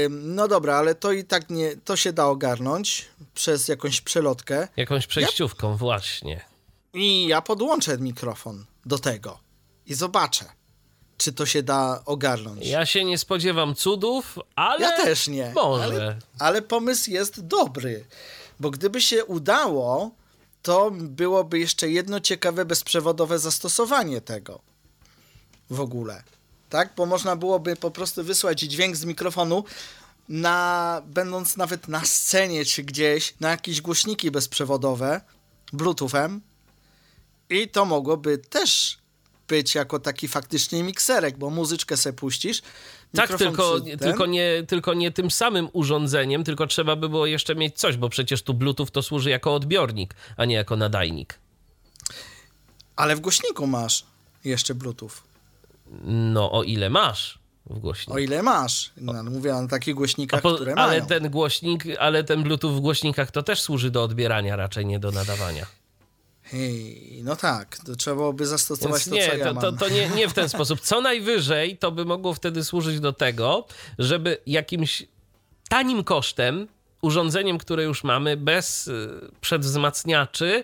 No 0.09 0.47
dobra, 0.47 0.75
ale 0.75 0.95
to 0.95 1.11
i 1.11 1.23
tak 1.23 1.49
nie, 1.49 1.75
to 1.85 1.95
się 1.95 2.13
da 2.13 2.25
ogarnąć 2.25 3.05
przez 3.33 3.67
jakąś 3.67 4.01
przelotkę 4.01 4.67
Jakąś 4.77 5.07
przejściówką, 5.07 5.77
właśnie. 5.77 6.45
i 6.93 7.27
ja 7.27 7.41
podłączę 7.41 7.97
mikrofon 7.97 8.65
do 8.85 8.99
tego 8.99 9.39
i 9.85 9.93
zobaczę, 9.93 10.45
czy 11.17 11.33
to 11.33 11.45
się 11.45 11.63
da 11.63 12.01
ogarnąć. 12.05 12.67
Ja 12.67 12.85
się 12.85 13.03
nie 13.03 13.17
spodziewam 13.17 13.75
cudów, 13.75 14.39
ale. 14.55 14.81
Ja 14.85 14.91
też 15.03 15.27
nie. 15.27 15.51
Może. 15.55 15.83
Ale, 15.83 16.19
ale 16.39 16.61
pomysł 16.61 17.11
jest 17.11 17.47
dobry, 17.47 18.05
bo 18.59 18.69
gdyby 18.71 19.01
się 19.01 19.25
udało, 19.25 20.11
to 20.61 20.91
byłoby 20.93 21.59
jeszcze 21.59 21.89
jedno 21.89 22.19
ciekawe 22.19 22.65
bezprzewodowe 22.65 23.39
zastosowanie 23.39 24.21
tego 24.21 24.61
w 25.69 25.79
ogóle. 25.81 26.23
Tak? 26.71 26.93
Bo 26.97 27.05
można 27.05 27.35
byłoby 27.35 27.75
po 27.75 27.91
prostu 27.91 28.23
wysłać 28.23 28.59
dźwięk 28.59 28.95
z 28.95 29.05
mikrofonu 29.05 29.63
na, 30.29 31.01
będąc 31.05 31.57
nawet 31.57 31.87
na 31.87 32.05
scenie 32.05 32.65
czy 32.65 32.83
gdzieś, 32.83 33.33
na 33.39 33.49
jakieś 33.49 33.81
głośniki 33.81 34.31
bezprzewodowe, 34.31 35.21
bluetoothem 35.73 36.41
i 37.49 37.67
to 37.69 37.85
mogłoby 37.85 38.37
też 38.37 38.97
być 39.47 39.75
jako 39.75 39.99
taki 39.99 40.27
faktycznie 40.27 40.83
mikserek, 40.83 41.37
bo 41.37 41.49
muzyczkę 41.49 41.97
se 41.97 42.13
puścisz. 42.13 42.61
Tak, 43.15 43.37
tylko, 43.37 43.81
ten- 43.81 43.99
tylko, 43.99 44.25
nie, 44.25 44.63
tylko 44.67 44.93
nie 44.93 45.11
tym 45.11 45.31
samym 45.31 45.69
urządzeniem, 45.73 46.43
tylko 46.43 46.67
trzeba 46.67 46.95
by 46.95 47.09
było 47.09 47.25
jeszcze 47.25 47.55
mieć 47.55 47.77
coś, 47.79 47.97
bo 47.97 48.09
przecież 48.09 48.43
tu 48.43 48.53
Bluetooth 48.53 48.87
to 48.91 49.01
służy 49.03 49.29
jako 49.29 49.55
odbiornik, 49.55 50.13
a 50.37 50.45
nie 50.45 50.55
jako 50.55 50.75
nadajnik. 50.75 51.39
Ale 52.95 53.15
w 53.15 53.19
głośniku 53.19 53.67
masz 53.67 54.05
jeszcze 54.43 54.75
Bluetooth. 54.75 55.11
No, 56.03 56.51
o 56.51 56.63
ile 56.63 56.89
masz 56.89 57.39
w 57.65 57.79
głośniku. 57.79 58.13
O 58.13 58.19
ile 58.19 58.43
masz. 58.43 58.91
No, 58.97 59.23
mówię 59.23 59.55
o 59.55 59.67
takich 59.67 59.95
głośnikach, 59.95 60.41
po, 60.41 60.55
które 60.55 60.75
ale 60.75 60.91
mają. 60.91 61.05
ten 61.05 61.29
głośnik, 61.29 61.83
ale 61.99 62.23
ten 62.23 62.43
Bluetooth 62.43 62.71
w 62.71 62.79
głośnikach 62.79 63.31
to 63.31 63.43
też 63.43 63.61
służy 63.61 63.91
do 63.91 64.03
odbierania, 64.03 64.55
raczej 64.55 64.85
nie 64.85 64.99
do 64.99 65.11
nadawania. 65.11 65.65
Hej, 66.43 67.21
no 67.23 67.35
tak, 67.35 67.77
to 67.85 67.95
trzeba 67.95 68.15
byłoby 68.15 68.45
zastosować 68.45 68.91
Więc 68.91 69.09
to, 69.09 69.15
nie, 69.15 69.29
co 69.29 69.35
ja 69.35 69.53
to, 69.53 69.61
to, 69.61 69.71
to 69.71 69.89
nie, 69.89 70.09
nie 70.09 70.29
w 70.29 70.33
ten 70.33 70.49
sposób. 70.55 70.79
Co 70.79 71.01
najwyżej 71.01 71.77
to 71.77 71.91
by 71.91 72.05
mogło 72.05 72.33
wtedy 72.33 72.63
służyć 72.63 72.99
do 72.99 73.13
tego, 73.13 73.65
żeby 73.99 74.37
jakimś 74.45 75.03
tanim 75.69 76.03
kosztem, 76.03 76.67
urządzeniem, 77.01 77.57
które 77.57 77.83
już 77.83 78.03
mamy, 78.03 78.37
bez 78.37 78.87
y, 78.87 79.09
przedwzmacniaczy, 79.41 80.63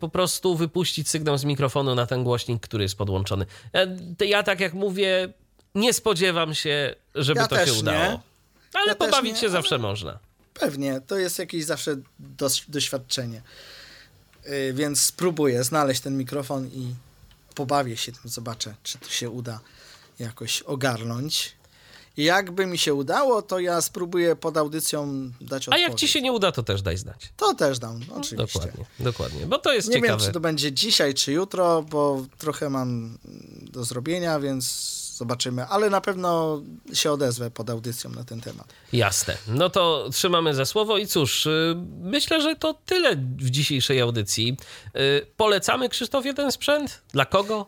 po 0.00 0.08
prostu 0.08 0.56
wypuścić 0.56 1.08
sygnał 1.10 1.38
z 1.38 1.44
mikrofonu 1.44 1.94
na 1.94 2.06
ten 2.06 2.24
głośnik, 2.24 2.62
który 2.62 2.82
jest 2.84 2.96
podłączony. 2.96 3.46
Ja, 3.72 3.86
ja 4.26 4.42
tak 4.42 4.60
jak 4.60 4.74
mówię, 4.74 5.32
nie 5.74 5.92
spodziewam 5.92 6.54
się, 6.54 6.94
żeby 7.14 7.40
Ja 7.40 7.48
to 7.48 7.66
się 7.66 7.72
nie. 7.72 7.78
udało. 7.78 8.20
Ale 8.72 8.86
Ja 8.86 8.94
pobawić 8.94 9.34
nie, 9.34 9.40
się 9.40 9.48
zawsze 9.48 9.78
można. 9.78 10.18
Pewnie, 10.54 11.00
to 11.06 11.18
jest 11.18 11.38
jakieś 11.38 11.64
zawsze 11.64 11.96
doświadczenie. 12.68 13.42
Yy, 14.46 14.72
więc 14.72 15.00
spróbuję 15.00 15.64
znaleźć 15.64 16.00
ten 16.00 16.18
mikrofon 16.18 16.66
i 16.66 16.94
pobawię 17.54 17.96
się 17.96 18.12
tym, 18.12 18.30
zobaczę, 18.30 18.74
czy 18.82 18.98
to 18.98 19.08
się 19.08 19.30
uda 19.30 19.60
jakoś 20.18 20.62
ogarnąć. 20.62 21.52
Jakby 22.16 22.66
mi 22.66 22.78
się 22.78 22.94
udało, 22.94 23.42
to 23.42 23.58
ja 23.58 23.80
spróbuję 23.80 24.36
pod 24.36 24.56
audycją 24.56 25.30
dać 25.40 25.68
A 25.68 25.70
odpowiedź. 25.70 25.82
jak 25.88 25.94
ci 25.94 26.08
się 26.08 26.22
nie 26.22 26.32
uda, 26.32 26.52
to 26.52 26.62
też 26.62 26.82
daj 26.82 26.96
znać. 26.96 27.32
To 27.36 27.54
też 27.54 27.78
dam, 27.78 28.00
oczywiście. 28.10 28.36
Dokładnie, 28.36 28.84
dokładnie. 29.00 29.46
Bo 29.46 29.58
to 29.58 29.72
jest 29.72 29.88
Nie 29.88 29.94
ciekawe. 29.94 30.18
wiem, 30.18 30.26
czy 30.26 30.32
to 30.32 30.40
będzie 30.40 30.72
dzisiaj, 30.72 31.14
czy 31.14 31.32
jutro, 31.32 31.82
bo 31.82 32.26
trochę 32.38 32.70
mam 32.70 33.18
do 33.62 33.84
zrobienia, 33.84 34.40
więc 34.40 34.66
zobaczymy. 35.16 35.66
Ale 35.66 35.90
na 35.90 36.00
pewno 36.00 36.62
się 36.92 37.12
odezwę 37.12 37.50
pod 37.50 37.70
audycją 37.70 38.10
na 38.10 38.24
ten 38.24 38.40
temat. 38.40 38.66
Jasne. 38.92 39.36
No 39.48 39.70
to 39.70 40.08
trzymamy 40.12 40.54
za 40.54 40.64
słowo 40.64 40.98
i 40.98 41.06
cóż, 41.06 41.46
y, 41.46 41.76
myślę, 42.00 42.40
że 42.42 42.56
to 42.56 42.74
tyle 42.86 43.16
w 43.16 43.50
dzisiejszej 43.50 44.00
audycji. 44.00 44.56
Y, 44.96 45.26
Polecamy 45.36 45.88
Krzysztofie 45.88 46.34
ten 46.34 46.52
sprzęt? 46.52 47.02
Dla 47.12 47.24
kogo? 47.26 47.66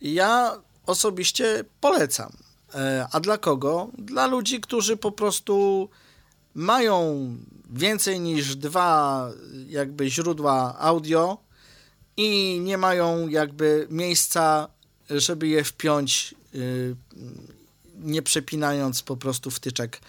Ja 0.00 0.60
osobiście 0.86 1.64
polecam. 1.80 2.32
E, 2.74 3.06
A 3.12 3.20
dla 3.20 3.38
kogo? 3.38 3.90
Dla 3.98 4.26
ludzi, 4.26 4.60
którzy 4.60 4.96
po 4.96 5.12
prostu 5.12 5.88
mają 6.54 7.28
więcej 7.70 8.20
niż 8.20 8.56
dwa 8.56 9.30
jakby 9.68 10.10
źródła 10.10 10.78
audio 10.78 11.38
i 12.16 12.60
nie 12.60 12.78
mają 12.78 13.28
jakby 13.28 13.86
miejsca, 13.90 14.68
żeby 15.10 15.48
je 15.48 15.64
wpiąć, 15.64 16.34
y, 16.54 16.96
nie 17.98 18.22
przepinając 18.22 19.02
po 19.02 19.16
prostu 19.16 19.50
wtyczek 19.50 20.00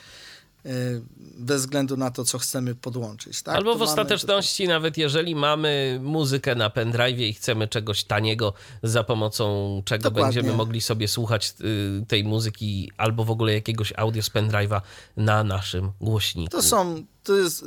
bez 1.38 1.62
względu 1.62 1.98
na 1.98 2.12
to, 2.12 2.26
co 2.26 2.40
chcemy 2.40 2.76
podłączyć. 2.76 3.42
Tak? 3.42 3.56
Albo 3.56 3.72
To 3.72 3.78
w 3.78 3.80
mamy 3.80 3.92
ostateczności, 3.92 4.68
nawet 4.68 4.98
jeżeli 4.98 5.36
mamy 5.36 6.00
muzykę 6.04 6.56
na 6.56 6.70
pendrive 6.70 7.20
i 7.20 7.34
chcemy 7.34 7.68
czegoś 7.68 8.04
taniego, 8.04 8.54
za 8.84 9.04
pomocą 9.04 9.82
czego 9.86 10.04
Dokładnie. 10.04 10.34
będziemy 10.34 10.58
mogli 10.58 10.82
sobie 10.82 11.08
słuchać 11.08 11.54
y, 11.62 12.06
tej 12.08 12.24
muzyki, 12.24 12.92
albo 12.98 13.26
w 13.26 13.32
ogóle 13.32 13.54
jakiegoś 13.54 13.94
audio 13.98 14.24
z 14.24 14.30
pendrive'a 14.30 14.82
na 15.18 15.44
naszym 15.44 15.92
głośniku. 16.02 16.52
To 16.52 16.62
są, 16.62 17.06
to 17.24 17.36
jest, 17.36 17.66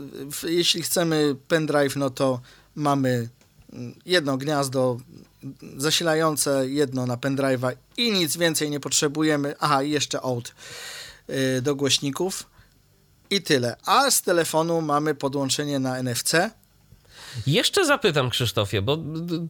jeśli 0.49 0.83
chcemy 0.83 1.37
pendrive, 1.49 1.97
no 1.97 2.11
to 2.11 2.41
mamy 2.75 3.29
mm, 3.73 3.95
jedno 4.07 4.37
gniazdo 4.37 4.97
zasilające, 5.77 6.69
jedno 6.69 7.07
na 7.07 7.17
pendrive'a 7.17 7.73
i 7.97 8.13
nic 8.13 8.37
więcej 8.37 8.71
nie 8.71 8.81
potrzebujemy. 8.81 9.55
Aha, 9.61 9.83
i 9.83 9.91
jeszcze 9.91 10.23
out 10.23 10.55
y, 11.31 11.63
do 11.63 11.75
głośników 11.75 12.58
i 13.31 13.43
tyle. 13.43 13.77
A 13.87 14.11
z 14.11 14.23
telefonu 14.23 14.81
mamy 14.81 15.15
podłączenie 15.15 15.79
na 15.79 16.03
NFC. 16.03 16.51
Jeszcze 17.47 17.87
zapytam, 17.87 18.31
Krzysztofie, 18.31 18.83
bo 18.83 18.99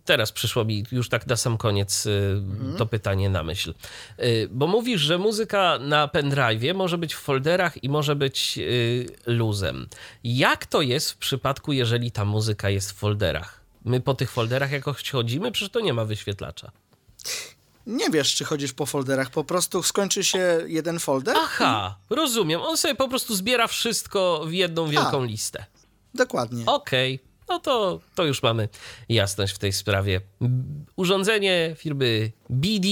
teraz 0.05 0.33
przyszło 0.33 0.65
mi 0.65 0.85
już 0.93 1.09
tak 1.09 1.27
na 1.27 1.37
sam 1.37 1.59
koniec 1.59 2.07
y, 2.07 2.43
to 2.79 2.87
pytanie 2.87 3.31
na 3.31 3.43
myśl. 3.43 3.75
Y, 4.21 4.49
Bo 4.51 4.67
mówisz, 4.67 5.01
że 5.01 5.19
muzyka 5.19 5.79
na 5.79 6.09
pendrive 6.09 6.75
może 6.75 6.99
być 6.99 7.15
w 7.15 7.19
folderach 7.19 7.85
i 7.85 7.89
może 7.89 8.17
być 8.17 8.59
y, 8.59 9.07
luzem. 9.27 9.89
Jak 10.25 10.67
to 10.67 10.83
jest 10.83 11.13
w 11.13 11.17
przypadku, 11.17 11.73
jeżeli 11.73 12.11
ta 12.11 12.25
muzyka 12.25 12.71
jest 12.71 12.93
w 12.93 12.95
folderach? 12.95 13.61
My 13.85 14.01
po 14.01 14.15
tych 14.15 14.31
folderach 14.31 14.73
jakoś 14.73 15.11
chodzimy? 15.11 15.53
Przecież 15.53 15.73
to 15.73 15.81
nie 15.81 15.95
ma 15.95 16.05
wyświetlacza. 16.05 16.73
Nie 17.89 18.11
wiesz, 18.11 18.35
czy 18.35 18.45
chodzisz 18.45 18.73
po 18.73 18.87
folderach, 18.87 19.31
po 19.31 19.45
prostu 19.45 19.83
skończy 19.83 20.25
się 20.25 20.59
jeden 20.67 20.99
folder. 20.99 21.37
Aha, 21.39 21.99
rozumiem. 22.11 22.61
On 22.61 22.77
sobie 22.77 22.95
po 22.95 23.09
prostu 23.09 23.35
zbiera 23.35 23.67
wszystko 23.67 24.45
w 24.47 24.53
jedną 24.53 24.87
wielką 24.87 25.25
listę. 25.25 25.65
Dokładnie. 26.15 26.67
Okej, 26.67 27.21
no 27.49 27.59
to, 27.59 28.01
to 28.15 28.25
już 28.25 28.43
mamy 28.43 28.69
jasność 29.09 29.55
w 29.55 29.59
tej 29.59 29.73
sprawie. 29.73 30.21
Urządzenie 30.97 31.75
firmy 31.79 32.33
BD 32.51 32.89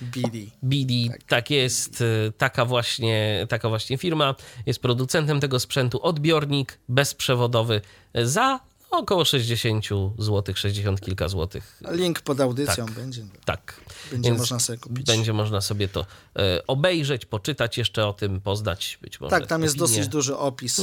BD. 0.00 0.38
BD, 0.62 0.94
tak. 1.26 1.50
jest, 1.50 2.00
y, 2.00 2.32
taka 2.38 2.64
właśnie, 2.64 3.46
taka 3.48 3.68
właśnie 3.68 3.98
firma, 3.98 4.34
jest 4.66 4.80
producentem 4.80 5.40
tego 5.40 5.60
sprzętu, 5.60 6.02
odbiornik 6.02 6.78
bezprzewodowy 6.88 7.80
za 8.14 8.60
około 8.90 9.24
60 9.24 9.84
zł, 10.18 10.54
60 10.54 11.00
kilka 11.00 11.28
złotych. 11.28 11.80
Link 11.90 12.20
pod 12.20 12.40
audycją 12.40 12.86
Tak. 12.86 12.94
będzie. 12.94 13.22
Tak. 13.44 13.80
Będzie 14.10 14.28
Więc 14.30 14.38
można 14.40 14.60
sobie 14.60 14.78
kupić. 14.78 15.06
Będzie 15.06 15.32
można 15.32 15.60
sobie 15.60 15.88
to 15.88 16.06
e, 16.36 16.66
obejrzeć, 16.66 17.26
poczytać 17.26 17.78
jeszcze 17.78 18.06
o 18.06 18.12
tym, 18.12 18.40
poznać 18.40 18.98
być 19.02 19.20
może 19.20 19.30
Tak, 19.30 19.46
tam 19.46 19.62
jest 19.62 19.74
opinię. 19.74 19.88
dosyć 19.88 20.08
duży 20.08 20.36
opis. 20.36 20.80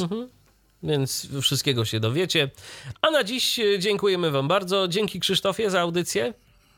Więc 0.84 1.28
wszystkiego 1.42 1.86
się 1.86 2.00
dowiecie. 2.00 2.50
A 3.02 3.12
na 3.12 3.24
dziś 3.24 3.60
e, 3.60 3.80
dziękujemy 3.80 4.32
Wam 4.32 4.48
bardzo. 4.48 4.88
Dzięki 4.88 5.20
Krzysztofie 5.20 5.70
za 5.70 5.82
audycję. 5.82 6.34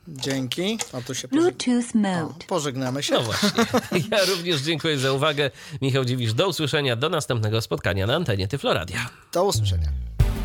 Dzięki. 0.07 0.77
A 0.93 1.01
tu 1.01 1.15
się. 1.15 1.27
Bluetooth 1.27 1.93
mode. 1.93 2.45
pożegnamy 2.47 3.03
się. 3.03 3.13
No 3.13 3.21
właśnie. 3.21 3.49
Ja 4.11 4.25
również 4.25 4.61
dziękuję 4.61 4.97
za 4.97 5.11
uwagę. 5.11 5.51
Michał 5.81 6.05
Dziwisz, 6.05 6.33
do 6.33 6.47
usłyszenia, 6.47 6.95
do 6.95 7.09
następnego 7.09 7.61
spotkania 7.61 8.07
na 8.07 8.15
antenie 8.15 8.47
Tyfloradia. 8.47 9.09
Do 9.33 9.45
usłyszenia. 9.45 9.89